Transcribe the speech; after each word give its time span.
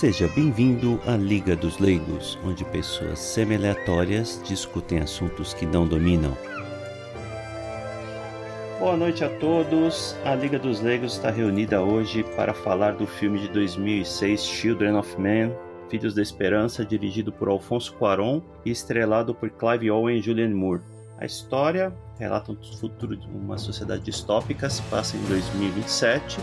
Seja 0.00 0.28
bem-vindo 0.28 0.98
à 1.06 1.14
Liga 1.14 1.54
dos 1.54 1.78
Leigos, 1.78 2.38
onde 2.42 2.64
pessoas 2.64 3.18
semi-aleatórias 3.18 4.40
discutem 4.48 4.98
assuntos 4.98 5.52
que 5.52 5.66
não 5.66 5.86
dominam. 5.86 6.34
Boa 8.78 8.96
noite 8.96 9.22
a 9.22 9.28
todos. 9.28 10.16
A 10.24 10.34
Liga 10.34 10.58
dos 10.58 10.80
Leigos 10.80 11.12
está 11.12 11.30
reunida 11.30 11.82
hoje 11.82 12.24
para 12.34 12.54
falar 12.54 12.92
do 12.92 13.06
filme 13.06 13.40
de 13.40 13.48
2006 13.48 14.42
Children 14.42 14.96
of 14.96 15.20
Men, 15.20 15.52
Filhos 15.90 16.14
da 16.14 16.22
Esperança, 16.22 16.82
dirigido 16.82 17.30
por 17.30 17.50
Alfonso 17.50 17.92
Cuarón 17.92 18.40
e 18.64 18.70
estrelado 18.70 19.34
por 19.34 19.50
Clive 19.50 19.90
Owen 19.90 20.16
e 20.16 20.22
Julianne 20.22 20.54
Moore. 20.54 20.80
A 21.18 21.26
história 21.26 21.94
relata 22.20 22.52
um 22.52 22.62
futuro 22.76 23.16
de 23.16 23.26
uma 23.28 23.56
sociedade 23.56 24.02
distópica, 24.02 24.68
se 24.68 24.82
passa 24.82 25.16
em 25.16 25.24
2027, 25.24 26.36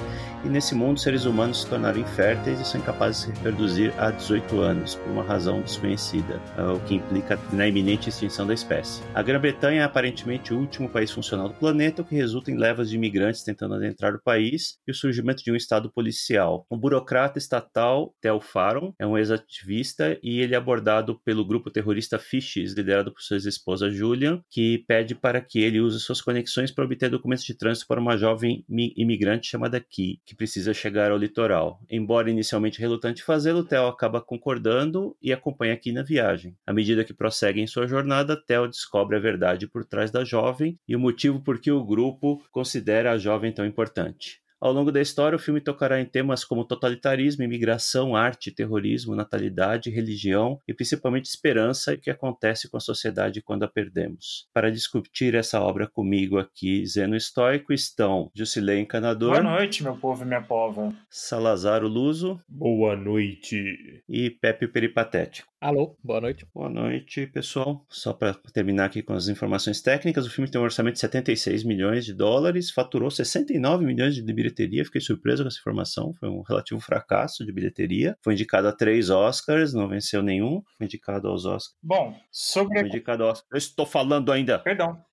e 0.44 0.50
nesse 0.50 0.73
mundo 0.73 1.00
seres 1.00 1.26
humanos 1.26 1.62
se 1.62 1.67
tornaram 1.67 2.00
inférteis 2.00 2.59
e 2.59 2.66
são 2.66 2.81
incapazes 2.81 3.22
de 3.22 3.26
se 3.27 3.31
reproduzir 3.31 3.94
há 4.00 4.09
18 4.09 4.59
anos, 4.59 4.95
por 4.95 5.12
uma 5.12 5.23
razão 5.23 5.62
desconhecida, 5.62 6.41
é 6.58 6.63
o 6.63 6.80
que 6.80 6.95
implica 6.95 7.40
na 7.53 7.67
iminente 7.67 8.09
extinção 8.09 8.48
da 8.48 8.55
espécie. 8.55 9.03
A 9.13 9.22
Grã-Bretanha 9.22 9.81
é 9.81 9.84
aparentemente 9.84 10.52
o 10.52 10.59
último 10.59 10.90
país 10.90 11.12
funcional 11.12 11.48
do 11.48 11.53
planeta, 11.53 12.02
o 12.02 12.05
que 12.05 12.16
resulta 12.16 12.50
em 12.50 12.58
levas 12.58 12.89
de 12.89 12.95
imigrantes 12.95 13.44
tentando 13.44 13.75
adentrar 13.75 14.16
o 14.16 14.22
país 14.23 14.80
e 14.88 14.91
o 14.91 14.95
surgimento 14.95 15.44
de 15.44 15.52
um 15.52 15.55
estado 15.55 15.92
policial. 15.92 16.66
Um 16.72 16.78
burocrata 16.78 17.38
estatal, 17.38 18.16
Tel 18.20 18.42
Faron, 18.42 18.94
é 19.00 19.05
um 19.05 19.16
ex-ativista 19.16 20.17
e 20.23 20.39
ele 20.39 20.55
é 20.55 20.58
abordado 20.58 21.20
pelo 21.23 21.45
grupo 21.45 21.70
terrorista 21.70 22.17
Fishes, 22.17 22.73
liderado 22.73 23.14
por 23.14 23.22
sua 23.22 23.38
esposa 23.38 23.92
Julian, 23.92 24.42
que 24.50 24.83
pede 24.88 25.14
para 25.14 25.39
que 25.39 25.67
ele 25.68 25.80
usa 25.80 26.00
suas 26.00 26.22
conexões 26.22 26.72
para 26.72 26.86
obter 26.86 27.10
documentos 27.10 27.46
de 27.46 27.54
trânsito 27.54 27.88
para 27.88 28.00
uma 28.00 28.18
jovem 28.18 28.66
imigrante 28.70 29.48
chamada 29.48 29.80
Ki, 29.80 30.20
que 30.26 30.36
precisa 30.36 30.73
chegar 30.73 31.12
ao 31.12 31.18
litoral. 31.18 31.82
Embora 31.90 32.30
inicialmente 32.30 32.80
relutante 32.80 33.23
fazê-lo, 33.23 33.64
Theo 33.64 33.88
acaba 33.88 34.22
concordando 34.22 35.16
e 35.22 35.32
acompanha 35.32 35.78
Ki 35.78 35.92
na 35.92 36.04
viagem. 36.04 36.56
À 36.66 36.73
medida 36.73 37.04
que 37.04 37.14
prosseguem 37.14 37.64
em 37.64 37.68
sua 37.68 37.88
jornada, 37.88 38.36
Theo 38.36 38.68
descobre 38.68 39.16
a 39.16 39.20
verdade 39.20 39.68
por 39.68 39.86
trás 39.86 40.12
da 40.12 40.23
jovem 40.23 40.80
e 40.88 40.95
o 40.95 41.00
motivo 41.00 41.42
por 41.42 41.60
que 41.60 41.72
o 41.72 41.84
grupo 41.84 42.44
considera 42.52 43.12
a 43.12 43.18
jovem 43.18 43.52
tão 43.52 43.66
importante. 43.66 44.42
Ao 44.59 44.73
longo 44.73 44.91
da 44.91 45.00
história, 45.00 45.36
o 45.36 45.39
filme 45.39 45.61
tocará 45.61 46.02
em 46.02 46.05
temas 46.05 46.44
como 46.44 46.66
totalitarismo, 46.66 47.44
imigração, 47.44 48.16
arte, 48.16 48.50
terrorismo, 48.50 49.16
natalidade, 49.16 49.91
religião 49.91 50.59
e 50.67 50.73
principalmente 50.73 51.25
esperança 51.25 51.94
e 51.94 51.97
o 51.97 51.99
que 51.99 52.09
acontece 52.09 52.67
com 52.67 52.75
a 52.75 52.80
sociedade 52.80 53.41
quando 53.41 53.64
a 53.64 53.67
perdemos. 53.67 54.47
Para 54.52 54.72
discutir 54.72 55.36
essa 55.36 55.61
obra 55.61 55.88
comigo 55.88 56.39
aqui, 56.39 56.83
Zeno 56.88 57.16
Estoico, 57.16 57.72
estão 57.72 58.31
Jusilei 58.33 58.80
Encanador. 58.80 59.41
Boa 59.41 59.44
noite, 59.58 59.83
meu 59.83 59.95
povo 59.95 60.23
e 60.23 60.27
minha 60.27 60.41
pova. 60.41 60.92
Salazar 61.08 61.83
Luso. 61.83 62.39
Boa 62.47 62.95
noite. 62.95 64.03
E 64.09 64.31
Pepe 64.31 64.67
Peripatético. 64.67 65.56
Alô, 65.59 65.97
boa 66.03 66.22
noite. 66.22 66.45
Boa 66.53 66.69
noite, 66.69 67.25
pessoal. 67.25 67.83
Só 67.89 68.13
para 68.13 68.36
terminar 68.53 68.86
aqui 68.86 69.02
com 69.02 69.13
as 69.13 69.27
informações 69.27 69.81
técnicas, 69.81 70.27
o 70.27 70.30
filme 70.30 70.47
tem 70.47 70.61
um 70.61 70.64
orçamento 70.64 70.94
de 70.94 70.99
76 70.99 71.64
milhões 71.64 72.05
de 72.05 72.14
dólares, 72.14 72.69
faturou 72.69 73.09
69 73.09 73.83
milhões 73.83 74.14
de 74.14 74.22
bilheteria. 74.22 74.86
Fiquei 74.86 75.02
surpreso 75.02 75.41
com 75.41 75.47
essa 75.47 75.58
informação. 75.58 76.14
Foi 76.19 76.30
um 76.30 76.44
relativo 76.44 76.80
fracasso 76.80 77.44
de 77.44 77.52
bilheteria. 77.52 78.16
Foi 78.22 78.33
indicado 78.33 78.67
a 78.67 78.72
três 78.72 79.09
Oscars, 79.09 79.73
não 79.73 79.89
venceu 79.89 80.21
nenhum. 80.21 80.61
Foi 80.77 80.86
indicado 80.86 81.27
aos 81.27 81.43
Oscars. 81.43 81.76
Bom, 81.82 82.15
sobre. 82.32 82.80
Foi 82.80 82.89
indicado 82.89 83.23
aos... 83.23 83.43
Eu 83.52 83.58
estou 83.58 83.87
falando 83.87 84.32
ainda. 84.32 84.59
Perdão. 84.59 85.03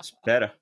Espera. 0.00 0.52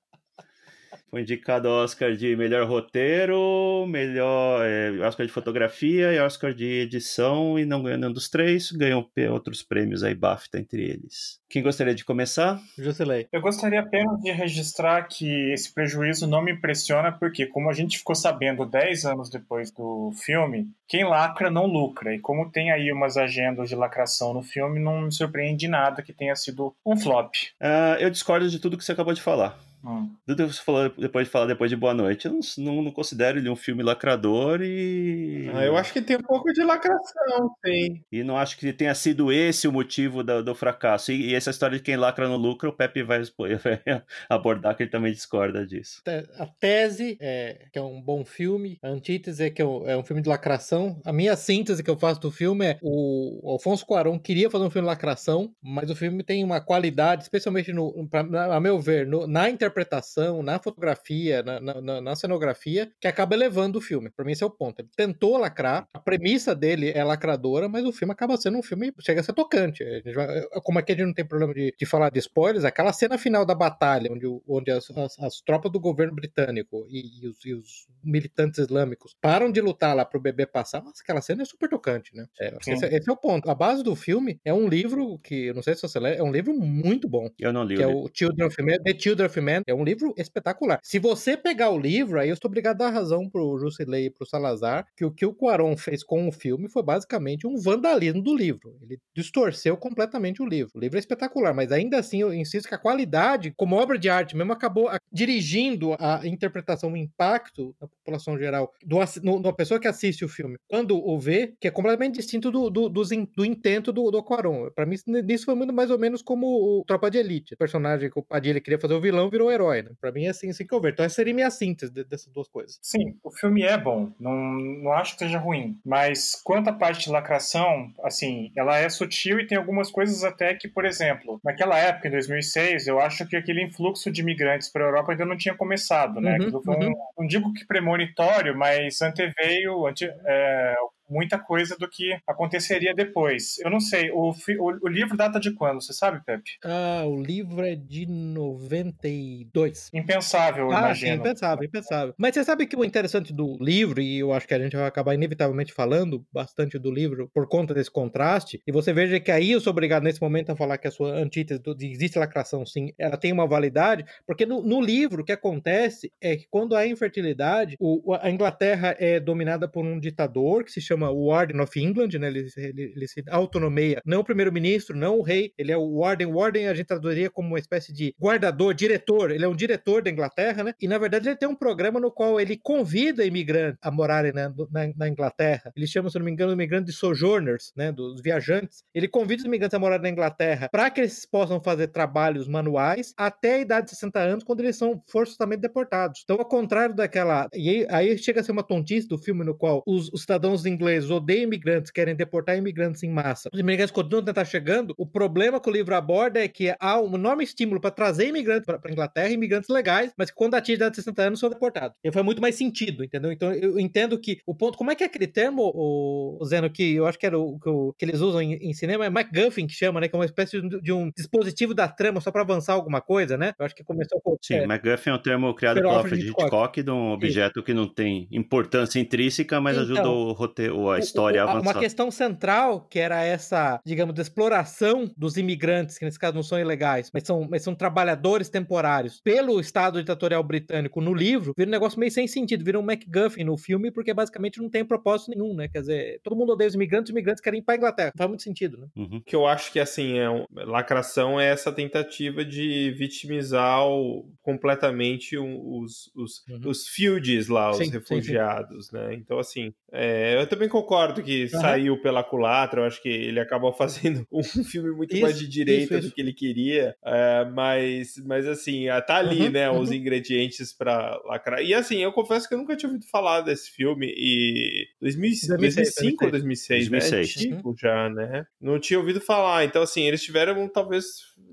Foi 1.09 1.21
indicado 1.21 1.67
ao 1.67 1.83
Oscar 1.83 2.15
de 2.15 2.35
melhor 2.35 2.67
roteiro, 2.67 3.85
melhor 3.87 4.63
é, 4.63 4.91
Oscar 5.07 5.25
de 5.25 5.31
fotografia 5.31 6.13
e 6.13 6.19
Oscar 6.19 6.53
de 6.53 6.81
edição, 6.81 7.57
e 7.57 7.65
não 7.65 7.81
ganhou 7.81 7.97
nenhum 7.97 8.13
dos 8.13 8.29
três, 8.29 8.71
ganhou 8.71 9.09
outros 9.31 9.63
prêmios 9.63 10.03
aí, 10.03 10.13
BAFTA 10.13 10.59
entre 10.59 10.83
eles. 10.83 11.39
Quem 11.49 11.63
gostaria 11.63 11.95
de 11.95 12.05
começar? 12.05 12.61
Jusilei. 12.77 13.27
Eu 13.31 13.41
gostaria 13.41 13.79
apenas 13.79 14.21
de 14.21 14.31
registrar 14.31 15.01
que 15.07 15.51
esse 15.51 15.73
prejuízo 15.73 16.27
não 16.27 16.43
me 16.43 16.51
impressiona, 16.51 17.11
porque 17.11 17.47
como 17.47 17.71
a 17.71 17.73
gente 17.73 17.97
ficou 17.97 18.13
sabendo 18.13 18.63
10 18.63 19.05
anos 19.05 19.31
depois 19.31 19.71
do 19.71 20.11
filme, 20.11 20.67
quem 20.87 21.03
lacra 21.03 21.49
não 21.49 21.65
lucra, 21.65 22.13
e 22.13 22.19
como 22.19 22.51
tem 22.51 22.71
aí 22.71 22.91
umas 22.91 23.17
agendas 23.17 23.67
de 23.67 23.75
lacração 23.75 24.31
no 24.31 24.43
filme, 24.43 24.79
não 24.79 25.01
me 25.01 25.11
surpreende 25.11 25.67
nada 25.67 26.03
que 26.03 26.13
tenha 26.13 26.35
sido 26.35 26.75
um 26.85 26.95
flop. 26.95 27.33
Uh, 27.59 27.97
eu 27.99 28.11
discordo 28.11 28.47
de 28.47 28.59
tudo 28.59 28.77
que 28.77 28.83
você 28.83 28.91
acabou 28.91 29.13
de 29.13 29.21
falar. 29.21 29.57
Hum. 29.83 30.09
Tudo 30.25 30.47
que 30.47 30.53
você 30.53 30.61
falou 30.61 30.89
depois 30.89 31.25
de 31.25 31.31
falar 31.31 31.45
depois 31.45 31.69
de 31.69 31.75
Boa 31.75 31.93
Noite, 31.93 32.25
eu 32.25 32.33
não, 32.33 32.39
não, 32.57 32.81
não 32.83 32.91
considero 32.91 33.37
ele 33.39 33.49
um 33.49 33.55
filme 33.55 33.81
lacrador 33.81 34.61
e. 34.61 35.49
Ah, 35.53 35.63
eu 35.63 35.77
acho 35.77 35.93
que 35.93 36.01
tem 36.01 36.17
um 36.17 36.21
pouco 36.21 36.51
de 36.51 36.61
lacração, 36.63 37.55
sim. 37.65 38.03
E 38.11 38.23
não 38.23 38.37
acho 38.37 38.57
que 38.57 38.73
tenha 38.73 38.93
sido 38.93 39.31
esse 39.31 39.67
o 39.67 39.71
motivo 39.71 40.21
do, 40.23 40.43
do 40.43 40.53
fracasso. 40.53 41.11
E, 41.11 41.29
e, 41.29 41.35
essa 41.35 41.49
história 41.49 41.77
de 41.77 41.83
quem 41.83 41.95
lacra 41.95 42.27
no 42.27 42.35
lucro, 42.35 42.69
o 42.69 42.73
Pepe 42.73 43.03
vai, 43.03 43.21
vai 43.63 44.03
abordar 44.29 44.75
que 44.75 44.83
ele 44.83 44.89
também 44.89 45.13
discorda 45.13 45.65
disso. 45.65 46.01
A 46.37 46.45
tese 46.45 47.17
é 47.21 47.67
que 47.71 47.79
é 47.79 47.81
um 47.81 48.01
bom 48.01 48.25
filme, 48.25 48.77
a 48.83 48.89
antítese 48.89 49.43
é 49.43 49.49
que 49.49 49.61
é 49.61 49.65
um, 49.65 49.89
é 49.89 49.97
um 49.97 50.03
filme 50.03 50.21
de 50.21 50.29
lacração. 50.29 50.99
A 51.05 51.13
minha 51.13 51.35
síntese 51.35 51.83
que 51.83 51.89
eu 51.89 51.97
faço 51.97 52.19
do 52.19 52.31
filme 52.31 52.65
é 52.65 52.79
o 52.81 53.49
Alfonso 53.49 53.85
Cuarón 53.85 54.19
queria 54.19 54.49
fazer 54.49 54.65
um 54.65 54.69
filme 54.69 54.85
de 54.85 54.89
lacração, 54.89 55.51
mas 55.61 55.89
o 55.89 55.95
filme 55.95 56.21
tem 56.21 56.43
uma 56.43 56.59
qualidade, 56.59 57.23
especialmente 57.23 57.71
no, 57.71 58.07
pra, 58.09 58.21
a 58.53 58.59
meu 58.59 58.79
ver, 58.79 59.07
no, 59.07 59.25
na 59.25 59.49
interpretação 59.49 59.68
interpretação, 59.69 60.41
na 60.41 60.59
fotografia, 60.59 61.43
na, 61.43 61.59
na, 61.59 62.01
na 62.01 62.15
cenografia, 62.15 62.91
que 62.99 63.07
acaba 63.07 63.35
elevando 63.35 63.77
o 63.77 63.81
filme. 63.81 64.09
Para 64.09 64.25
mim, 64.25 64.31
esse 64.31 64.43
é 64.43 64.45
o 64.45 64.49
ponto. 64.49 64.81
Ele 64.81 64.89
tentou 64.95 65.37
lacrar, 65.37 65.87
a 65.93 65.99
premissa 65.99 66.55
dele 66.55 66.91
é 66.93 67.03
lacradora, 67.03 67.69
mas 67.69 67.85
o 67.85 67.93
filme 67.93 68.11
acaba 68.11 68.35
sendo 68.37 68.57
um 68.57 68.63
filme, 68.63 68.91
chega 68.99 69.21
a 69.21 69.23
ser 69.23 69.33
tocante. 69.33 69.83
A 69.83 70.13
vai, 70.13 70.41
como 70.63 70.79
aqui 70.79 70.91
a 70.91 70.95
gente 70.95 71.05
não 71.05 71.13
tem 71.13 71.25
problema 71.25 71.53
de, 71.53 71.73
de 71.77 71.85
falar 71.85 72.09
de 72.09 72.19
spoilers, 72.19 72.65
aquela 72.65 72.91
cena 72.91 73.17
final 73.17 73.45
da 73.45 73.55
batalha, 73.55 74.11
onde, 74.11 74.25
onde 74.47 74.71
as, 74.71 74.89
as, 74.91 75.19
as 75.19 75.41
tropas 75.41 75.71
do 75.71 75.79
governo 75.79 76.15
britânico 76.15 76.85
e, 76.89 77.23
e, 77.23 77.27
os, 77.27 77.45
e, 77.45 77.53
os, 77.53 77.87
militantes 78.03 78.59
islâmicos 78.59 79.15
param 79.21 79.51
de 79.51 79.59
lutar 79.59 79.95
lá 79.95 80.05
pro 80.05 80.21
bebê 80.21 80.45
passar, 80.45 80.81
mas 80.81 80.99
aquela 81.01 81.21
cena 81.21 81.41
é 81.41 81.45
super 81.45 81.69
tocante, 81.69 82.15
né? 82.15 82.25
É, 82.39 82.55
esse, 82.61 82.85
esse, 82.85 83.09
é 83.09 83.11
o 83.11 83.17
ponto. 83.17 83.49
A 83.49 83.55
base 83.55 83.83
do 83.83 83.95
filme 83.95 84.39
é 84.43 84.53
um 84.53 84.67
livro 84.67 85.19
que, 85.19 85.47
eu 85.47 85.53
não 85.53 85.61
sei 85.61 85.75
se 85.75 85.81
você 85.81 85.99
lê, 85.99 86.15
é 86.15 86.23
um 86.23 86.31
livro 86.31 86.53
muito 86.53 87.09
bom. 87.09 87.29
Eu 87.37 87.51
não 87.51 87.63
li. 87.63 87.75
Que 87.75 87.83
é 87.83 87.87
o 87.87 88.09
Children 88.13 88.47
of 88.47 88.61
Men, 88.61 88.81
The 88.83 88.97
Children 88.97 89.27
of 89.27 89.41
É 89.67 89.73
um 89.73 89.83
livro 89.83 90.13
espetacular. 90.17 90.79
Se 90.83 90.99
você 90.99 91.37
pegar 91.37 91.69
o 91.69 91.79
livro, 91.79 92.19
aí 92.19 92.29
eu 92.29 92.33
estou 92.33 92.49
obrigado 92.49 92.81
a 92.81 92.85
dar 92.85 92.93
razão 92.93 93.29
pro 93.29 93.57
Jusilei 93.59 94.05
e 94.05 94.09
pro 94.09 94.25
Salazar, 94.25 94.85
que 94.95 95.05
o 95.05 95.11
que 95.11 95.25
o 95.25 95.33
Cuarón 95.33 95.75
fez 95.75 96.03
com 96.03 96.27
o 96.27 96.31
filme 96.31 96.69
foi 96.69 96.83
basicamente 96.83 97.47
um 97.47 97.57
vandalismo 97.57 98.21
do 98.21 98.35
livro. 98.35 98.77
Ele 98.81 98.97
distorceu 99.15 99.77
completamente 99.77 100.41
o 100.41 100.45
livro. 100.45 100.71
O 100.75 100.79
livro 100.79 100.97
é 100.97 100.99
espetacular, 100.99 101.53
mas 101.53 101.71
ainda 101.71 101.99
assim 101.99 102.21
eu 102.21 102.33
insisto 102.33 102.67
que 102.67 102.75
a 102.75 102.79
qualidade, 102.79 103.53
como 103.55 103.75
obra 103.75 103.97
de 103.97 104.09
arte 104.09 104.35
mesmo, 104.35 104.53
acabou 104.53 104.89
dirigindo 105.11 105.95
a 105.99 106.25
interpretação, 106.25 106.91
o 106.91 106.97
impacto 106.97 107.75
na 107.79 107.87
população 107.87 108.37
geral, 108.37 108.71
do, 108.83 108.97
no, 109.23 109.41
da 109.41 109.53
pessoa 109.53 109.79
que 109.79 109.87
assiste 109.87 110.23
o 110.23 110.29
filme, 110.29 110.57
quando 110.67 110.97
o 110.97 111.19
vê, 111.19 111.53
que 111.59 111.67
é 111.67 111.71
completamente 111.71 112.15
distinto 112.15 112.51
do, 112.51 112.69
do, 112.69 112.89
do, 112.89 113.01
do 113.35 113.45
intento 113.45 113.91
do, 113.91 114.11
do 114.11 114.23
Cuarón. 114.23 114.69
Pra 114.75 114.85
mim, 114.85 114.95
isso 115.27 115.45
foi 115.45 115.55
muito 115.55 115.73
mais 115.73 115.89
ou 115.89 115.99
menos 115.99 116.21
como 116.21 116.47
o 116.47 116.83
Tropa 116.85 117.09
de 117.09 117.17
Elite. 117.17 117.53
O 117.53 117.57
personagem 117.57 118.09
que 118.09 118.19
o 118.19 118.23
Padilha 118.23 118.61
queria 118.61 118.79
fazer 118.79 118.93
o 118.93 119.01
vilão 119.01 119.29
virou 119.29 119.48
o 119.49 119.51
herói, 119.51 119.81
né? 119.81 119.91
Para 119.99 120.11
mim 120.11 120.25
é 120.25 120.29
assim, 120.29 120.49
assim 120.49 120.65
que 120.65 120.73
eu 120.73 120.79
vejo. 120.79 120.93
Então 120.93 121.05
essa 121.05 121.15
seria 121.15 121.33
minha 121.33 121.49
síntese 121.49 121.91
dessas 121.91 122.31
duas 122.31 122.47
coisas. 122.47 122.79
Sim, 122.81 123.17
o 123.23 123.31
filme 123.31 123.63
é 123.63 123.77
bom, 123.77 124.11
não, 124.19 124.33
não 124.33 124.93
acho 124.93 125.13
que 125.13 125.19
seja 125.19 125.37
ruim. 125.37 125.77
Mas 125.85 126.39
quanto 126.43 126.69
à 126.69 126.73
parte 126.73 127.05
de 127.05 127.11
lacração, 127.11 127.91
assim, 128.03 128.51
ela 128.55 128.77
é 128.77 128.89
sutil 128.89 129.39
e 129.39 129.47
tem 129.47 129.57
algumas 129.57 129.91
coisas 129.91 130.23
até 130.23 130.53
que, 130.53 130.67
por 130.67 130.85
exemplo, 130.85 131.39
naquela 131.43 131.77
época, 131.77 132.07
em 132.07 132.11
2006, 132.11 132.87
eu 132.87 132.99
acho 132.99 133.27
que 133.27 133.35
aquele 133.35 133.63
influxo 133.63 134.11
de 134.11 134.21
imigrantes 134.21 134.69
para 134.69 134.85
a 134.85 134.87
Europa 134.87 135.11
ainda 135.11 135.25
não 135.25 135.37
tinha 135.37 135.55
começado, 135.55 136.21
né? 136.21 136.37
Uhum, 136.39 136.61
foi 136.61 136.75
um, 136.75 136.87
uhum. 136.87 136.93
não 137.17 137.27
digo 137.27 137.53
que 137.53 137.65
premonitório, 137.65 138.57
mas 138.57 139.01
anteveio 139.01 139.85
ante, 139.87 140.05
é, 140.05 140.75
muita 141.09 141.39
coisa 141.39 141.75
do 141.77 141.89
que 141.89 142.17
aconteceria 142.27 142.93
depois. 142.93 143.57
Eu 143.59 143.69
não 143.69 143.79
sei, 143.79 144.11
o, 144.11 144.31
o, 144.31 144.79
o, 144.83 144.87
livro 144.87 145.17
data 145.17 145.39
de 145.39 145.53
quando, 145.53 145.81
você 145.81 145.93
sabe, 145.93 146.23
Pepe? 146.23 146.51
Ah, 146.63 147.03
o 147.05 147.21
livro 147.21 147.65
é 147.65 147.75
de 147.75 148.05
92. 148.05 149.89
Impensável, 149.93 150.71
ah, 150.71 150.79
imagino. 150.79 151.13
Sim, 151.13 151.19
impensável, 151.19 151.65
impensável. 151.65 152.13
Mas 152.17 152.33
você 152.33 152.43
sabe 152.43 152.67
que 152.67 152.75
o 152.75 152.85
interessante 152.85 153.33
do 153.33 153.57
livro, 153.59 154.01
e 154.01 154.19
eu 154.19 154.33
acho 154.33 154.47
que 154.47 154.53
a 154.53 154.59
gente 154.59 154.75
vai 154.75 154.85
acabar 154.85 155.13
inevitavelmente 155.13 155.73
falando 155.73 156.25
bastante 156.31 156.77
do 156.77 156.91
livro 156.91 157.29
por 157.33 157.47
conta 157.47 157.73
desse 157.73 157.91
contraste, 157.91 158.61
e 158.65 158.71
você 158.71 158.93
veja 158.93 159.19
que 159.19 159.31
aí 159.31 159.51
eu 159.51 159.61
sou 159.61 159.71
obrigado 159.71 160.03
nesse 160.03 160.21
momento 160.21 160.51
a 160.51 160.55
falar 160.55 160.77
que 160.77 160.87
a 160.87 160.91
sua 160.91 161.13
antítese 161.13 161.61
do, 161.61 161.75
existe 161.79 162.19
lacração, 162.19 162.65
sim, 162.65 162.93
ela 162.97 163.17
tem 163.17 163.31
uma 163.31 163.47
validade, 163.47 164.05
porque 164.25 164.45
no, 164.45 164.61
no 164.61 164.81
livro 164.81 165.21
o 165.21 165.25
que 165.25 165.31
acontece 165.31 166.11
é 166.21 166.35
que 166.35 166.45
quando 166.49 166.75
há 166.75 166.85
infertilidade, 166.85 167.75
o, 167.79 168.13
a 168.13 168.29
Inglaterra 168.29 168.95
é 168.99 169.19
dominada 169.19 169.67
por 169.67 169.85
um 169.85 169.99
ditador 169.99 170.63
que 170.63 170.71
se 170.71 170.81
chama 170.81 170.98
chama 170.99 171.11
Warden 171.11 171.61
of 171.61 171.79
England, 171.79 172.09
né? 172.19 172.27
Ele, 172.27 172.47
ele, 172.57 172.93
ele 172.95 173.07
se 173.07 173.23
autonomeia, 173.29 174.01
não 174.05 174.19
o 174.19 174.23
primeiro-ministro, 174.23 174.95
não 174.97 175.19
o 175.19 175.21
rei, 175.21 175.53
ele 175.57 175.71
é 175.71 175.77
o 175.77 175.99
Warden. 175.99 176.27
Warden 176.27 176.67
a 176.67 176.73
gente 176.73 176.87
traduziria 176.87 177.29
como 177.29 177.47
uma 177.47 177.59
espécie 177.59 177.93
de 177.93 178.13
guardador, 178.19 178.73
diretor, 178.73 179.31
ele 179.31 179.45
é 179.45 179.47
um 179.47 179.55
diretor 179.55 180.03
da 180.03 180.09
Inglaterra, 180.09 180.63
né? 180.63 180.73
E 180.81 180.87
na 180.87 180.97
verdade 180.97 181.29
ele 181.29 181.37
tem 181.37 181.47
um 181.47 181.55
programa 181.55 181.99
no 181.99 182.11
qual 182.11 182.39
ele 182.39 182.57
convida 182.61 183.25
imigrantes 183.25 183.79
a 183.81 183.89
morarem 183.89 184.33
né, 184.33 184.53
na, 184.71 184.87
na, 184.95 185.07
Inglaterra. 185.07 185.71
Ele 185.75 185.87
chama, 185.87 186.09
se 186.09 186.17
não 186.17 186.25
me 186.25 186.31
engano, 186.31 186.51
imigrantes 186.51 186.93
de 186.93 186.99
sojourners, 186.99 187.71
né? 187.75 187.91
Dos 187.91 188.21
viajantes. 188.21 188.83
Ele 188.93 189.07
convida 189.07 189.41
os 189.41 189.45
imigrantes 189.45 189.73
a 189.73 189.79
morar 189.79 189.99
na 189.99 190.09
Inglaterra 190.09 190.69
para 190.71 190.89
que 190.89 191.01
eles 191.01 191.25
possam 191.25 191.61
fazer 191.61 191.87
trabalhos 191.87 192.47
manuais 192.47 193.13
até 193.17 193.55
a 193.55 193.59
idade 193.59 193.85
de 193.85 193.91
60 193.91 194.19
anos, 194.19 194.43
quando 194.43 194.61
eles 194.61 194.75
são 194.75 195.01
forçosamente 195.07 195.61
deportados. 195.61 196.21
Então, 196.23 196.37
ao 196.37 196.45
contrário 196.45 196.95
daquela. 196.95 197.47
E 197.53 197.69
aí, 197.69 197.87
aí 197.89 198.17
chega 198.17 198.41
a 198.41 198.43
ser 198.43 198.51
uma 198.51 198.63
tontice 198.63 199.07
do 199.07 199.17
filme 199.17 199.43
no 199.43 199.55
qual 199.55 199.83
os, 199.85 200.09
os 200.11 200.21
cidadãos 200.21 200.65
ingleses 200.65 200.88
odeiam 201.09 201.43
imigrantes, 201.43 201.91
querem 201.91 202.15
deportar 202.15 202.57
imigrantes 202.57 203.03
em 203.03 203.09
massa. 203.09 203.49
Os 203.53 203.59
imigrantes 203.59 203.91
continuam 203.91 204.23
a 204.23 204.25
tentar 204.25 204.45
chegando. 204.45 204.93
O 204.97 205.05
problema 205.05 205.59
que 205.59 205.69
o 205.69 205.73
livro 205.73 205.95
aborda 205.95 206.39
é 206.39 206.47
que 206.47 206.73
há 206.79 206.99
um 206.99 207.15
enorme 207.15 207.43
estímulo 207.43 207.79
para 207.79 207.91
trazer 207.91 208.27
imigrantes 208.27 208.65
para 208.65 208.79
a 208.83 208.91
Inglaterra, 208.91 209.29
imigrantes 209.29 209.69
legais, 209.69 210.11
mas 210.17 210.29
que 210.29 210.35
quando 210.35 210.55
atingem 210.55 210.75
a 210.75 210.77
idade 210.77 210.91
de 210.91 211.01
60 211.01 211.21
anos 211.21 211.39
são 211.39 211.49
deportados. 211.49 211.97
E 212.03 212.11
faz 212.11 212.25
muito 212.25 212.41
mais 212.41 212.55
sentido, 212.55 213.03
entendeu? 213.03 213.31
Então, 213.31 213.51
eu 213.53 213.79
entendo 213.79 214.17
que 214.19 214.39
o 214.45 214.55
ponto. 214.55 214.77
Como 214.77 214.91
é 214.91 214.95
que 214.95 215.03
é 215.03 215.07
aquele 215.07 215.27
termo, 215.27 215.71
o, 215.73 216.37
o 216.39 216.45
Zeno, 216.45 216.69
que 216.69 216.95
eu 216.95 217.05
acho 217.05 217.17
que 217.17 217.25
era 217.25 217.37
o 217.37 217.59
que, 217.59 217.69
o, 217.69 217.93
que 217.97 218.05
eles 218.05 218.19
usam 218.21 218.41
em, 218.41 218.53
em, 218.55 218.73
cinema? 218.73 219.05
É 219.05 219.09
MacGuffin 219.09 219.67
que 219.67 219.73
chama, 219.73 219.99
né? 219.99 220.07
Que 220.07 220.15
é 220.15 220.19
uma 220.19 220.25
espécie 220.25 220.61
de, 220.61 220.81
de 220.81 220.91
um 220.91 221.11
dispositivo 221.15 221.73
da 221.73 221.87
trama 221.87 222.21
só 222.21 222.31
para 222.31 222.41
avançar 222.41 222.73
alguma 222.73 223.01
coisa, 223.01 223.37
né? 223.37 223.53
Eu 223.59 223.65
acho 223.65 223.75
que 223.75 223.83
começou 223.83 224.19
com. 224.21 224.37
Sim, 224.41 224.55
é, 224.55 224.67
MacGuffin 224.67 225.09
é 225.09 225.13
um 225.13 225.21
termo 225.21 225.53
criado 225.53 225.75
pelo 225.75 225.89
Alfred 225.89 226.21
Hitchcock, 226.21 226.43
Hitchcock 226.43 226.83
de 226.83 226.91
um 226.91 227.11
objeto 227.11 227.63
que 227.63 227.73
não 227.73 227.87
tem 227.87 228.27
importância 228.31 228.99
intrínseca, 228.99 229.59
mas 229.59 229.77
então, 229.77 229.83
ajuda 229.83 230.09
o 230.09 230.31
roteiro, 230.31 230.78
a 230.89 230.99
história 230.99 231.43
o, 231.43 231.47
a 231.47 231.51
avançar. 231.51 231.73
Uma 231.73 231.79
questão 231.79 232.11
central, 232.11 232.81
que 232.89 232.99
era 232.99 233.23
essa, 233.23 233.79
digamos, 233.85 234.17
exploração 234.19 235.09
dos 235.17 235.37
imigrantes, 235.37 235.97
que 235.97 236.05
nesse 236.05 236.19
caso 236.19 236.35
não 236.35 236.43
são 236.43 236.59
ilegais, 236.59 237.09
mas 237.13 237.23
são, 237.23 237.47
mas 237.49 237.63
são 237.63 237.73
trabalhadores 237.73 238.49
temporários, 238.49 239.19
pelo 239.23 239.59
Estado 239.59 239.99
ditatorial 239.99 240.43
britânico 240.43 241.01
no 241.01 241.13
livro, 241.13 241.53
vira 241.57 241.69
um 241.69 241.71
negócio 241.71 241.99
meio 241.99 242.11
sem 242.11 242.27
sentido, 242.27 242.63
vira 242.63 242.79
um 242.79 242.83
MacGuffin 242.83 243.43
no 243.43 243.57
filme, 243.57 243.91
porque 243.91 244.13
basicamente 244.13 244.61
não 244.61 244.69
tem 244.69 244.85
propósito 244.85 245.31
nenhum, 245.31 245.53
né? 245.55 245.67
Quer 245.67 245.81
dizer, 245.81 246.19
todo 246.23 246.35
mundo 246.35 246.53
odeia 246.53 246.67
os 246.67 246.75
imigrantes, 246.75 247.09
os 247.09 247.11
imigrantes 247.11 247.41
querem 247.41 247.59
ir 247.59 247.63
pra 247.63 247.75
Inglaterra. 247.75 248.11
Não 248.15 248.17
faz 248.17 248.29
muito 248.29 248.43
sentido, 248.43 248.77
né? 248.77 248.87
Uhum. 248.95 249.21
Que 249.25 249.35
eu 249.35 249.45
acho 249.45 249.71
que, 249.71 249.79
assim, 249.79 250.17
é 250.17 250.29
um, 250.29 250.45
lacração 250.51 251.39
é 251.39 251.47
essa 251.49 251.71
tentativa 251.71 252.45
de 252.45 252.91
vitimizar 252.97 253.85
o, 253.87 254.29
completamente 254.41 255.37
os, 255.37 256.11
os, 256.15 256.43
uhum. 256.47 256.69
os 256.69 256.87
fields 256.87 257.47
lá, 257.47 257.71
os 257.71 257.77
sim, 257.77 257.89
refugiados, 257.89 258.87
sim, 258.87 258.91
sim. 258.91 258.97
né? 258.97 259.13
Então, 259.15 259.39
assim, 259.39 259.73
é, 259.91 260.41
eu 260.41 260.47
também 260.47 260.68
concordo 260.69 261.21
que 261.21 261.43
uhum. 261.43 261.49
saiu 261.49 262.01
pela 262.01 262.23
culatra, 262.23 262.81
eu 262.81 262.85
acho 262.85 263.01
que 263.01 263.09
ele 263.09 263.39
acabou 263.39 263.73
fazendo 263.73 264.25
um 264.31 264.43
filme 264.43 264.91
muito 264.91 265.13
isso, 265.13 265.21
mais 265.21 265.37
de 265.37 265.47
direita 265.47 265.83
isso, 265.83 265.93
isso. 265.95 266.09
do 266.09 266.13
que 266.13 266.21
ele 266.21 266.33
queria, 266.33 266.95
é, 267.03 267.45
mas, 267.53 268.13
mas 268.25 268.47
assim, 268.47 268.85
tá 269.05 269.17
ali, 269.17 269.43
uhum, 269.43 269.51
né, 269.51 269.69
os 269.69 269.89
uhum. 269.89 269.95
ingredientes 269.95 270.71
para 270.71 271.19
lacrar. 271.25 271.61
E 271.61 271.73
assim, 271.73 271.97
eu 271.97 272.11
confesso 272.11 272.47
que 272.47 272.53
eu 272.53 272.57
nunca 272.57 272.75
tinha 272.75 272.89
ouvido 272.89 273.07
falar 273.09 273.41
desse 273.41 273.71
filme 273.71 274.07
e 274.15 274.87
2005 275.01 275.57
2006, 275.57 276.13
ou 276.21 276.31
2006, 276.31 276.89
2006. 276.89 277.11
né? 277.11 277.19
Antigo 277.19 277.75
já, 277.77 278.09
né? 278.09 278.45
Não 278.61 278.79
tinha 278.79 278.99
ouvido 278.99 279.19
falar. 279.19 279.65
Então, 279.65 279.81
assim, 279.81 280.03
eles 280.03 280.23
tiveram 280.23 280.67
talvez 280.67 281.05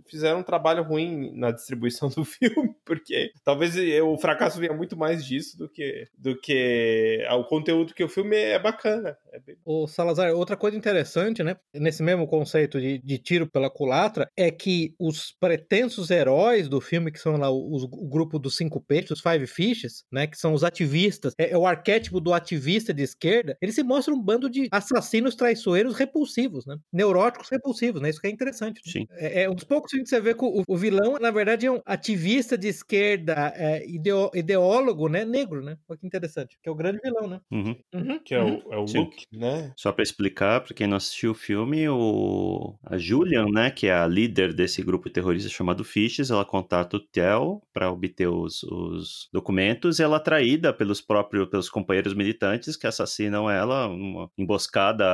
fizeram 0.09 0.41
um 0.41 0.45
trabalho 0.45 0.83
ruim 0.83 1.33
na 1.35 1.51
distribuição 1.51 2.09
do 2.11 2.25
filme, 2.25 2.75
porque 2.85 3.33
talvez 3.45 3.75
o 4.03 4.17
fracasso 4.19 4.59
venha 4.59 4.73
muito 4.73 4.97
mais 4.97 5.25
disso 5.25 5.57
do 5.57 5.69
que 5.69 6.07
do 6.17 6.39
que 6.41 7.25
o 7.31 7.45
conteúdo 7.45 7.95
que 7.95 8.05
o 8.05 8.09
filme 8.09 8.37
é 8.37 8.59
bacana. 8.59 9.17
É 9.33 9.41
bem... 9.41 9.57
O 9.65 9.87
Salazar, 9.87 10.33
outra 10.33 10.57
coisa 10.57 10.77
interessante, 10.77 11.43
né, 11.43 11.57
nesse 11.75 12.03
mesmo 12.03 12.27
conceito 12.27 12.81
de, 12.81 12.99
de 12.99 13.19
tiro 13.19 13.47
pela 13.47 13.71
culatra, 13.71 14.31
é 14.37 14.51
que 14.51 14.95
os 14.99 15.33
pretensos 15.39 16.11
heróis 16.11 16.69
do 16.69 16.81
filme, 16.81 17.13
que 17.13 17.19
são 17.19 17.37
lá 17.37 17.51
os, 17.51 17.85
o 17.85 18.09
grupo 18.09 18.39
dos 18.39 18.57
cinco 18.57 18.81
peixes, 18.81 19.11
os 19.13 19.21
Five 19.21 19.47
Fishes, 19.47 20.05
né, 20.11 20.27
que 20.27 20.39
são 20.39 20.55
os 20.55 20.65
ativistas, 20.65 21.35
é, 21.39 21.51
é, 21.51 21.59
o 21.59 21.67
arquétipo 21.67 22.21
do 22.21 22.33
ativista 22.33 22.95
de 22.95 23.03
esquerda, 23.03 23.57
eles 23.61 23.75
se 23.75 23.83
mostram 23.83 24.17
um 24.17 24.23
bando 24.23 24.49
de 24.49 24.69
assassinos 24.71 25.35
traiçoeiros 25.35 25.97
repulsivos, 25.97 26.67
né, 26.67 26.77
neuróticos 26.93 27.49
repulsivos, 27.51 28.01
né, 28.01 28.09
isso 28.09 28.21
que 28.21 28.27
é 28.27 28.31
interessante. 28.31 28.81
Sim. 28.85 29.07
É, 29.13 29.43
é 29.43 29.51
um 29.51 29.55
dos 29.55 29.65
poucos 29.65 29.93
que 30.03 30.09
você 30.09 30.21
vê 30.21 30.35
que 30.35 30.45
o, 30.45 30.63
o, 30.67 30.77
vilão, 30.77 31.19
na 31.21 31.31
verdade, 31.31 31.67
é 31.67 31.71
um 31.71 31.81
ativista 31.85 32.57
de 32.57 32.69
esquerda, 32.69 33.53
é, 33.57 33.89
ideo, 33.89 34.31
ideólogo, 34.35 35.09
né? 35.09 35.25
Negro, 35.25 35.63
né? 35.63 35.77
Olha 35.89 35.99
que 35.99 36.07
interessante. 36.07 36.59
Que 36.63 36.69
é 36.69 36.73
o 36.73 36.77
grande 36.77 37.01
vilão, 37.03 37.29
né? 37.29 37.41
Uhum. 37.51 37.77
Uhum. 37.95 38.19
Que 38.25 38.35
é 38.35 38.43
o, 38.43 38.73
é 38.73 38.77
o 38.77 38.85
Luke, 38.85 39.27
né? 39.33 39.73
Só 39.77 39.93
para 39.93 40.03
explicar, 40.03 40.61
para 40.61 40.75
quem 40.75 40.87
não 40.87 40.97
assistiu 40.97 41.33
o 41.33 41.35
filme, 41.35 41.89
o... 41.89 42.77
a 42.85 42.97
Julian, 42.99 43.47
né? 43.47 43.71
Que 43.71 43.89
é 43.89 43.95
a 43.95 44.07
líder 44.07 44.53
desse 44.53 44.83
grupo 44.83 45.11
terrorista 45.11 45.51
chamado 45.51 45.85
Fishes, 45.85 46.31
ela 46.31 46.45
contata 46.45 46.97
o 46.97 47.01
Tel 47.01 47.63
para 47.73 47.91
obter 47.91 48.29
os, 48.29 48.63
os 48.65 49.29
documentos 49.33 49.99
e 49.99 50.03
ela 50.03 50.17
é 50.17 50.21
traída 50.21 50.73
pelos 50.73 51.01
próprios 51.01 51.49
pelos 51.49 51.69
companheiros 51.69 52.15
militantes 52.15 52.77
que 52.77 52.87
assassinam 52.87 53.51
ela, 53.51 53.87
uma 53.87 54.31
emboscada 54.37 55.05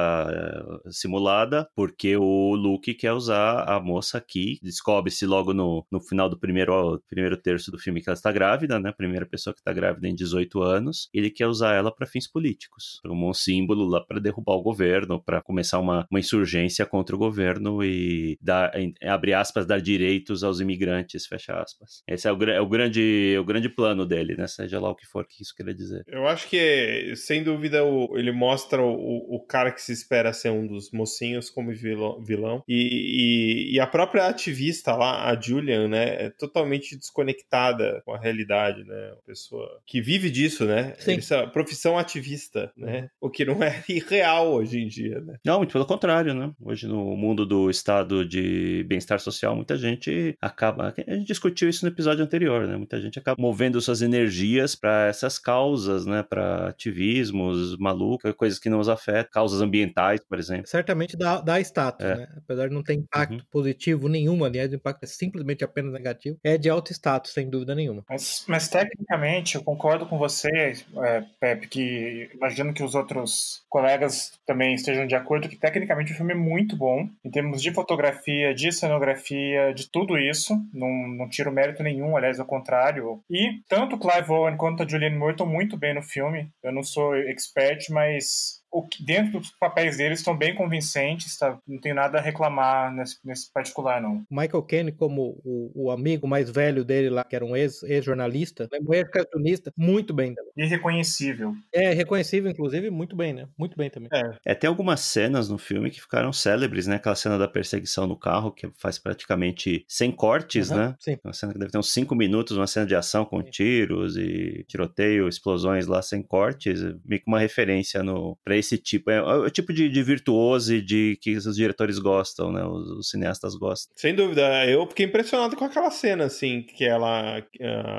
é, 0.87 0.90
simulada, 0.90 1.69
porque 1.75 2.17
o 2.17 2.55
Luke 2.55 2.94
quer 2.94 3.12
usar 3.12 3.64
a 3.69 3.81
moça 3.81 4.19
aqui, 4.19 4.58
descobre-se 4.73 5.27
logo 5.27 5.53
no, 5.53 5.87
no 5.91 6.01
final 6.01 6.29
do 6.29 6.39
primeiro, 6.39 7.01
primeiro 7.09 7.37
terço 7.37 7.71
do 7.71 7.79
filme 7.79 8.01
que 8.01 8.09
ela 8.09 8.15
está 8.15 8.33
grávida, 8.33 8.79
né? 8.81 8.93
Primeira 8.93 9.27
pessoa 9.27 9.55
que 9.55 9.61
está 9.61 9.73
grávida 9.73 10.09
em 10.09 10.15
18 10.15 10.63
anos. 10.63 11.09
Ele 11.13 11.31
quer 11.31 11.47
usar 11.47 11.75
ela 11.75 11.95
para 11.95 12.07
fins 12.07 12.27
políticos, 12.27 13.01
como 13.03 13.29
um 13.29 13.35
símbolo 13.35 13.87
lá 13.87 14.01
para 14.01 14.19
derrubar 14.19 14.55
o 14.55 14.63
governo, 14.63 15.23
para 15.23 15.41
começar 15.43 15.79
uma, 15.79 16.07
uma 16.11 16.21
insurgência 16.21 16.87
contra 16.87 17.15
o 17.15 17.19
governo 17.19 17.85
e 17.85 18.39
dar, 18.41 18.73
abre 19.03 19.35
aspas, 19.35 19.67
dar 19.67 19.81
direitos 19.81 20.43
aos 20.43 20.61
imigrantes, 20.61 21.27
fecha 21.27 21.55
aspas. 21.61 22.03
Esse 22.09 22.27
é 22.27 22.33
o, 22.33 22.43
é 22.45 22.61
o, 22.61 22.69
grande, 22.69 23.33
é 23.35 23.39
o 23.39 23.45
grande 23.45 23.69
plano 23.69 24.07
dele, 24.07 24.35
né? 24.37 24.47
Seja 24.47 24.81
lá 24.81 24.91
o 24.91 24.97
que 24.97 25.07
for 25.07 25.27
que 25.27 25.43
isso 25.43 25.55
queria 25.55 25.75
dizer. 25.75 26.05
Eu 26.09 26.27
acho 26.27 26.49
que, 26.49 27.15
sem 27.17 27.43
dúvida, 27.43 27.85
o, 27.85 28.17
ele 28.17 28.33
mostra 28.33 28.83
o, 28.83 29.37
o 29.37 29.41
cara 29.47 29.71
que 29.71 29.83
se 29.83 29.93
espera 29.93 30.33
ser 30.33 30.51
um 30.51 30.67
dos 30.67 30.91
mocinhos 30.93 31.51
como 31.51 31.73
vilão, 31.73 32.23
vilão 32.23 32.63
e, 32.69 33.71
e, 33.71 33.75
e 33.75 33.81
a 33.81 33.87
própria 33.87 34.27
ativista 34.27 34.62
vista 34.62 34.94
lá, 34.94 35.29
a 35.29 35.41
Julian, 35.41 35.88
né, 35.88 36.26
é 36.26 36.31
totalmente 36.31 36.97
desconectada 36.97 38.00
com 38.05 38.14
a 38.14 38.19
realidade, 38.19 38.85
né? 38.85 39.09
Uma 39.12 39.23
pessoa 39.26 39.81
que 39.85 40.00
vive 40.00 40.31
disso, 40.31 40.64
né? 40.64 40.95
Sim. 40.99 41.14
Essa 41.14 41.47
profissão 41.49 41.99
ativista, 41.99 42.73
né? 42.76 43.09
O 43.21 43.28
que 43.28 43.45
não 43.45 43.61
é 43.62 43.83
irreal 43.88 44.52
hoje 44.52 44.78
em 44.78 44.87
dia, 44.87 45.21
né? 45.21 45.37
Não, 45.45 45.59
muito 45.59 45.73
pelo 45.73 45.85
contrário, 45.85 46.33
né? 46.33 46.52
Hoje 46.61 46.87
no 46.87 47.16
mundo 47.16 47.45
do 47.45 47.69
estado 47.69 48.25
de 48.25 48.85
bem-estar 48.88 49.19
social, 49.19 49.57
muita 49.57 49.76
gente 49.76 50.37
acaba, 50.40 50.95
a 50.97 51.14
gente 51.14 51.26
discutiu 51.26 51.69
isso 51.69 51.85
no 51.85 51.90
episódio 51.90 52.25
anterior, 52.25 52.69
né? 52.69 52.76
Muita 52.76 53.00
gente 53.00 53.19
acaba 53.19 53.40
movendo 53.40 53.81
suas 53.81 54.00
energias 54.00 54.76
para 54.76 55.07
essas 55.09 55.40
causas, 55.40 56.07
né? 56.07 56.23
Para 56.23 56.69
ativismos 56.69 57.76
malucos, 57.78 58.33
coisas 58.35 58.61
que 58.61 58.71
não 58.71 58.78
os 58.78 58.88
afetam, 58.88 59.33
causas 59.33 59.61
ambientais, 59.61 60.21
por 60.21 60.38
exemplo. 60.38 60.69
Certamente 60.69 61.16
dá, 61.16 61.40
dá 61.40 61.61
status, 61.61 62.07
é. 62.07 62.16
né? 62.16 62.28
Apesar 62.37 62.69
de 62.69 62.75
não 62.75 62.83
ter 62.83 62.95
impacto 62.95 63.33
uhum. 63.40 63.47
positivo 63.50 64.09
nenhum 64.09 64.45
aliás, 64.52 64.71
o 64.73 64.76
impacto 64.76 65.04
é 65.04 65.06
simplesmente 65.06 65.64
apenas 65.64 65.92
negativo, 65.92 66.38
é 66.44 66.56
de 66.56 66.68
alto 66.68 66.92
status, 66.92 67.32
sem 67.32 67.49
dúvida 67.49 67.75
nenhuma. 67.75 68.04
Mas, 68.09 68.44
mas 68.47 68.68
tecnicamente, 68.68 69.56
eu 69.56 69.64
concordo 69.64 70.06
com 70.06 70.18
você, 70.18 70.75
é, 71.04 71.25
Pepe, 71.40 71.68
que 71.68 72.30
imagino 72.35 72.73
que 72.73 72.82
os 72.82 72.94
outros 72.94 73.64
colegas 73.68 74.32
também 74.47 74.75
estejam 74.75 75.06
de 75.06 75.14
acordo, 75.14 75.49
que 75.49 75.56
tecnicamente 75.56 76.12
o 76.12 76.16
filme 76.16 76.32
é 76.32 76.37
muito 76.37 76.76
bom, 76.76 77.09
em 77.25 77.30
termos 77.30 77.62
de 77.62 77.73
fotografia, 77.73 78.54
de 78.54 78.71
cenografia, 78.73 79.73
de 79.75 79.90
tudo 79.90 80.18
isso, 80.18 80.54
não, 80.73 81.09
não 81.09 81.28
tiro 81.28 81.52
mérito 81.52 81.82
nenhum, 81.82 82.16
aliás, 82.16 82.38
ao 82.38 82.47
contrário. 82.47 83.23
E 83.30 83.61
tanto 83.68 83.99
Clive 83.99 84.30
Owen 84.30 84.56
quanto 84.56 84.82
a 84.82 84.88
Julianne 84.88 85.16
Moore 85.16 85.32
estão 85.32 85.47
muito 85.47 85.76
bem 85.76 85.94
no 85.94 86.02
filme, 86.02 86.50
eu 86.62 86.73
não 86.73 86.82
sou 86.82 87.14
expert, 87.16 87.90
mas 87.90 88.62
o 88.73 88.83
que, 88.83 89.05
dentro 89.05 89.38
dos 89.38 89.50
papéis 89.50 89.99
deles 89.99 90.21
estão 90.21 90.37
bem 90.37 90.55
convincentes, 90.55 91.37
tá? 91.37 91.59
não 91.69 91.79
tenho 91.79 91.95
nada 91.95 92.19
a 92.19 92.21
reclamar 92.23 92.93
nesse, 92.93 93.19
nesse 93.23 93.52
particular, 93.52 94.00
não. 94.00 94.25
Michael 94.31 94.62
Caine, 94.62 94.93
como 94.93 95.38
o, 95.45 95.71
o, 95.75 95.91
amigo 95.91 96.26
mais 96.26 96.49
velho 96.50 96.83
dele 96.83 97.11
lá, 97.11 97.23
que 97.23 97.37
era 97.37 97.45
um 97.45 97.55
ex-jornalista, 97.55 98.69
ex 98.73 98.87
um 98.88 98.95
ex-cartunista, 98.95 99.73
muito 99.76 100.14
bem 100.14 100.35
também. 100.35 100.52
Irreconhecível. 100.57 101.55
É, 101.73 101.93
reconhecível, 101.93 102.50
inclusive, 102.50 102.88
muito 102.91 103.14
bem, 103.14 103.35
né? 103.35 103.47
Muito 103.59 103.76
bem 103.76 103.91
também. 103.91 104.09
É. 104.12 104.52
é, 104.52 104.55
tem 104.55 104.69
algumas 104.69 105.00
cenas 105.00 105.50
no 105.50 105.59
filme 105.59 105.91
que 105.91 106.00
ficaram 106.00 106.33
célebres, 106.33 106.87
né? 106.87 106.97
Aquela 106.97 107.14
cena 107.14 107.37
da 107.37 107.47
perseguição 107.47 108.07
no 108.07 108.17
carro, 108.17 108.50
que 108.50 108.71
faz 108.79 108.99
praticamente 108.99 109.85
sem 109.87 110.11
cortes, 110.11 110.71
uhum, 110.71 110.76
né? 110.79 110.97
Sim. 110.99 111.19
Uma 111.23 111.35
cena 111.35 111.52
que 111.52 111.59
deve 111.59 111.71
ter 111.71 111.79
uns 111.79 111.93
5 111.93 112.14
minutos, 112.14 112.57
uma 112.57 112.67
cena 112.67 112.87
de 112.87 112.95
ação 112.95 113.26
com 113.26 113.43
tiros 113.43 114.17
e 114.17 114.64
tiroteio, 114.67 115.29
explosões 115.29 115.87
lá 115.87 116.00
sem 116.00 116.23
cortes, 116.23 116.81
meio 117.05 117.21
que 117.21 117.29
uma 117.29 117.38
referência 117.38 118.02
no, 118.02 118.38
pra 118.43 118.62
esse 118.62 118.78
tipo, 118.78 119.11
é, 119.11 119.16
é 119.16 119.23
o 119.23 119.50
tipo 119.50 119.73
de, 119.73 119.88
de 119.88 120.02
virtuose 120.02 120.81
de 120.81 121.19
que 121.21 121.37
os 121.37 121.57
diretores 121.57 121.99
gostam, 121.99 122.50
né? 122.50 122.64
Os, 122.64 122.88
os, 122.90 123.11
cineastas 123.11 123.54
gostam. 123.54 123.92
Sem 123.97 124.14
dúvida, 124.14 124.66
eu 124.66 124.87
fiquei 124.87 125.07
impressionado 125.07 125.57
com 125.57 125.64
aquela 125.64 125.90
cena, 125.90 126.25
assim, 126.25 126.62
que 126.62 126.85
ela, 126.85 127.42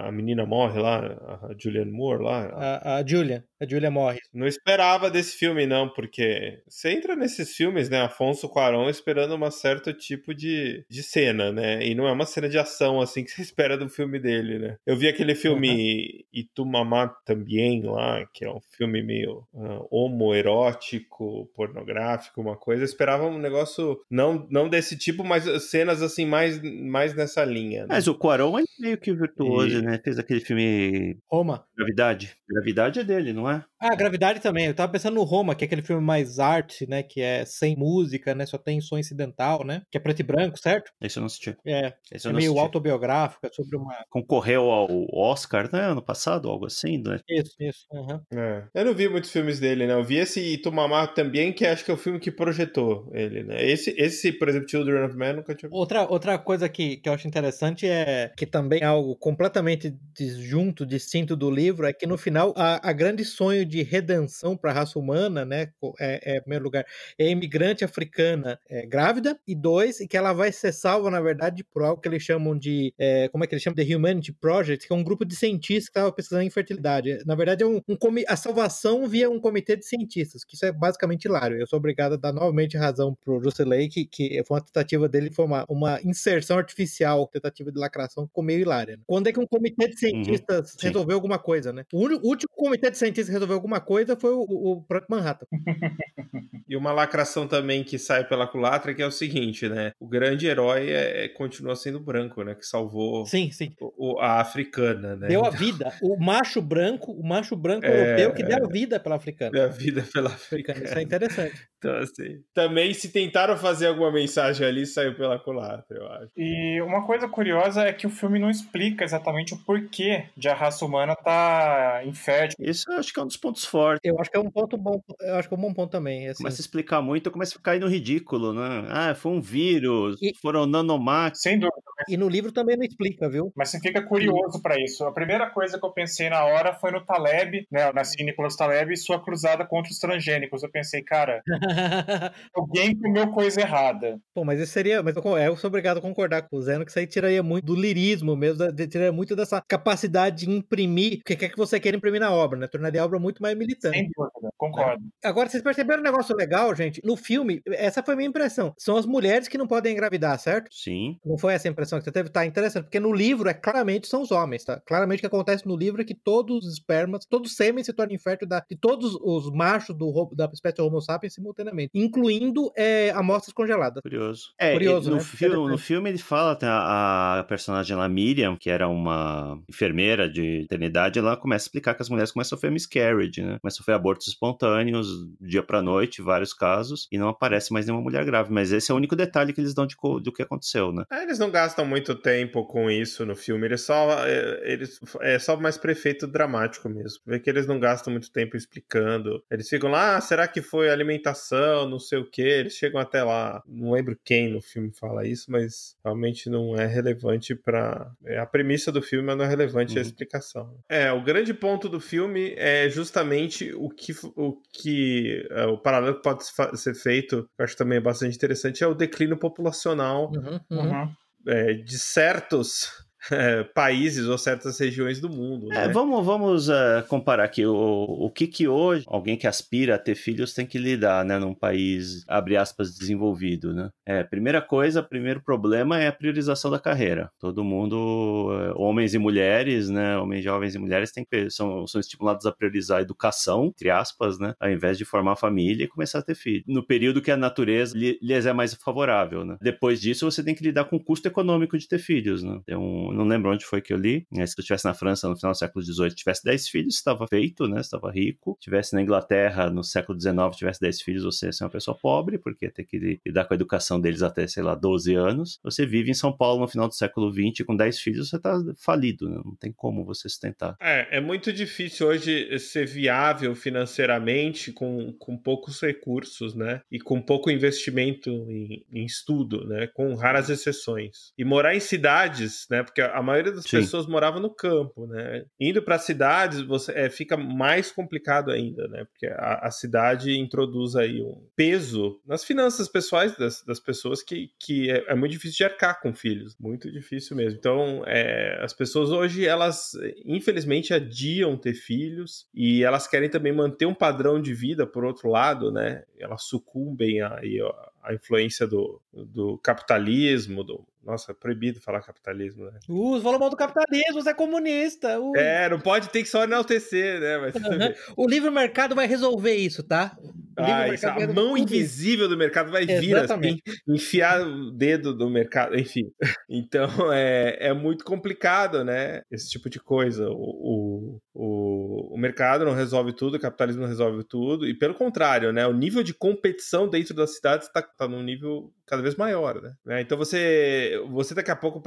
a 0.05 0.11
menina 0.11 0.45
morre 0.45 0.79
lá, 0.79 0.99
a 1.43 1.55
Julianne 1.57 1.91
Moore 1.91 2.23
lá. 2.23 2.45
A, 2.53 2.95
a 2.97 3.05
Julia, 3.05 3.45
a 3.63 3.67
Julia 3.67 3.91
morre. 3.91 4.19
Não 4.33 4.47
esperava 4.47 5.09
desse 5.09 5.37
filme, 5.37 5.65
não, 5.65 5.89
porque 5.89 6.59
você 6.67 6.91
entra 6.91 7.15
nesses 7.15 7.55
filmes, 7.55 7.89
né, 7.89 8.01
Afonso 8.01 8.49
Cuarón 8.49 8.89
esperando 8.89 9.35
um 9.35 9.51
certo 9.51 9.93
tipo 9.93 10.33
de, 10.33 10.85
de 10.89 11.03
cena, 11.03 11.51
né? 11.51 11.85
E 11.85 11.93
não 11.93 12.07
é 12.07 12.11
uma 12.11 12.25
cena 12.25 12.49
de 12.49 12.57
ação, 12.57 13.01
assim, 13.01 13.23
que 13.23 13.31
você 13.31 13.41
espera 13.53 13.77
do 13.77 13.89
filme 13.89 14.19
dele, 14.19 14.59
né? 14.59 14.77
Eu 14.85 14.95
vi 14.95 15.07
aquele 15.07 15.35
filme 15.35 15.69
uhum. 15.69 16.23
Itumamá 16.33 17.07
também 17.25 17.81
lá, 17.83 18.25
que 18.33 18.45
é 18.45 18.49
um 18.49 18.61
filme 18.77 19.01
meio 19.03 19.45
uh, 19.53 19.87
homoerótico, 19.91 21.49
pornográfico, 21.55 22.41
uma 22.41 22.55
coisa. 22.55 22.81
Eu 22.81 22.85
esperava 22.85 23.25
um 23.25 23.37
negócio 23.37 23.99
não, 24.09 24.47
não 24.49 24.69
desse 24.69 24.97
tipo, 24.97 25.23
mas 25.23 25.43
cenas 25.63 26.01
assim 26.01 26.25
mais, 26.25 26.61
mais 26.61 27.13
nessa 27.13 27.43
linha. 27.43 27.81
Né? 27.81 27.87
Mas 27.89 28.07
o 28.07 28.15
Quaron 28.15 28.59
é 28.59 28.63
meio 28.79 28.97
que 28.97 29.13
virtuoso, 29.13 29.79
e... 29.79 29.81
né? 29.81 29.99
Fez 30.03 30.17
aquele 30.17 30.39
filme. 30.39 31.17
Roma. 31.27 31.65
Gravidade. 31.75 32.35
Gravidade 32.49 32.99
é 32.99 33.03
dele, 33.03 33.33
não 33.33 33.49
é? 33.49 33.52
Ah, 33.79 33.95
Gravidade 33.95 34.39
também. 34.39 34.67
Eu 34.67 34.73
tava 34.73 34.91
pensando 34.91 35.15
no 35.15 35.23
Roma, 35.23 35.55
que 35.55 35.63
é 35.63 35.67
aquele 35.67 35.81
filme 35.81 36.01
mais 36.01 36.39
arte, 36.39 36.87
né? 36.87 37.03
Que 37.03 37.21
é 37.21 37.43
sem 37.45 37.75
música, 37.75 38.33
né? 38.33 38.45
Só 38.45 38.57
tem 38.57 38.79
som 38.79 38.97
incidental, 38.97 39.65
né? 39.65 39.81
Que 39.91 39.97
é 39.97 40.01
preto 40.01 40.21
e 40.21 40.23
branco, 40.23 40.57
certo? 40.57 40.91
Esse 41.01 41.17
eu 41.17 41.21
não 41.21 41.27
assisti. 41.27 41.55
É. 41.65 41.93
Esse 42.11 42.27
é 42.27 42.31
meio 42.31 42.51
assisti. 42.51 42.59
autobiográfico, 42.59 43.45
é 43.45 43.49
sobre 43.49 43.77
uma. 43.77 43.93
Concorreu 44.09 44.71
ao 44.71 44.87
Oscar, 45.13 45.69
né? 45.71 45.81
Ano 45.81 46.01
passado, 46.01 46.49
algo 46.49 46.65
assim, 46.65 46.97
né? 47.03 47.19
Isso, 47.29 47.55
isso. 47.59 47.85
Uhum. 47.91 48.21
É. 48.33 48.63
Eu 48.73 48.85
não 48.85 48.93
vi 48.93 49.09
muitos 49.09 49.31
filmes 49.31 49.59
dele, 49.59 49.85
né? 49.85 49.93
Eu 49.93 50.03
vi 50.03 50.17
esse 50.17 50.39
Itumamá 50.39 51.05
também, 51.07 51.51
que 51.51 51.65
acho 51.65 51.83
que 51.83 51.91
é 51.91 51.93
o 51.93 51.97
filme 51.97 52.19
que 52.19 52.31
projetou 52.31 53.11
ele, 53.13 53.43
né? 53.43 53.63
Esse, 53.63 53.93
esse 53.97 54.31
por 54.31 54.47
exemplo, 54.47 54.69
Children 54.69 55.05
of 55.05 55.17
Man, 55.17 55.33
nunca 55.33 55.55
tinha 55.55 55.69
Outra, 55.71 56.09
outra 56.09 56.37
coisa 56.37 56.69
que, 56.69 56.97
que 56.97 57.09
eu 57.09 57.13
acho 57.13 57.27
interessante 57.27 57.87
é 57.87 58.31
que 58.37 58.45
também 58.45 58.81
é 58.81 58.85
algo 58.85 59.15
completamente 59.15 59.93
disjunto, 60.15 60.85
distinto 60.85 61.35
do 61.35 61.49
livro, 61.49 61.85
é 61.85 61.93
que 61.93 62.05
no 62.05 62.17
final 62.17 62.53
a, 62.55 62.89
a 62.89 62.93
grande 62.93 63.23
sonho 63.33 63.65
de 63.65 63.81
redenção 63.81 64.55
para 64.55 64.71
a 64.71 64.73
raça 64.73 64.97
humana, 64.97 65.45
né? 65.45 65.71
É, 65.99 66.33
é, 66.33 66.37
em 66.37 66.41
primeiro 66.41 66.63
lugar, 66.63 66.85
é 67.17 67.29
imigrante 67.29 67.83
africana 67.83 68.59
é, 68.69 68.85
grávida, 68.85 69.37
e 69.47 69.55
dois, 69.55 69.99
e 69.99 70.07
que 70.07 70.17
ela 70.17 70.33
vai 70.33 70.51
ser 70.51 70.71
salva, 70.71 71.09
na 71.09 71.21
verdade, 71.21 71.63
por 71.63 71.83
algo 71.83 72.01
que 72.01 72.07
eles 72.07 72.23
chamam 72.23 72.57
de. 72.57 72.93
É, 72.97 73.27
como 73.29 73.43
é 73.43 73.47
que 73.47 73.53
eles 73.53 73.63
chamam? 73.63 73.75
The 73.75 73.95
Humanity 73.95 74.31
Project, 74.33 74.87
que 74.87 74.93
é 74.93 74.95
um 74.95 75.03
grupo 75.03 75.25
de 75.25 75.35
cientistas 75.35 75.89
que 75.89 75.97
estava 75.97 76.11
pesquisando 76.11 76.43
infertilidade. 76.43 77.19
Na 77.25 77.35
verdade, 77.35 77.63
é 77.63 77.67
um, 77.67 77.81
um 77.87 77.97
a 78.27 78.35
salvação 78.35 79.07
via 79.07 79.29
um 79.29 79.39
comitê 79.39 79.75
de 79.75 79.85
cientistas, 79.85 80.43
que 80.43 80.55
isso 80.55 80.65
é 80.65 80.71
basicamente 80.71 81.25
hilário. 81.25 81.57
Eu 81.57 81.67
sou 81.67 81.77
obrigado 81.77 82.13
a 82.13 82.17
dar 82.17 82.31
novamente 82.31 82.77
razão 82.77 83.15
pro 83.23 83.39
Bruce 83.39 83.63
Lake, 83.63 84.05
que 84.05 84.41
foi 84.45 84.57
uma 84.57 84.63
tentativa 84.63 85.09
dele, 85.09 85.31
foi 85.31 85.45
uma, 85.45 85.65
uma 85.67 85.99
inserção 86.03 86.57
artificial, 86.57 87.27
tentativa 87.27 87.71
de 87.71 87.79
lacração, 87.79 88.27
ficou 88.27 88.43
meio 88.43 88.59
hilária. 88.59 88.97
Né? 88.97 89.03
Quando 89.07 89.27
é 89.27 89.33
que 89.33 89.39
um 89.39 89.47
comitê 89.47 89.87
de 89.87 89.93
uhum. 89.93 89.97
cientistas 89.97 90.73
uhum, 90.73 90.79
resolveu 90.81 91.15
alguma 91.15 91.39
coisa, 91.39 91.73
né? 91.73 91.85
O 91.91 91.99
último 92.27 92.49
comitê 92.55 92.91
de 92.91 92.97
cientistas 92.97 93.22
que 93.27 93.33
resolveu 93.33 93.55
alguma 93.55 93.79
coisa 93.79 94.15
foi 94.15 94.31
o, 94.31 94.41
o, 94.41 94.77
o 94.79 94.85
Manhattan. 95.09 95.45
e 96.67 96.75
uma 96.75 96.91
lacração 96.91 97.47
também 97.47 97.83
que 97.83 97.97
sai 97.99 98.27
pela 98.27 98.47
culatra, 98.47 98.93
que 98.93 99.01
é 99.01 99.07
o 99.07 99.11
seguinte, 99.11 99.67
né? 99.67 99.91
O 99.99 100.07
grande 100.07 100.47
herói 100.47 100.89
é, 100.89 101.25
é 101.25 101.27
continua 101.29 101.75
sendo 101.75 101.99
branco, 101.99 102.43
né? 102.43 102.55
Que 102.55 102.65
salvou 102.65 103.25
sim, 103.25 103.51
sim. 103.51 103.73
O, 103.79 104.19
a 104.19 104.41
africana, 104.41 105.15
né? 105.15 105.27
Deu 105.27 105.45
a 105.45 105.49
vida. 105.49 105.93
O 106.01 106.17
macho 106.17 106.61
branco, 106.61 107.11
o 107.11 107.25
macho 107.25 107.55
branco 107.55 107.85
é, 107.85 108.01
europeu 108.01 108.33
que 108.33 108.43
deu 108.43 108.65
a 108.65 108.67
vida 108.67 108.99
pela 108.99 109.15
africana. 109.15 109.51
Deu 109.51 109.63
a 109.63 109.67
vida 109.67 110.03
pela 110.13 110.29
africana. 110.29 110.83
Isso 110.83 110.97
é 110.97 111.01
interessante. 111.01 111.67
Então, 111.83 111.97
assim, 111.97 112.41
também 112.53 112.93
se 112.93 113.11
tentaram 113.11 113.57
fazer 113.57 113.87
alguma 113.87 114.11
mensagem 114.11 114.65
ali, 114.65 114.85
saiu 114.85 115.15
pela 115.15 115.37
culatra, 115.37 115.97
eu 115.97 116.07
acho. 116.07 116.29
E 116.37 116.81
uma 116.81 117.05
coisa 117.05 117.27
curiosa 117.27 117.83
é 117.83 117.91
que 117.91 118.07
o 118.07 118.09
filme 118.09 118.39
não 118.39 118.49
explica 118.49 119.03
exatamente 119.03 119.53
o 119.53 119.57
porquê 119.57 120.25
de 120.37 120.47
a 120.47 120.53
raça 120.53 120.85
humana 120.85 121.13
tá 121.13 122.01
infértil. 122.05 122.55
Isso 122.59 122.89
eu 122.89 122.97
acho 122.97 123.13
que 123.13 123.19
é 123.19 123.23
um 123.23 123.27
dos 123.27 123.35
pontos 123.35 123.65
fortes. 123.65 123.99
Eu 124.03 124.17
acho 124.19 124.31
que 124.31 124.37
é 124.37 124.39
um 124.39 124.49
ponto 124.49 124.77
bom, 124.77 125.01
eu 125.19 125.35
acho 125.35 125.49
que 125.49 125.53
é 125.53 125.57
um 125.57 125.61
bom 125.61 125.73
ponto 125.73 125.91
também. 125.91 126.29
Assim. 126.29 126.37
Começa 126.37 126.61
a 126.61 126.63
explicar 126.63 127.01
muito, 127.01 127.29
começa 127.29 127.57
a 127.57 127.61
cair 127.61 127.79
no 127.79 127.87
ridículo, 127.87 128.53
né? 128.53 128.87
Ah, 128.89 129.15
foi 129.15 129.33
um 129.33 129.41
vírus, 129.41 130.17
e... 130.21 130.33
foram 130.41 130.65
nanomáquinas. 130.65 131.41
Sem 131.41 131.59
dúvida. 131.59 131.81
E 132.07 132.17
no 132.17 132.29
livro 132.29 132.51
também 132.51 132.77
não 132.77 132.83
explica, 132.83 133.29
viu? 133.29 133.51
Mas 133.55 133.69
você 133.69 133.79
fica 133.79 134.01
curioso 134.01 134.61
para 134.61 134.79
isso. 134.79 135.05
A 135.05 135.11
primeira 135.11 135.49
coisa 135.49 135.79
que 135.79 135.85
eu 135.85 135.91
pensei 135.91 136.29
na 136.29 136.43
hora 136.43 136.73
foi 136.73 136.91
no 136.91 137.05
Taleb, 137.05 137.67
né? 137.71 137.87
Eu 137.89 137.93
nasci 137.93 138.23
Nicolas 138.23 138.55
Taleb 138.55 138.93
e 138.93 138.97
sua 138.97 139.23
cruzada 139.23 139.65
contra 139.65 139.91
os 139.91 139.99
transgênicos. 139.99 140.63
Eu 140.63 140.69
pensei, 140.69 141.01
cara, 141.01 141.41
alguém 142.53 142.95
comeu 142.95 143.31
coisa 143.31 143.61
errada. 143.61 144.19
Pô, 144.33 144.43
mas 144.43 144.59
isso 144.59 144.71
seria. 144.71 145.01
Mas 145.01 145.15
eu 145.15 145.57
sou 145.57 145.67
obrigado 145.67 145.97
a 145.97 146.01
concordar 146.01 146.43
com 146.43 146.57
o 146.57 146.61
Zeno 146.61 146.85
que 146.85 146.91
isso 146.91 146.99
aí 146.99 147.07
tiraria 147.07 147.43
muito 147.43 147.65
do 147.65 147.75
lirismo 147.75 148.35
mesmo, 148.35 148.71
tiraria 148.87 149.11
muito 149.11 149.35
dessa 149.35 149.61
capacidade 149.61 150.45
de 150.45 150.51
imprimir 150.51 151.19
o 151.19 151.23
que 151.23 151.35
quer 151.35 151.49
que 151.49 151.57
você 151.57 151.79
queira 151.79 151.97
imprimir 151.97 152.19
na 152.19 152.31
obra, 152.31 152.59
né? 152.59 152.67
Tornaria 152.67 153.01
a 153.01 153.05
obra 153.05 153.19
muito 153.19 153.41
mais 153.41 153.57
militante. 153.57 153.97
Sem 153.97 154.09
dúvida, 154.15 154.53
concordo. 154.57 155.03
Agora, 155.23 155.49
vocês 155.49 155.63
perceberam 155.63 156.01
um 156.01 156.05
negócio 156.05 156.35
legal, 156.35 156.73
gente? 156.75 157.01
No 157.03 157.15
filme, 157.15 157.61
essa 157.67 158.03
foi 158.03 158.13
a 158.13 158.17
minha 158.17 158.29
impressão. 158.29 158.73
São 158.77 158.97
as 158.97 159.05
mulheres 159.05 159.47
que 159.47 159.57
não 159.57 159.67
podem 159.67 159.93
engravidar, 159.93 160.37
certo? 160.39 160.67
Sim. 160.71 161.17
Não 161.25 161.37
foi 161.37 161.53
essa 161.53 161.67
a 161.67 161.71
impressão 161.71 161.99
que 161.99 162.05
você 162.05 162.11
teve? 162.11 162.29
Tá 162.29 162.45
interessante, 162.45 162.85
porque 162.85 162.99
no 162.99 163.13
livro 163.13 163.49
é 163.49 163.53
claramente 163.53 164.07
são 164.07 164.21
os 164.21 164.31
homens, 164.31 164.63
tá? 164.63 164.79
Claramente 164.85 165.19
o 165.19 165.21
que 165.21 165.27
acontece 165.27 165.67
no 165.67 165.75
livro 165.75 166.01
é 166.01 166.05
que 166.05 166.15
todos 166.15 166.65
os 166.65 166.73
espermas, 166.73 167.25
todo 167.25 167.45
o 167.45 167.49
sêmen 167.49 167.83
se 167.83 167.93
torna 167.93 168.13
infértil 168.13 168.47
da, 168.47 168.63
de 168.69 168.75
todos 168.75 169.15
os 169.21 169.51
machos 169.51 169.95
do, 169.95 170.29
da 170.35 170.49
espécie 170.53 170.81
Homo 170.81 171.01
sapiens 171.01 171.33
simultaneamente, 171.33 171.62
incluindo 171.93 172.71
é, 172.75 173.11
amostras 173.11 173.53
congeladas. 173.53 174.01
Curioso. 174.01 174.53
É, 174.59 174.73
Curioso, 174.73 175.09
no, 175.09 175.17
né? 175.17 175.21
filme, 175.21 175.71
no 175.71 175.77
filme 175.77 176.09
ele 176.09 176.17
fala, 176.17 176.57
a, 176.61 177.39
a 177.39 177.43
personagem 177.43 177.95
lá, 177.95 178.07
Miriam, 178.07 178.55
que 178.57 178.69
era 178.69 178.87
uma 178.87 179.59
enfermeira 179.69 180.29
de 180.29 180.63
eternidade, 180.63 181.19
ela 181.19 181.37
começa 181.37 181.65
a 181.65 181.67
explicar 181.67 181.95
que 181.95 182.01
as 182.01 182.09
mulheres 182.09 182.31
começam 182.31 182.55
a 182.55 182.57
sofrer 182.57 182.71
miscarriage, 182.71 183.41
né? 183.41 183.57
Começam 183.61 183.77
a 183.77 183.83
sofrer 183.83 183.93
abortos 183.93 184.27
espontâneos, 184.27 185.07
dia 185.39 185.63
pra 185.63 185.81
noite, 185.81 186.21
vários 186.21 186.53
casos, 186.53 187.07
e 187.11 187.17
não 187.17 187.29
aparece 187.29 187.71
mais 187.71 187.85
nenhuma 187.85 188.03
mulher 188.03 188.25
grávida. 188.25 188.53
Mas 188.53 188.71
esse 188.71 188.91
é 188.91 188.93
o 188.93 188.97
único 188.97 189.15
detalhe 189.15 189.53
que 189.53 189.61
eles 189.61 189.73
dão 189.73 189.85
de, 189.85 189.95
do 190.21 190.31
que 190.31 190.41
aconteceu, 190.41 190.91
né? 190.91 191.03
É, 191.11 191.23
eles 191.23 191.39
não 191.39 191.51
gastam 191.51 191.85
muito 191.85 192.15
tempo 192.15 192.65
com 192.65 192.89
isso 192.89 193.25
no 193.25 193.35
filme, 193.35 193.65
eles 193.65 193.81
só, 193.81 194.25
é, 194.25 194.71
eles, 194.71 194.99
é 195.21 195.39
só 195.39 195.55
mais 195.57 195.77
prefeito 195.77 196.27
dramático 196.27 196.89
mesmo. 196.89 197.19
Vê 197.25 197.39
que 197.39 197.49
eles 197.49 197.67
não 197.67 197.79
gastam 197.79 198.11
muito 198.11 198.31
tempo 198.31 198.57
explicando. 198.57 199.43
Eles 199.51 199.69
ficam 199.69 199.89
lá, 199.89 200.17
ah, 200.17 200.21
será 200.21 200.47
que 200.47 200.61
foi 200.61 200.89
alimentação, 200.89 201.52
não 201.89 201.99
sei 201.99 202.19
o 202.19 202.29
que, 202.29 202.41
eles 202.41 202.73
chegam 202.73 202.99
até 202.99 203.23
lá. 203.23 203.61
Não 203.67 203.91
lembro 203.91 204.17
quem 204.23 204.51
no 204.51 204.61
filme 204.61 204.91
fala 204.91 205.25
isso, 205.25 205.51
mas 205.51 205.95
realmente 206.03 206.49
não 206.49 206.75
é 206.75 206.85
relevante 206.85 207.55
para 207.55 208.11
é 208.25 208.37
a 208.37 208.45
premissa 208.45 208.91
do 208.91 209.01
filme, 209.01 209.25
mas 209.25 209.37
não 209.37 209.45
é 209.45 209.47
relevante 209.47 209.93
uhum. 209.93 209.99
a 209.99 210.01
explicação. 210.01 210.77
É, 210.89 211.11
o 211.11 211.23
grande 211.23 211.53
ponto 211.53 211.87
do 211.89 211.99
filme 211.99 212.53
é 212.57 212.89
justamente 212.89 213.73
o 213.75 213.89
que 213.89 214.13
o 214.35 214.61
que 214.71 215.47
é, 215.51 215.65
o 215.65 215.77
paralelo 215.77 216.15
que 216.15 216.23
pode 216.23 216.43
ser 216.79 216.95
feito, 216.95 217.43
que 217.55 217.61
eu 217.61 217.65
acho 217.65 217.77
também 217.77 217.97
é 217.97 218.01
bastante 218.01 218.35
interessante, 218.35 218.83
é 218.83 218.87
o 218.87 218.93
declínio 218.93 219.37
populacional 219.37 220.31
uhum, 220.31 220.59
uhum. 220.69 221.13
É, 221.45 221.73
de 221.73 221.99
certos 221.99 223.02
é, 223.31 223.63
países 223.73 224.27
ou 224.27 224.37
certas 224.37 224.79
regiões 224.79 225.19
do 225.19 225.29
mundo. 225.29 225.71
É, 225.71 225.87
né? 225.87 225.93
vamos 225.93 226.25
vamos 226.25 226.69
uh, 226.69 227.03
comparar 227.07 227.45
aqui 227.45 227.65
o, 227.65 227.73
o 227.73 228.29
que 228.29 228.47
que 228.47 228.67
hoje 228.67 229.05
alguém 229.07 229.37
que 229.37 229.47
aspira 229.47 229.95
a 229.95 229.99
ter 229.99 230.15
filhos 230.15 230.53
tem 230.53 230.65
que 230.65 230.77
lidar, 230.77 231.23
né, 231.25 231.37
num 231.39 231.53
país 231.53 232.23
abre 232.27 232.57
aspas 232.57 232.95
desenvolvido, 232.95 233.73
né? 233.73 233.89
É, 234.05 234.23
primeira 234.23 234.61
coisa, 234.61 235.01
primeiro 235.01 235.41
problema 235.41 235.99
é 235.99 236.07
a 236.07 236.11
priorização 236.11 236.69
da 236.69 236.79
carreira. 236.79 237.29
Todo 237.39 237.63
mundo, 237.63 238.49
é, 238.51 238.73
homens 238.75 239.13
e 239.13 239.17
mulheres, 239.17 239.89
né, 239.89 240.17
homens 240.17 240.43
jovens 240.43 240.75
e 240.75 240.79
mulheres 240.79 241.11
têm 241.11 241.25
são, 241.49 241.87
são 241.87 241.99
estimulados 241.99 242.45
a 242.45 242.51
priorizar 242.51 242.99
a 242.99 243.01
educação, 243.01 243.65
entre 243.65 243.89
aspas, 243.89 244.39
né, 244.39 244.53
ao 244.59 244.69
invés 244.69 244.97
de 244.97 245.05
formar 245.05 245.35
família 245.35 245.85
e 245.85 245.87
começar 245.87 246.19
a 246.19 246.23
ter 246.23 246.35
filhos. 246.35 246.63
No 246.67 246.85
período 246.85 247.21
que 247.21 247.31
a 247.31 247.37
natureza 247.37 247.95
lhes 247.97 248.45
é 248.45 248.53
mais 248.53 248.73
favorável, 248.73 249.45
né? 249.45 249.57
Depois 249.61 250.01
disso, 250.01 250.29
você 250.29 250.43
tem 250.43 250.55
que 250.55 250.63
lidar 250.63 250.85
com 250.85 250.97
o 250.97 251.03
custo 251.03 251.27
econômico 251.27 251.77
de 251.77 251.87
ter 251.87 251.99
filhos, 251.99 252.43
né? 252.43 252.59
Tem 252.65 252.75
um 252.75 253.12
não 253.13 253.25
lembro 253.25 253.51
onde 253.51 253.65
foi 253.65 253.81
que 253.81 253.93
eu 253.93 253.97
li. 253.97 254.25
Né? 254.31 254.45
Se 254.45 254.55
eu 254.57 254.61
estivesse 254.61 254.85
na 254.85 254.93
França 254.93 255.29
no 255.29 255.35
final 255.35 255.51
do 255.51 255.57
século 255.57 255.83
XVIII, 255.83 256.11
tivesse 256.15 256.43
10 256.43 256.67
filhos, 256.67 256.95
estava 256.95 257.27
feito, 257.27 257.67
né? 257.67 257.79
Estava 257.79 258.11
rico. 258.11 258.57
Tivesse 258.59 258.93
na 258.93 259.01
Inglaterra 259.01 259.69
no 259.69 259.83
século 259.83 260.19
XIX, 260.19 260.55
tivesse 260.55 260.81
10 260.81 261.01
filhos, 261.01 261.23
você 261.23 261.47
ia 261.47 261.51
ser 261.51 261.63
uma 261.63 261.69
pessoa 261.69 261.97
pobre, 261.97 262.37
porque 262.37 262.65
ia 262.65 262.71
ter 262.71 262.83
que 262.83 263.19
lidar 263.25 263.45
com 263.45 263.53
a 263.53 263.55
educação 263.55 263.99
deles 263.99 264.21
até, 264.21 264.47
sei 264.47 264.63
lá, 264.63 264.75
12 264.75 265.13
anos. 265.13 265.59
Você 265.63 265.85
vive 265.85 266.11
em 266.11 266.15
São 266.15 266.35
Paulo 266.35 266.61
no 266.61 266.67
final 266.67 266.87
do 266.87 266.93
século 266.93 267.31
XX 267.31 267.65
com 267.65 267.75
10 267.75 267.99
filhos, 267.99 268.29
você 268.29 268.37
está 268.37 268.59
falido, 268.77 269.29
né? 269.29 269.41
Não 269.43 269.55
tem 269.55 269.71
como 269.71 270.05
você 270.05 270.23
sustentar. 270.23 270.75
É, 270.81 271.17
é 271.17 271.21
muito 271.21 271.53
difícil 271.53 272.07
hoje 272.07 272.57
ser 272.59 272.85
viável 272.85 273.55
financeiramente 273.55 274.71
com, 274.71 275.13
com 275.13 275.37
poucos 275.37 275.81
recursos, 275.81 276.55
né? 276.55 276.81
E 276.91 276.99
com 276.99 277.21
pouco 277.21 277.51
investimento 277.51 278.29
em, 278.29 278.83
em 278.91 279.05
estudo, 279.05 279.67
né? 279.67 279.87
Com 279.87 280.13
raras 280.15 280.49
exceções. 280.49 281.33
E 281.37 281.45
morar 281.45 281.75
em 281.75 281.79
cidades, 281.79 282.65
né? 282.69 282.83
Porque 282.83 283.01
a 283.13 283.21
maioria 283.21 283.51
das 283.51 283.65
Sim. 283.65 283.77
pessoas 283.77 284.07
morava 284.07 284.39
no 284.39 284.49
campo, 284.49 285.07
né? 285.07 285.45
Indo 285.59 285.81
para 285.81 285.97
cidades, 285.97 286.61
você 286.61 286.91
é, 286.93 287.09
fica 287.09 287.35
mais 287.37 287.91
complicado 287.91 288.51
ainda, 288.51 288.87
né? 288.87 289.05
Porque 289.05 289.27
a, 289.27 289.67
a, 289.67 289.71
cidade 289.71 290.37
introduz 290.37 290.95
aí 290.95 291.21
um 291.21 291.47
peso 291.55 292.21
nas 292.25 292.43
finanças 292.43 292.87
pessoais 292.87 293.35
das, 293.37 293.63
das 293.63 293.79
pessoas 293.79 294.21
que, 294.21 294.51
que 294.59 294.89
é, 294.89 295.05
é, 295.07 295.15
muito 295.15 295.31
difícil 295.31 295.57
de 295.57 295.63
arcar 295.65 295.99
com 296.01 296.13
filhos, 296.13 296.55
muito 296.59 296.91
difícil 296.91 297.35
mesmo. 297.35 297.57
Então, 297.57 298.03
é, 298.05 298.59
as 298.63 298.73
pessoas 298.73 299.09
hoje, 299.09 299.45
elas 299.45 299.91
infelizmente 300.25 300.93
adiam 300.93 301.57
ter 301.57 301.73
filhos 301.73 302.47
e 302.53 302.83
elas 302.83 303.07
querem 303.07 303.29
também 303.29 303.53
manter 303.53 303.85
um 303.85 303.93
padrão 303.93 304.41
de 304.41 304.53
vida, 304.53 304.85
por 304.85 305.03
outro 305.03 305.29
lado, 305.29 305.71
né? 305.71 306.03
Elas 306.19 306.43
sucumbem 306.43 307.21
aí 307.21 307.59
a 308.03 308.13
influência 308.13 308.67
do, 308.67 309.01
do 309.11 309.57
capitalismo, 309.59 310.63
do. 310.63 310.85
Nossa, 311.03 311.31
é 311.31 311.35
proibido 311.35 311.81
falar 311.81 312.01
capitalismo, 312.01 312.65
né? 312.65 312.79
Uh, 312.87 313.19
falou 313.21 313.39
mal 313.39 313.49
do 313.49 313.57
capitalismo, 313.57 314.21
você 314.21 314.29
é 314.29 314.33
comunista. 314.33 315.19
Uh. 315.19 315.35
É, 315.35 315.69
não 315.69 315.79
pode 315.79 316.09
ter 316.09 316.23
que 316.23 316.29
só 316.29 316.43
enaltecer, 316.43 317.19
né? 317.19 317.37
Mas, 317.37 317.55
uhum. 317.55 317.93
O 318.15 318.27
livre 318.27 318.49
mercado 318.49 318.95
vai 318.95 319.05
resolver 319.05 319.55
isso, 319.55 319.83
tá? 319.83 320.15
Ah, 320.55 320.87
isso, 320.87 321.07
a 321.07 321.27
mão 321.33 321.57
invisível 321.57 322.29
do 322.29 322.37
mercado 322.37 322.71
vai 322.71 322.85
vir 322.85 323.15
assim, 323.15 323.57
enfiar 323.87 324.41
o 324.41 324.71
dedo 324.71 325.13
do 325.13 325.29
mercado, 325.29 325.77
enfim. 325.77 326.11
Então 326.49 327.11
é, 327.11 327.57
é 327.59 327.73
muito 327.73 328.05
complicado, 328.05 328.83
né? 328.83 329.21
Esse 329.31 329.49
tipo 329.49 329.69
de 329.69 329.79
coisa. 329.79 330.29
O, 330.29 331.19
o, 331.33 332.13
o 332.13 332.17
mercado 332.17 332.63
não 332.63 332.73
resolve 332.73 333.13
tudo, 333.13 333.37
o 333.37 333.39
capitalismo 333.39 333.81
não 333.81 333.89
resolve 333.89 334.23
tudo, 334.23 334.67
e 334.67 334.73
pelo 334.73 334.93
contrário, 334.93 335.51
né? 335.51 335.65
O 335.65 335.73
nível 335.73 336.03
de 336.03 336.13
competição 336.13 336.87
dentro 336.87 337.15
das 337.15 337.35
cidades 337.35 337.67
está 337.67 337.81
tá 337.81 338.07
num 338.07 338.21
nível 338.21 338.71
cada 338.93 339.01
vez 339.01 339.15
maior, 339.15 339.59
né? 339.83 340.01
Então 340.01 340.15
você, 340.17 341.01
você 341.09 341.33
daqui 341.33 341.49
a 341.49 341.55
pouco 341.55 341.81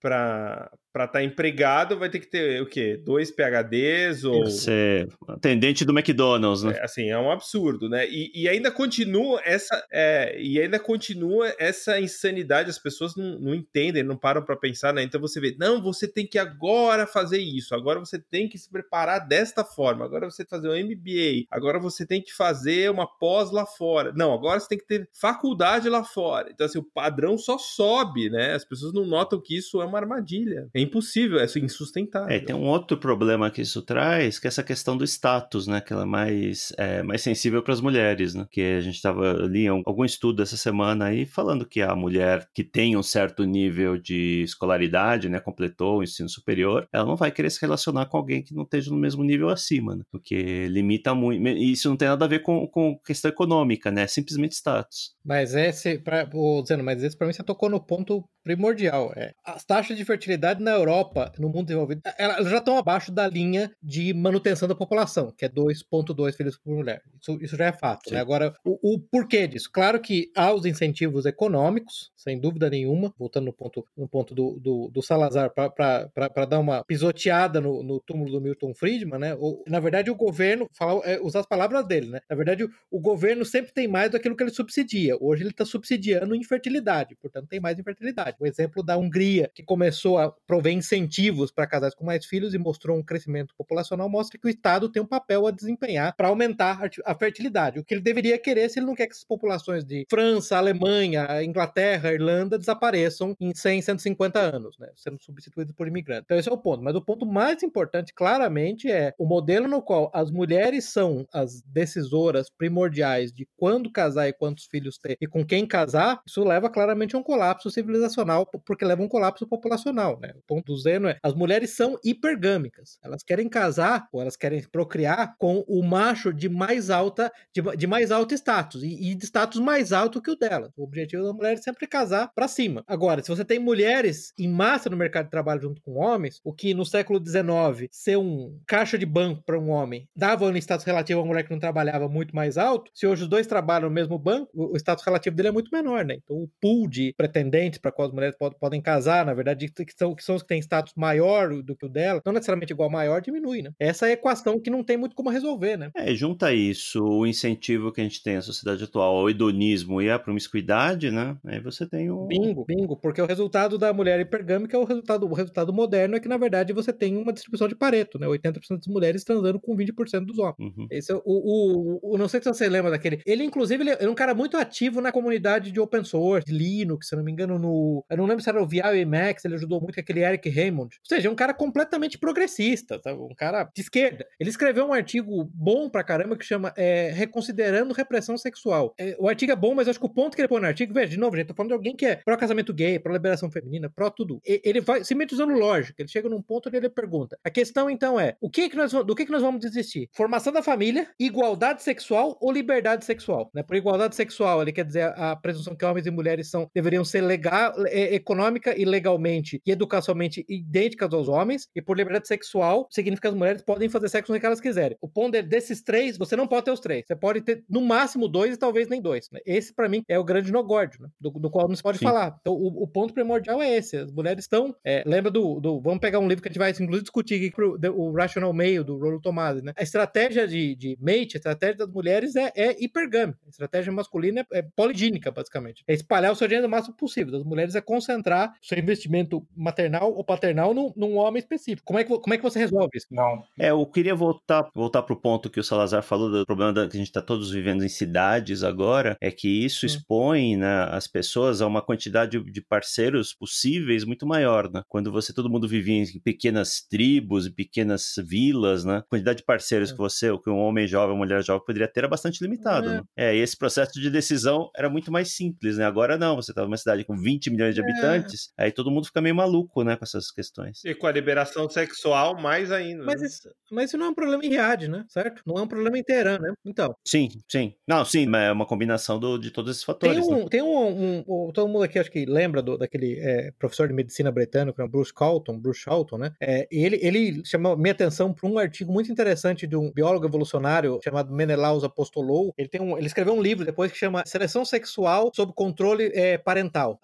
para 0.00 0.70
estar 0.94 1.08
tá 1.08 1.24
empregado 1.24 1.98
vai 1.98 2.10
ter 2.10 2.20
que 2.20 2.26
ter 2.26 2.60
o 2.60 2.66
quê? 2.66 3.00
Dois 3.02 3.30
PHDs 3.30 4.24
ou 4.24 4.46
ser 4.46 5.08
atendente 5.26 5.84
do 5.84 5.92
McDonald's, 5.92 6.62
né? 6.62 6.76
É, 6.76 6.84
assim, 6.84 7.08
é 7.08 7.18
um 7.18 7.30
absurdo, 7.30 7.88
né? 7.88 8.06
E, 8.08 8.30
e 8.34 8.48
ainda 8.48 8.70
continua 8.70 9.40
essa 9.44 9.82
é, 9.90 10.36
e 10.38 10.60
ainda 10.60 10.78
continua 10.78 11.54
essa 11.58 11.98
insanidade, 11.98 12.70
as 12.70 12.78
pessoas 12.78 13.16
não, 13.16 13.38
não 13.38 13.54
entendem, 13.54 14.02
não 14.02 14.16
param 14.16 14.42
para 14.42 14.56
pensar, 14.56 14.92
né? 14.92 15.02
Então 15.02 15.20
você 15.20 15.40
vê, 15.40 15.56
não, 15.58 15.82
você 15.82 16.06
tem 16.06 16.26
que 16.26 16.38
agora 16.38 17.06
fazer 17.06 17.38
isso, 17.38 17.74
agora 17.74 17.98
você 17.98 18.18
tem 18.18 18.48
que 18.48 18.58
se 18.58 18.70
preparar 18.70 19.26
desta 19.26 19.64
forma, 19.64 20.04
agora 20.04 20.30
você 20.30 20.38
tem 20.38 20.46
que 20.46 20.50
fazer 20.50 20.68
um 20.68 20.84
MBA, 20.84 21.46
agora 21.50 21.78
você 21.78 22.06
tem 22.06 22.20
que 22.20 22.32
fazer 22.32 22.90
uma 22.90 23.06
pós 23.06 23.50
lá 23.50 23.64
fora. 23.64 24.12
Não, 24.14 24.32
agora 24.32 24.60
você 24.60 24.68
tem 24.68 24.78
que 24.78 24.86
ter 24.86 25.08
faculdade 25.12 25.88
lá 25.88 26.04
fora. 26.04 26.50
Então, 26.50 26.66
assim, 26.66 26.78
o 26.78 26.84
padrão 26.84 27.38
só 27.38 27.56
sobe, 27.56 28.28
né? 28.28 28.54
As 28.54 28.64
pessoas 28.64 28.92
não 28.92 29.06
notam 29.06 29.40
que 29.40 29.56
isso 29.56 29.80
é 29.80 29.84
uma 29.84 29.98
armadilha. 29.98 30.68
É 30.74 30.81
impossível, 30.82 31.38
é 31.38 31.46
insustentável. 31.58 32.28
É, 32.28 32.40
tem 32.40 32.54
um 32.54 32.66
outro 32.66 32.96
problema 32.96 33.50
que 33.50 33.62
isso 33.62 33.82
traz, 33.82 34.38
que 34.38 34.46
é 34.46 34.48
essa 34.48 34.62
questão 34.62 34.96
do 34.96 35.04
status, 35.04 35.66
né? 35.66 35.80
Que 35.80 35.92
ela 35.92 36.02
é 36.02 36.06
mais, 36.06 36.72
é, 36.76 37.02
mais 37.02 37.22
sensível 37.22 37.62
para 37.62 37.72
as 37.72 37.80
mulheres, 37.80 38.34
né? 38.34 38.46
Que 38.50 38.60
a 38.60 38.80
gente 38.80 38.96
estava 38.96 39.30
ali 39.44 39.64
em 39.64 39.68
algum 39.68 40.04
estudo 40.04 40.42
essa 40.42 40.56
semana 40.56 41.06
aí 41.06 41.26
falando 41.26 41.66
que 41.66 41.80
a 41.80 41.94
mulher 41.94 42.48
que 42.54 42.64
tem 42.64 42.96
um 42.96 43.02
certo 43.02 43.44
nível 43.44 43.96
de 43.96 44.42
escolaridade, 44.42 45.28
né? 45.28 45.40
Completou 45.40 45.98
o 45.98 46.02
ensino 46.02 46.28
superior, 46.28 46.88
ela 46.92 47.04
não 47.04 47.16
vai 47.16 47.30
querer 47.30 47.50
se 47.50 47.60
relacionar 47.60 48.06
com 48.06 48.16
alguém 48.16 48.42
que 48.42 48.54
não 48.54 48.62
esteja 48.62 48.90
no 48.90 48.96
mesmo 48.98 49.22
nível 49.24 49.48
acima, 49.48 49.96
né? 49.96 50.04
Porque 50.10 50.66
limita 50.68 51.14
muito. 51.14 51.46
E 51.48 51.72
isso 51.72 51.88
não 51.88 51.96
tem 51.96 52.08
nada 52.08 52.24
a 52.24 52.28
ver 52.28 52.40
com, 52.40 52.66
com 52.66 52.98
questão 53.04 53.30
econômica, 53.30 53.90
né? 53.90 54.02
É 54.02 54.06
simplesmente 54.06 54.54
status. 54.54 55.14
Mas 55.24 55.54
esse, 55.54 55.98
pra, 55.98 56.28
o 56.32 56.64
Zeno, 56.64 56.82
mas 56.82 57.02
esse 57.02 57.16
para 57.16 57.26
mim 57.26 57.32
você 57.32 57.42
tocou 57.42 57.68
no 57.68 57.80
ponto 57.80 58.24
primordial. 58.42 59.12
É, 59.16 59.34
as 59.44 59.64
taxas 59.64 59.96
de 59.96 60.04
fertilidade 60.04 60.62
na 60.62 60.72
Europa, 60.72 61.32
no 61.38 61.48
mundo 61.48 61.66
desenvolvido, 61.66 62.02
elas 62.18 62.48
já 62.48 62.58
estão 62.58 62.76
abaixo 62.76 63.12
da 63.12 63.26
linha 63.26 63.70
de 63.82 64.12
manutenção 64.12 64.68
da 64.68 64.74
população, 64.74 65.32
que 65.36 65.44
é 65.44 65.48
2,2 65.48 66.34
filhos 66.34 66.58
por 66.58 66.74
mulher. 66.74 67.02
Isso, 67.20 67.38
isso 67.42 67.56
já 67.56 67.66
é 67.66 67.72
fato. 67.72 68.12
Né? 68.12 68.20
Agora, 68.20 68.54
o, 68.64 68.94
o, 68.94 68.98
porquê 68.98 69.46
disso? 69.46 69.70
Claro 69.72 70.00
que 70.00 70.30
há 70.36 70.52
os 70.52 70.66
incentivos 70.66 71.26
econômicos, 71.26 72.10
sem 72.16 72.40
dúvida 72.40 72.68
nenhuma, 72.68 73.12
voltando 73.18 73.46
no 73.46 73.52
ponto, 73.52 73.86
no 73.96 74.08
ponto 74.08 74.34
do, 74.34 74.58
do, 74.60 74.90
do 74.92 75.02
Salazar, 75.02 75.52
para 75.52 76.46
dar 76.46 76.58
uma 76.58 76.84
pisoteada 76.84 77.60
no, 77.60 77.82
no, 77.82 78.00
túmulo 78.00 78.30
do 78.30 78.40
Milton 78.40 78.74
Friedman, 78.74 79.18
né? 79.18 79.36
Na 79.66 79.80
verdade, 79.80 80.10
o 80.10 80.14
governo, 80.14 80.68
é, 81.04 81.20
usar 81.20 81.40
as 81.40 81.46
palavras 81.46 81.86
dele, 81.86 82.08
né? 82.08 82.20
Na 82.28 82.36
verdade, 82.36 82.64
o, 82.64 82.70
o 82.90 83.00
governo 83.00 83.44
sempre 83.44 83.72
tem 83.72 83.88
mais 83.88 84.10
daquilo 84.10 84.36
que 84.36 84.42
ele 84.42 84.50
subsidia. 84.50 85.16
Hoje 85.20 85.42
ele 85.42 85.50
está 85.50 85.64
subsidiando 85.64 86.34
infertilidade, 86.34 87.16
portanto, 87.16 87.48
tem 87.48 87.60
mais 87.60 87.78
infertilidade. 87.78 88.31
O 88.38 88.46
exemplo 88.46 88.82
da 88.82 88.96
Hungria, 88.96 89.50
que 89.54 89.62
começou 89.62 90.18
a 90.18 90.30
prover 90.46 90.72
incentivos 90.72 91.50
para 91.50 91.66
casais 91.66 91.94
com 91.94 92.04
mais 92.04 92.24
filhos 92.24 92.54
e 92.54 92.58
mostrou 92.58 92.96
um 92.96 93.02
crescimento 93.02 93.54
populacional, 93.56 94.08
mostra 94.08 94.38
que 94.38 94.46
o 94.46 94.50
Estado 94.50 94.88
tem 94.88 95.02
um 95.02 95.06
papel 95.06 95.46
a 95.46 95.50
desempenhar 95.50 96.14
para 96.16 96.28
aumentar 96.28 96.80
a 97.04 97.14
fertilidade. 97.14 97.78
O 97.78 97.84
que 97.84 97.94
ele 97.94 98.00
deveria 98.00 98.38
querer 98.38 98.68
se 98.68 98.78
ele 98.78 98.86
não 98.86 98.94
quer 98.94 99.06
que 99.06 99.12
essas 99.12 99.24
populações 99.24 99.84
de 99.84 100.06
França, 100.08 100.56
Alemanha, 100.56 101.42
Inglaterra, 101.42 102.12
Irlanda 102.12 102.58
desapareçam 102.58 103.34
em 103.40 103.54
100, 103.54 103.82
150 103.82 104.38
anos, 104.38 104.78
né, 104.78 104.88
sendo 104.96 105.22
substituídos 105.22 105.74
por 105.74 105.86
imigrantes. 105.86 106.24
Então 106.24 106.38
esse 106.38 106.48
é 106.48 106.52
o 106.52 106.58
ponto. 106.58 106.82
Mas 106.82 106.94
o 106.94 107.02
ponto 107.02 107.26
mais 107.26 107.62
importante, 107.62 108.12
claramente, 108.14 108.90
é 108.90 109.14
o 109.18 109.26
modelo 109.26 109.68
no 109.68 109.82
qual 109.82 110.10
as 110.14 110.30
mulheres 110.30 110.86
são 110.86 111.26
as 111.32 111.62
decisoras 111.62 112.48
primordiais 112.50 113.32
de 113.32 113.46
quando 113.56 113.90
casar 113.90 114.28
e 114.28 114.32
quantos 114.32 114.66
filhos 114.66 114.98
ter 114.98 115.16
e 115.20 115.26
com 115.26 115.44
quem 115.44 115.66
casar, 115.66 116.20
isso 116.26 116.42
leva 116.44 116.70
claramente 116.70 117.14
a 117.14 117.18
um 117.18 117.22
colapso 117.22 117.70
civilizacional 117.70 118.21
populacional, 118.22 118.46
porque 118.46 118.84
leva 118.84 119.02
um 119.02 119.08
colapso 119.08 119.46
populacional, 119.46 120.18
né? 120.20 120.32
O 120.36 120.42
ponto 120.46 120.72
do 120.72 120.78
Zeno 120.78 121.08
é, 121.08 121.18
as 121.22 121.34
mulheres 121.34 121.70
são 121.70 121.98
hipergâmicas. 122.04 122.98
Elas 123.02 123.22
querem 123.22 123.48
casar 123.48 124.08
ou 124.12 124.20
elas 124.20 124.36
querem 124.36 124.62
procriar 124.62 125.34
com 125.38 125.64
o 125.66 125.82
macho 125.82 126.32
de 126.32 126.48
mais 126.48 126.90
alta, 126.90 127.32
de, 127.54 127.62
de 127.76 127.86
mais 127.86 128.10
alto 128.10 128.34
status 128.34 128.82
e, 128.82 129.10
e, 129.10 129.14
de 129.14 129.26
status 129.26 129.60
mais 129.60 129.92
alto 129.92 130.22
que 130.22 130.30
o 130.30 130.36
dela. 130.36 130.72
O 130.76 130.84
objetivo 130.84 131.24
da 131.24 131.32
mulher 131.32 131.54
é 131.54 131.56
sempre 131.56 131.86
casar 131.86 132.30
para 132.34 132.48
cima. 132.48 132.84
Agora, 132.86 133.22
se 133.22 133.28
você 133.28 133.44
tem 133.44 133.58
mulheres 133.58 134.32
em 134.38 134.48
massa 134.48 134.88
no 134.88 134.96
mercado 134.96 135.24
de 135.24 135.30
trabalho 135.30 135.62
junto 135.62 135.82
com 135.82 135.94
homens, 135.94 136.40
o 136.44 136.52
que 136.52 136.74
no 136.74 136.84
século 136.84 137.22
XIX 137.24 137.88
ser 137.90 138.16
um 138.16 138.58
caixa 138.66 138.98
de 138.98 139.06
banco 139.06 139.42
para 139.44 139.58
um 139.58 139.70
homem 139.70 140.08
dava 140.14 140.46
um 140.46 140.56
status 140.56 140.86
relativo 140.86 141.20
a 141.20 141.22
uma 141.22 141.28
mulher 141.28 141.44
que 141.44 141.50
não 141.50 141.58
trabalhava 141.58 142.08
muito 142.08 142.34
mais 142.34 142.56
alto, 142.56 142.90
se 142.94 143.06
hoje 143.06 143.22
os 143.22 143.28
dois 143.28 143.46
trabalham 143.46 143.88
no 143.88 143.94
mesmo 143.94 144.18
banco, 144.18 144.50
o 144.54 144.76
status 144.76 145.04
relativo 145.04 145.34
dele 145.34 145.48
é 145.48 145.52
muito 145.52 145.70
menor, 145.72 146.04
né? 146.04 146.16
Então 146.22 146.36
o 146.36 146.48
pool 146.60 146.88
de 146.88 147.14
pretendentes 147.16 147.78
para 147.78 147.92
qual 147.92 148.11
as 148.12 148.14
mulheres 148.14 148.36
pod 148.36 148.54
podem 148.60 148.80
casar, 148.80 149.24
na 149.24 149.34
verdade, 149.34 149.68
que 149.68 149.92
são, 149.96 150.14
que 150.14 150.22
são 150.22 150.36
os 150.36 150.42
que 150.42 150.48
têm 150.48 150.60
status 150.60 150.92
maior 150.94 151.62
do 151.62 151.74
que 151.74 151.86
o 151.86 151.88
dela, 151.88 152.20
não 152.24 152.32
necessariamente 152.32 152.72
igual 152.72 152.90
maior, 152.90 153.20
diminui, 153.20 153.62
né? 153.62 153.72
Essa 153.80 154.06
é 154.06 154.10
a 154.10 154.12
equação 154.12 154.60
que 154.60 154.70
não 154.70 154.84
tem 154.84 154.96
muito 154.96 155.16
como 155.16 155.30
resolver, 155.30 155.76
né? 155.76 155.90
É, 155.96 156.14
junta 156.14 156.52
isso, 156.52 157.02
o 157.02 157.26
incentivo 157.26 157.90
que 157.90 158.00
a 158.00 158.04
gente 158.04 158.22
tem 158.22 158.36
na 158.36 158.42
sociedade 158.42 158.84
atual 158.84 159.16
ao 159.16 159.30
hedonismo 159.30 160.00
e 160.02 160.10
à 160.10 160.18
promiscuidade, 160.18 161.10
né? 161.10 161.36
Aí 161.46 161.60
você 161.60 161.86
tem 161.86 162.10
o. 162.10 162.26
Bingo, 162.26 162.64
bingo, 162.64 162.96
porque 162.96 163.20
o 163.20 163.26
resultado 163.26 163.78
da 163.78 163.92
mulher 163.92 164.20
hipergâmica 164.20 164.76
é 164.76 164.80
o 164.80 164.84
resultado, 164.84 165.26
o 165.26 165.34
resultado 165.34 165.72
moderno 165.72 166.16
é 166.16 166.20
que, 166.20 166.28
na 166.28 166.36
verdade, 166.36 166.72
você 166.72 166.92
tem 166.92 167.16
uma 167.16 167.32
distribuição 167.32 167.68
de 167.68 167.74
Pareto, 167.74 168.18
né? 168.18 168.26
80% 168.26 168.76
das 168.76 168.86
mulheres 168.86 169.24
transando 169.24 169.58
com 169.58 169.76
20% 169.76 170.26
dos 170.26 170.38
homens. 170.38 170.56
Uhum. 170.58 170.86
Esse 170.90 171.12
é 171.12 171.14
o, 171.14 171.22
o, 171.24 172.14
o, 172.14 172.18
Não 172.18 172.28
sei 172.28 172.40
se 172.42 172.48
você 172.48 172.68
lembra 172.68 172.90
daquele. 172.90 173.20
Ele, 173.24 173.44
inclusive, 173.44 173.82
ele 173.82 173.90
é 173.90 174.08
um 174.08 174.14
cara 174.14 174.34
muito 174.34 174.56
ativo 174.56 175.00
na 175.00 175.10
comunidade 175.10 175.72
de 175.72 175.80
open 175.80 176.04
source, 176.04 176.52
Linux, 176.52 177.08
se 177.08 177.16
não 177.16 177.24
me 177.24 177.32
engano, 177.32 177.58
no. 177.58 178.01
Eu 178.10 178.16
não 178.16 178.26
lembro 178.26 178.42
se 178.42 178.48
era 178.48 178.62
o 178.62 178.66
VI 178.66 179.04
Max, 179.04 179.44
ele 179.44 179.54
ajudou 179.54 179.80
muito 179.80 179.98
aquele 179.98 180.20
Eric 180.20 180.48
Raymond. 180.48 180.96
Ou 180.96 181.16
seja, 181.16 181.28
é 181.28 181.30
um 181.30 181.34
cara 181.34 181.54
completamente 181.54 182.18
progressista, 182.18 182.98
tá? 183.00 183.12
um 183.14 183.34
cara 183.34 183.64
de 183.74 183.80
esquerda. 183.80 184.26
Ele 184.38 184.50
escreveu 184.50 184.86
um 184.86 184.92
artigo 184.92 185.50
bom 185.54 185.88
pra 185.88 186.04
caramba 186.04 186.36
que 186.36 186.44
chama 186.44 186.72
é, 186.76 187.10
Reconsiderando 187.10 187.94
Repressão 187.94 188.36
Sexual. 188.36 188.94
É, 188.98 189.16
o 189.18 189.28
artigo 189.28 189.52
é 189.52 189.56
bom, 189.56 189.74
mas 189.74 189.88
acho 189.88 189.98
que 189.98 190.06
o 190.06 190.08
ponto 190.08 190.34
que 190.34 190.40
ele 190.40 190.48
põe 190.48 190.60
no 190.60 190.66
artigo, 190.66 190.92
veja, 190.92 191.10
de 191.10 191.18
novo, 191.18 191.36
gente, 191.36 191.48
tô 191.48 191.54
falando 191.54 191.70
de 191.70 191.74
alguém 191.74 191.96
que 191.96 192.06
é 192.06 192.16
pró-casamento 192.16 192.72
gay, 192.72 192.98
pró-liberação 192.98 193.50
feminina, 193.50 193.90
pró 193.90 194.10
tudo. 194.10 194.40
E, 194.46 194.60
ele 194.64 194.80
vai 194.80 195.04
simplesmente 195.04 195.34
usando 195.34 195.54
lógica. 195.54 196.02
Ele 196.02 196.08
chega 196.08 196.28
num 196.28 196.42
ponto 196.42 196.68
onde 196.68 196.76
ele 196.76 196.88
pergunta. 196.88 197.38
A 197.44 197.50
questão, 197.50 197.88
então, 197.88 198.18
é 198.18 198.36
o 198.40 198.50
que, 198.50 198.68
que 198.68 198.76
nós, 198.76 198.92
do 198.92 199.14
que, 199.14 199.24
que 199.24 199.32
nós 199.32 199.42
vamos 199.42 199.60
desistir? 199.60 200.08
Formação 200.12 200.52
da 200.52 200.62
família, 200.62 201.08
igualdade 201.18 201.82
sexual 201.82 202.36
ou 202.40 202.52
liberdade 202.52 203.04
sexual? 203.04 203.50
Né? 203.54 203.62
Por 203.62 203.76
igualdade 203.76 204.14
sexual, 204.14 204.62
ele 204.62 204.72
quer 204.72 204.84
dizer 204.84 205.12
a 205.16 205.36
presunção 205.36 205.74
que 205.74 205.84
homens 205.84 206.06
e 206.06 206.10
mulheres 206.10 206.50
são, 206.50 206.70
deveriam 206.74 207.04
ser 207.04 207.20
legal, 207.20 207.72
é, 207.92 208.14
econômica 208.14 208.76
e 208.76 208.84
legalmente 208.84 209.60
e 209.64 209.70
educacionalmente 209.70 210.44
idênticas 210.48 211.12
aos 211.12 211.28
homens, 211.28 211.68
e 211.74 211.82
por 211.82 211.96
liberdade 211.96 212.28
sexual 212.28 212.88
significa 212.90 213.28
que 213.28 213.32
as 213.32 213.38
mulheres 213.38 213.62
podem 213.62 213.88
fazer 213.88 214.08
sexo 214.08 214.32
no 214.32 214.40
que 214.40 214.46
elas 214.46 214.60
quiserem. 214.60 214.96
O 215.00 215.08
ponto 215.08 215.34
é, 215.34 215.42
desses 215.42 215.82
três, 215.82 216.16
você 216.16 216.34
não 216.34 216.46
pode 216.46 216.64
ter 216.64 216.70
os 216.70 216.80
três. 216.80 217.04
Você 217.06 217.14
pode 217.14 217.40
ter 217.42 217.64
no 217.68 217.80
máximo 217.80 218.26
dois 218.28 218.54
e 218.54 218.58
talvez 218.58 218.88
nem 218.88 219.00
dois. 219.00 219.28
Né? 219.30 219.40
Esse, 219.46 219.72
para 219.72 219.88
mim, 219.88 220.02
é 220.08 220.18
o 220.18 220.24
grande 220.24 220.50
nogórdio, 220.50 221.02
né? 221.02 221.08
do, 221.20 221.30
do, 221.30 221.50
qual 221.50 221.68
não 221.68 221.76
se 221.76 221.82
pode 221.82 221.98
Sim. 221.98 222.04
falar. 222.04 222.36
Então, 222.40 222.54
o, 222.54 222.82
o, 222.82 222.86
ponto 222.86 223.14
primordial 223.14 223.60
é 223.62 223.76
esse. 223.76 223.96
As 223.96 224.10
mulheres 224.10 224.44
estão. 224.44 224.74
É, 224.84 225.02
lembra 225.06 225.30
do, 225.30 225.60
do, 225.60 225.80
Vamos 225.80 226.00
pegar 226.00 226.18
um 226.18 226.28
livro 226.28 226.42
que 226.42 226.48
a 226.48 226.50
gente 226.50 226.58
vai, 226.58 226.70
inclusive, 226.70 227.02
discutir 227.02 227.34
aqui, 227.36 227.50
pro, 227.50 227.78
o 227.94 228.12
Rational 228.12 228.52
Male, 228.52 228.82
do 228.82 228.98
Rollo 228.98 229.20
Tomasi, 229.20 229.62
né? 229.62 229.72
A 229.76 229.82
estratégia 229.82 230.46
de, 230.46 230.74
de 230.74 230.98
mate, 231.00 231.36
a 231.36 231.38
estratégia 231.38 231.76
das 231.76 231.88
mulheres 231.88 232.34
é, 232.36 232.52
é 232.54 232.82
hipergâmica. 232.82 233.38
A 233.46 233.50
estratégia 233.50 233.92
masculina 233.92 234.46
é, 234.52 234.58
é 234.58 234.62
poligínica, 234.74 235.30
basicamente. 235.30 235.84
É 235.86 235.92
espalhar 235.92 236.32
o 236.32 236.36
seu 236.36 236.48
gênero 236.48 236.66
o 236.66 236.70
máximo 236.70 236.96
possível. 236.96 237.32
Das 237.32 237.44
mulheres 237.44 237.74
é 237.74 237.80
concentrar 237.82 238.54
seu 238.60 238.78
investimento 238.78 239.46
maternal 239.56 240.12
ou 240.14 240.24
paternal 240.24 240.74
num, 240.74 240.92
num 240.96 241.16
homem 241.16 241.40
específico. 241.40 241.82
Como 241.84 241.98
é, 241.98 242.04
que, 242.04 242.18
como 242.18 242.34
é 242.34 242.36
que 242.36 242.42
você 242.42 242.58
resolve 242.58 242.90
isso? 242.94 243.06
Não. 243.10 243.42
É, 243.58 243.70
eu 243.70 243.84
queria 243.86 244.14
voltar 244.14 244.68
voltar 244.74 245.02
para 245.02 245.14
o 245.14 245.20
ponto 245.20 245.50
que 245.50 245.60
o 245.60 245.64
Salazar 245.64 246.02
falou 246.02 246.30
do 246.30 246.46
problema 246.46 246.72
da, 246.72 246.88
que 246.88 246.96
a 246.96 246.98
gente 246.98 247.08
está 247.08 247.22
todos 247.22 247.50
vivendo 247.50 247.84
em 247.84 247.88
cidades 247.88 248.62
agora, 248.62 249.16
é 249.20 249.30
que 249.30 249.48
isso 249.48 249.84
hum. 249.84 249.88
expõe 249.88 250.56
né, 250.56 250.84
as 250.90 251.06
pessoas 251.06 251.62
a 251.62 251.66
uma 251.66 251.82
quantidade 251.82 252.42
de 252.42 252.60
parceiros 252.60 253.34
possíveis 253.34 254.04
muito 254.04 254.26
maior, 254.26 254.70
né? 254.72 254.82
Quando 254.88 255.10
você 255.10 255.32
todo 255.32 255.50
mundo 255.50 255.68
vivia 255.68 256.02
em 256.02 256.20
pequenas 256.20 256.82
tribos, 256.88 257.46
em 257.46 257.52
pequenas 257.52 258.14
vilas, 258.24 258.84
né? 258.84 258.98
A 258.98 259.02
quantidade 259.02 259.38
de 259.38 259.44
parceiros 259.44 259.90
é. 259.90 259.92
que 259.92 259.98
você, 259.98 260.30
ou 260.30 260.38
que 260.38 260.50
um 260.50 260.58
homem 260.58 260.86
jovem, 260.86 261.14
uma 261.14 261.24
mulher 261.24 261.42
jovem 261.42 261.64
poderia 261.64 261.88
ter 261.88 262.02
era 262.02 262.08
bastante 262.08 262.42
limitado. 262.42 262.88
É. 262.88 262.96
Né? 262.96 263.02
é, 263.16 263.36
e 263.36 263.40
esse 263.40 263.56
processo 263.56 264.00
de 264.00 264.10
decisão 264.10 264.70
era 264.76 264.90
muito 264.90 265.10
mais 265.10 265.34
simples, 265.34 265.76
né? 265.78 265.84
Agora 265.84 266.18
não, 266.18 266.36
você 266.36 266.52
tá 266.52 266.62
numa 266.62 266.76
cidade 266.76 267.04
com 267.04 267.16
20 267.16 267.50
milhões 267.50 267.61
de 267.70 267.80
é. 267.80 267.82
habitantes, 267.82 268.52
aí 268.56 268.72
todo 268.72 268.90
mundo 268.90 269.06
fica 269.06 269.20
meio 269.20 269.34
maluco, 269.34 269.82
né, 269.82 269.96
com 269.96 270.04
essas 270.04 270.30
questões. 270.30 270.84
E 270.84 270.94
com 270.94 271.06
a 271.06 271.12
liberação 271.12 271.68
sexual, 271.68 272.40
mais 272.40 272.72
ainda. 272.72 273.04
Mas, 273.04 273.20
né? 273.20 273.26
isso, 273.26 273.50
mas 273.70 273.90
isso 273.90 273.98
não 273.98 274.06
é 274.06 274.08
um 274.10 274.14
problema 274.14 274.44
em 274.44 274.48
Riad, 274.48 274.88
né? 274.88 275.04
Certo? 275.08 275.42
Não 275.46 275.58
é 275.58 275.62
um 275.62 275.66
problema 275.66 275.98
em 275.98 276.02
Teherã, 276.02 276.38
né? 276.38 276.52
Então. 276.64 276.94
Sim, 277.04 277.28
sim. 277.48 277.74
Não, 277.86 278.04
sim, 278.04 278.26
mas 278.26 278.42
é 278.42 278.52
uma 278.52 278.66
combinação 278.66 279.18
do, 279.18 279.38
de 279.38 279.50
todos 279.50 279.70
esses 279.70 279.84
fatores. 279.84 280.26
Tem 280.26 280.34
um, 280.34 280.38
né? 280.38 280.46
tem 280.50 280.62
um, 280.62 280.68
um, 280.68 281.24
um, 281.28 281.52
Todo 281.52 281.68
mundo 281.68 281.84
aqui 281.84 281.98
acho 281.98 282.10
que 282.10 282.24
lembra 282.24 282.62
do, 282.62 282.78
daquele 282.78 283.18
é, 283.20 283.50
professor 283.58 283.88
de 283.88 283.94
medicina 283.94 284.30
britânico, 284.30 284.80
é 284.80 284.88
Bruce 284.88 285.12
Colton, 285.12 285.58
Bruce 285.58 285.80
Shelton, 285.80 286.18
né? 286.18 286.32
É, 286.40 286.66
ele, 286.70 286.98
ele 287.02 287.42
chamou 287.44 287.76
minha 287.76 287.92
atenção 287.92 288.32
para 288.32 288.48
um 288.48 288.58
artigo 288.58 288.92
muito 288.92 289.10
interessante 289.10 289.66
de 289.66 289.76
um 289.76 289.90
biólogo 289.90 290.26
evolucionário 290.26 291.00
chamado 291.02 291.32
Menelaus 291.32 291.84
Apostolou. 291.84 292.52
Ele, 292.56 292.68
tem 292.68 292.80
um, 292.80 292.96
ele 292.96 293.06
escreveu 293.06 293.34
um 293.34 293.42
livro 293.42 293.64
depois 293.64 293.90
que 293.92 293.98
chama 293.98 294.22
Seleção 294.26 294.64
Sexual 294.64 295.30
sob 295.34 295.52
Controle 295.54 296.10
é, 296.14 296.38
Parental. 296.38 296.98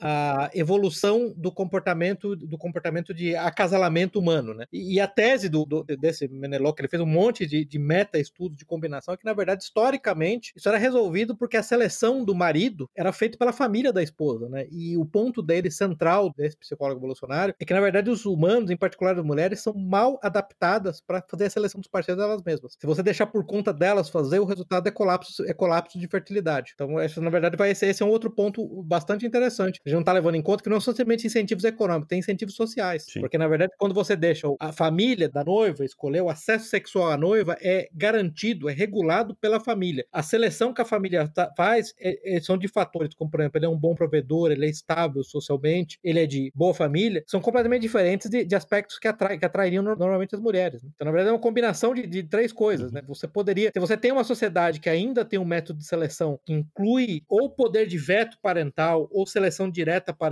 Evolução 0.54 1.32
do 1.36 1.52
comportamento 1.52 2.36
do 2.36 2.58
comportamento 2.58 3.14
de 3.14 3.34
acasalamento 3.36 4.18
humano, 4.18 4.54
né? 4.54 4.66
E, 4.72 4.94
e 4.94 5.00
a 5.00 5.06
tese 5.06 5.48
do, 5.48 5.64
do, 5.64 5.84
desse 5.84 6.28
Menelaus, 6.28 6.74
que 6.74 6.82
ele 6.82 6.88
fez 6.88 7.02
um 7.02 7.06
monte 7.06 7.46
de, 7.46 7.64
de 7.64 7.78
meta-estudos 7.78 8.56
de 8.56 8.64
combinação, 8.64 9.14
é 9.14 9.16
que, 9.16 9.24
na 9.24 9.32
verdade, 9.32 9.62
historicamente, 9.64 10.52
isso 10.56 10.68
era 10.68 10.78
resolvido 10.78 11.36
porque 11.36 11.56
a 11.56 11.62
seleção 11.62 12.24
do 12.24 12.34
marido 12.34 12.88
era 12.96 13.12
feita 13.12 13.38
pela 13.38 13.52
família 13.52 13.92
da 13.92 14.02
esposa, 14.02 14.48
né? 14.48 14.66
E 14.70 14.96
o 14.96 15.04
ponto 15.04 15.42
dele 15.42 15.70
central, 15.70 16.32
desse 16.36 16.56
psicólogo 16.56 17.00
evolucionário, 17.00 17.54
é 17.58 17.64
que, 17.64 17.74
na 17.74 17.80
verdade, 17.80 18.10
os 18.10 18.24
humanos, 18.24 18.70
em 18.70 18.76
particular 18.76 19.18
as 19.18 19.24
mulheres, 19.24 19.60
são 19.60 19.74
mal 19.74 20.18
adaptadas 20.22 21.00
para 21.00 21.22
fazer 21.28 21.46
a 21.46 21.50
seleção 21.50 21.80
dos 21.80 21.90
parceiros 21.90 22.22
delas 22.22 22.42
mesmas. 22.42 22.76
Se 22.78 22.86
você 22.86 23.02
deixar 23.02 23.26
por 23.26 23.44
conta 23.44 23.72
delas 23.72 24.08
fazer, 24.08 24.38
o 24.38 24.44
resultado 24.44 24.86
é 24.86 24.90
colapso, 24.90 25.44
é 25.44 25.52
colapso 25.52 25.98
de 25.98 26.08
fertilidade. 26.08 26.72
Então, 26.74 27.00
esse, 27.00 27.20
na 27.20 27.30
verdade, 27.30 27.56
vai 27.56 27.74
ser 27.74 27.86
esse 27.86 28.02
é 28.02 28.06
um 28.06 28.10
outro 28.10 28.30
ponto 28.30 28.82
bastante 28.82 29.26
interessante. 29.26 29.80
A 29.84 29.88
gente 29.88 29.94
não 29.94 30.00
está 30.00 30.12
levando 30.12 30.36
em 30.38 30.42
conta 30.42 30.62
que 30.62 30.70
não 30.70 30.80
são 30.80 30.94
simplesmente 30.94 31.26
incentivos 31.26 31.64
econômicos, 31.64 32.08
tem 32.08 32.18
incentivos 32.18 32.54
sociais. 32.54 33.06
Sim. 33.08 33.20
Porque, 33.20 33.36
na 33.36 33.48
verdade, 33.48 33.72
quando 33.78 33.94
você 33.94 34.16
deixa 34.16 34.46
a 34.60 34.72
família 34.72 35.28
da 35.28 35.44
noiva 35.44 35.84
escolher 35.84 36.22
o 36.22 36.28
acesso 36.28 36.68
sexual 36.68 37.10
à 37.10 37.16
noiva, 37.16 37.56
é 37.60 37.88
garantido, 37.92 38.68
é 38.68 38.72
regulado 38.72 39.34
pela 39.36 39.60
família. 39.60 40.06
A 40.12 40.22
seleção 40.22 40.72
que 40.72 40.80
a 40.80 40.84
família 40.84 41.28
tá, 41.28 41.52
faz 41.56 41.92
é, 41.98 42.36
é, 42.36 42.40
são 42.40 42.56
de 42.56 42.68
fatores, 42.68 43.14
como, 43.14 43.30
por 43.30 43.40
exemplo, 43.40 43.58
ele 43.58 43.66
é 43.66 43.68
um 43.68 43.78
bom 43.78 43.94
provedor, 43.94 44.50
ele 44.50 44.66
é 44.66 44.70
estável 44.70 45.22
socialmente, 45.24 45.98
ele 46.02 46.20
é 46.20 46.26
de 46.26 46.52
boa 46.54 46.74
família, 46.74 47.22
são 47.26 47.40
completamente 47.40 47.82
diferentes 47.82 48.30
de, 48.30 48.44
de 48.44 48.54
aspectos 48.54 48.98
que, 48.98 49.08
atrai, 49.08 49.38
que 49.38 49.44
atrairiam 49.44 49.82
normalmente 49.82 50.34
as 50.34 50.40
mulheres. 50.40 50.82
Né? 50.82 50.90
Então, 50.94 51.04
na 51.06 51.10
verdade, 51.10 51.30
é 51.30 51.32
uma 51.32 51.40
combinação 51.40 51.94
de, 51.94 52.06
de 52.06 52.22
três 52.22 52.52
coisas. 52.52 52.92
Né? 52.92 53.02
Você 53.06 53.26
poderia, 53.26 53.70
se 53.72 53.80
você 53.80 53.96
tem 53.96 54.12
uma 54.12 54.24
sociedade 54.24 54.80
que 54.80 54.88
ainda 54.88 55.24
tem 55.24 55.38
um 55.38 55.44
método 55.44 55.78
de 55.78 55.86
seleção 55.86 56.38
que 56.44 56.52
inclui 56.52 57.22
ou 57.28 57.50
poder 57.50 57.86
de 57.86 57.98
veto 57.98 58.38
parental 58.40 59.08
ou 59.10 59.26
seleção 59.26 59.70
direta 59.70 60.12
parental, 60.12 60.27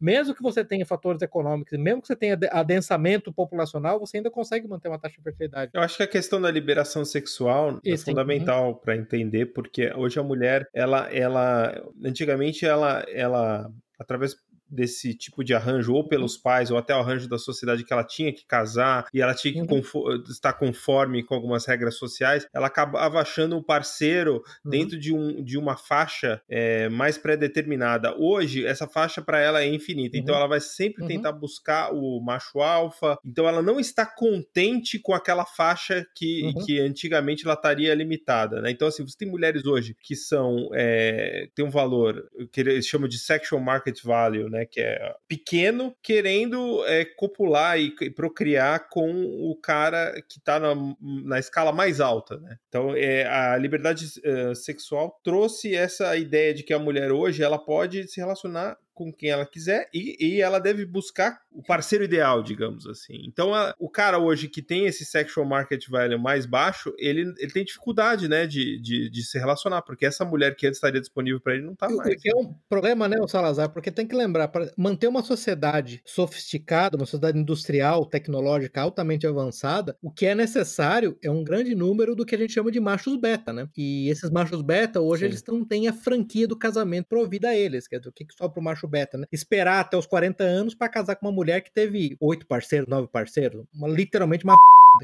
mesmo 0.00 0.34
que 0.34 0.42
você 0.42 0.64
tenha 0.64 0.84
fatores 0.84 1.22
econômicos, 1.22 1.78
mesmo 1.78 2.00
que 2.00 2.08
você 2.08 2.16
tenha 2.16 2.38
adensamento 2.50 3.32
populacional, 3.32 3.98
você 3.98 4.18
ainda 4.18 4.30
consegue 4.30 4.68
manter 4.68 4.88
uma 4.88 4.98
taxa 4.98 5.16
de 5.16 5.22
fertilidade. 5.22 5.70
Eu 5.74 5.80
acho 5.80 5.96
que 5.96 6.02
a 6.02 6.08
questão 6.08 6.40
da 6.40 6.50
liberação 6.50 7.04
sexual 7.04 7.80
é 7.84 7.96
fundamental 7.96 8.68
uhum. 8.68 8.74
para 8.74 8.96
entender, 8.96 9.46
porque 9.46 9.92
hoje 9.94 10.18
a 10.18 10.22
mulher, 10.22 10.68
ela, 10.74 11.12
ela, 11.12 11.82
antigamente 12.04 12.66
ela, 12.66 13.04
ela 13.08 13.70
através 13.98 14.36
desse 14.70 15.14
tipo 15.14 15.42
de 15.42 15.54
arranjo, 15.54 15.94
ou 15.94 16.06
pelos 16.06 16.36
uhum. 16.36 16.42
pais, 16.42 16.70
ou 16.70 16.78
até 16.78 16.94
o 16.94 16.98
arranjo 16.98 17.28
da 17.28 17.38
sociedade 17.38 17.84
que 17.84 17.92
ela 17.92 18.04
tinha 18.04 18.32
que 18.32 18.44
casar 18.44 19.06
e 19.12 19.20
ela 19.20 19.34
tinha 19.34 19.52
que 19.52 19.60
uhum. 19.60 20.22
estar 20.28 20.52
conforme 20.54 21.22
com 21.22 21.34
algumas 21.34 21.66
regras 21.66 21.96
sociais, 21.96 22.46
ela 22.52 22.66
acabava 22.66 23.20
achando 23.20 23.56
um 23.56 23.62
parceiro 23.62 24.42
uhum. 24.64 24.70
dentro 24.70 24.98
de, 24.98 25.14
um, 25.14 25.42
de 25.42 25.58
uma 25.58 25.76
faixa 25.76 26.40
é, 26.48 26.88
mais 26.88 27.18
pré-determinada. 27.18 28.14
Hoje, 28.18 28.66
essa 28.66 28.86
faixa 28.86 29.22
para 29.22 29.40
ela 29.40 29.62
é 29.62 29.66
infinita, 29.66 30.16
então 30.16 30.34
uhum. 30.34 30.40
ela 30.40 30.48
vai 30.48 30.60
sempre 30.60 31.02
uhum. 31.02 31.08
tentar 31.08 31.32
buscar 31.32 31.92
o 31.92 32.20
macho 32.20 32.60
alfa, 32.60 33.18
então 33.24 33.48
ela 33.48 33.62
não 33.62 33.78
está 33.80 34.04
contente 34.04 34.98
com 34.98 35.14
aquela 35.14 35.44
faixa 35.44 36.06
que, 36.14 36.42
uhum. 36.42 36.64
que 36.64 36.80
antigamente 36.80 37.44
ela 37.44 37.54
estaria 37.54 37.94
limitada. 37.94 38.60
Né? 38.60 38.70
Então, 38.70 38.88
assim, 38.88 39.06
você 39.06 39.16
tem 39.16 39.28
mulheres 39.28 39.64
hoje 39.66 39.96
que 40.00 40.16
são, 40.16 40.68
é, 40.72 41.48
tem 41.54 41.64
um 41.64 41.70
valor 41.70 42.28
que 42.52 42.60
eles 42.60 42.86
chamam 42.86 43.08
de 43.08 43.18
sexual 43.18 43.60
market 43.60 44.02
value, 44.02 44.48
né? 44.48 44.57
Né? 44.58 44.66
Que 44.66 44.80
é 44.80 45.14
pequeno, 45.28 45.94
querendo 46.02 46.84
é, 46.86 47.04
copular 47.04 47.78
e, 47.78 47.94
e, 48.00 48.10
procriar 48.10 48.88
com 48.88 49.10
o 49.24 49.56
cara 49.56 50.12
que 50.28 50.38
está 50.38 50.58
na, 50.58 50.74
na 51.00 51.38
escala 51.38 51.72
mais 51.72 52.00
alta, 52.00 52.36
né? 52.38 52.58
Então, 52.68 52.94
é, 52.94 53.26
a 53.26 53.56
liberdade 53.56 54.04
uh, 54.04 54.54
sexual 54.54 55.18
trouxe 55.22 55.74
essa 55.74 56.16
ideia 56.16 56.52
de 56.52 56.62
que 56.62 56.74
a 56.74 56.78
mulher 56.78 57.12
hoje 57.12 57.42
ela 57.42 57.58
pode 57.58 58.08
se 58.08 58.20
relacionar 58.20 58.76
com 58.98 59.12
quem 59.12 59.30
ela 59.30 59.46
quiser 59.46 59.88
e, 59.94 60.16
e 60.18 60.40
ela 60.40 60.58
deve 60.58 60.84
buscar 60.84 61.40
o 61.52 61.62
parceiro 61.62 62.02
ideal, 62.02 62.42
digamos 62.42 62.84
assim. 62.84 63.22
Então, 63.26 63.54
a, 63.54 63.72
o 63.78 63.88
cara 63.88 64.18
hoje 64.18 64.48
que 64.48 64.60
tem 64.60 64.86
esse 64.86 65.04
sexual 65.04 65.46
market 65.46 65.88
value 65.88 66.18
mais 66.18 66.44
baixo, 66.46 66.92
ele, 66.98 67.32
ele 67.38 67.52
tem 67.52 67.64
dificuldade, 67.64 68.28
né, 68.28 68.44
de, 68.44 68.80
de, 68.80 69.08
de 69.08 69.22
se 69.22 69.38
relacionar, 69.38 69.82
porque 69.82 70.04
essa 70.04 70.24
mulher 70.24 70.56
que 70.56 70.66
antes 70.66 70.78
estaria 70.78 71.00
disponível 71.00 71.40
para 71.40 71.54
ele 71.54 71.64
não 71.64 71.76
tá 71.76 71.88
mais. 71.88 72.16
É 72.26 72.36
um 72.36 72.52
problema, 72.68 73.08
né, 73.08 73.18
o 73.20 73.28
Salazar, 73.28 73.70
porque 73.70 73.92
tem 73.92 74.06
que 74.06 74.16
lembrar, 74.16 74.48
para 74.48 74.70
manter 74.76 75.06
uma 75.06 75.22
sociedade 75.22 76.02
sofisticada, 76.04 76.96
uma 76.96 77.06
sociedade 77.06 77.38
industrial, 77.38 78.04
tecnológica 78.04 78.80
altamente 78.80 79.26
avançada, 79.26 79.96
o 80.02 80.10
que 80.10 80.26
é 80.26 80.34
necessário 80.34 81.16
é 81.22 81.30
um 81.30 81.44
grande 81.44 81.72
número 81.74 82.16
do 82.16 82.26
que 82.26 82.34
a 82.34 82.38
gente 82.38 82.52
chama 82.52 82.72
de 82.72 82.80
machos 82.80 83.16
beta, 83.16 83.52
né? 83.52 83.68
E 83.76 84.08
esses 84.08 84.30
machos 84.30 84.60
beta, 84.60 85.00
hoje, 85.00 85.20
Sim. 85.20 85.26
eles 85.26 85.44
não 85.46 85.64
têm 85.64 85.86
a 85.86 85.92
franquia 85.92 86.48
do 86.48 86.58
casamento 86.58 87.06
provida 87.06 87.50
a 87.50 87.56
eles, 87.56 87.86
quer 87.86 87.98
dizer, 87.98 88.10
o 88.10 88.12
que, 88.12 88.24
que 88.24 88.34
sobra 88.34 88.54
pro 88.54 88.62
macho 88.62 88.87
beta, 88.88 89.18
né? 89.18 89.26
Esperar 89.32 89.80
até 89.80 89.96
os 89.96 90.06
40 90.06 90.42
anos 90.42 90.74
para 90.74 90.88
casar 90.88 91.16
com 91.16 91.26
uma 91.26 91.32
mulher 91.32 91.60
que 91.60 91.70
teve 91.70 92.16
oito 92.20 92.46
parceiros, 92.46 92.88
nove 92.88 93.08
parceiros, 93.08 93.64
uma, 93.74 93.88
literalmente 93.88 94.44
uma 94.44 94.56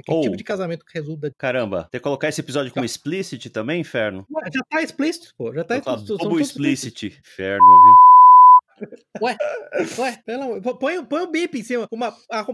que 0.02 0.10
oh. 0.12 0.22
tipo 0.22 0.36
de 0.36 0.42
casamento 0.42 0.84
que 0.84 0.94
resulta? 0.94 1.30
Caramba, 1.30 1.88
tem 1.90 2.00
que 2.00 2.02
colocar 2.02 2.28
esse 2.28 2.40
episódio 2.40 2.72
como 2.72 2.84
explicit 2.84 3.50
também, 3.50 3.80
Inferno? 3.80 4.26
Ué, 4.30 4.50
já 4.52 4.62
tá 4.64 4.82
explícito, 4.82 5.34
pô. 5.36 5.52
Já 5.52 5.62
tá 5.62 5.76
explícito. 5.76 6.18
Como 6.18 6.40
explicit, 6.40 7.06
Inferno, 7.06 7.66
viu? 7.66 8.13
Ué, 9.22 9.36
ué, 9.98 10.18
pelo, 10.24 10.60
põe, 10.76 11.04
põe 11.04 11.22
o 11.22 11.30
bip 11.30 11.58
em 11.58 11.62
cima. 11.62 11.86
Uma, 11.90 12.14
ah, 12.30 12.44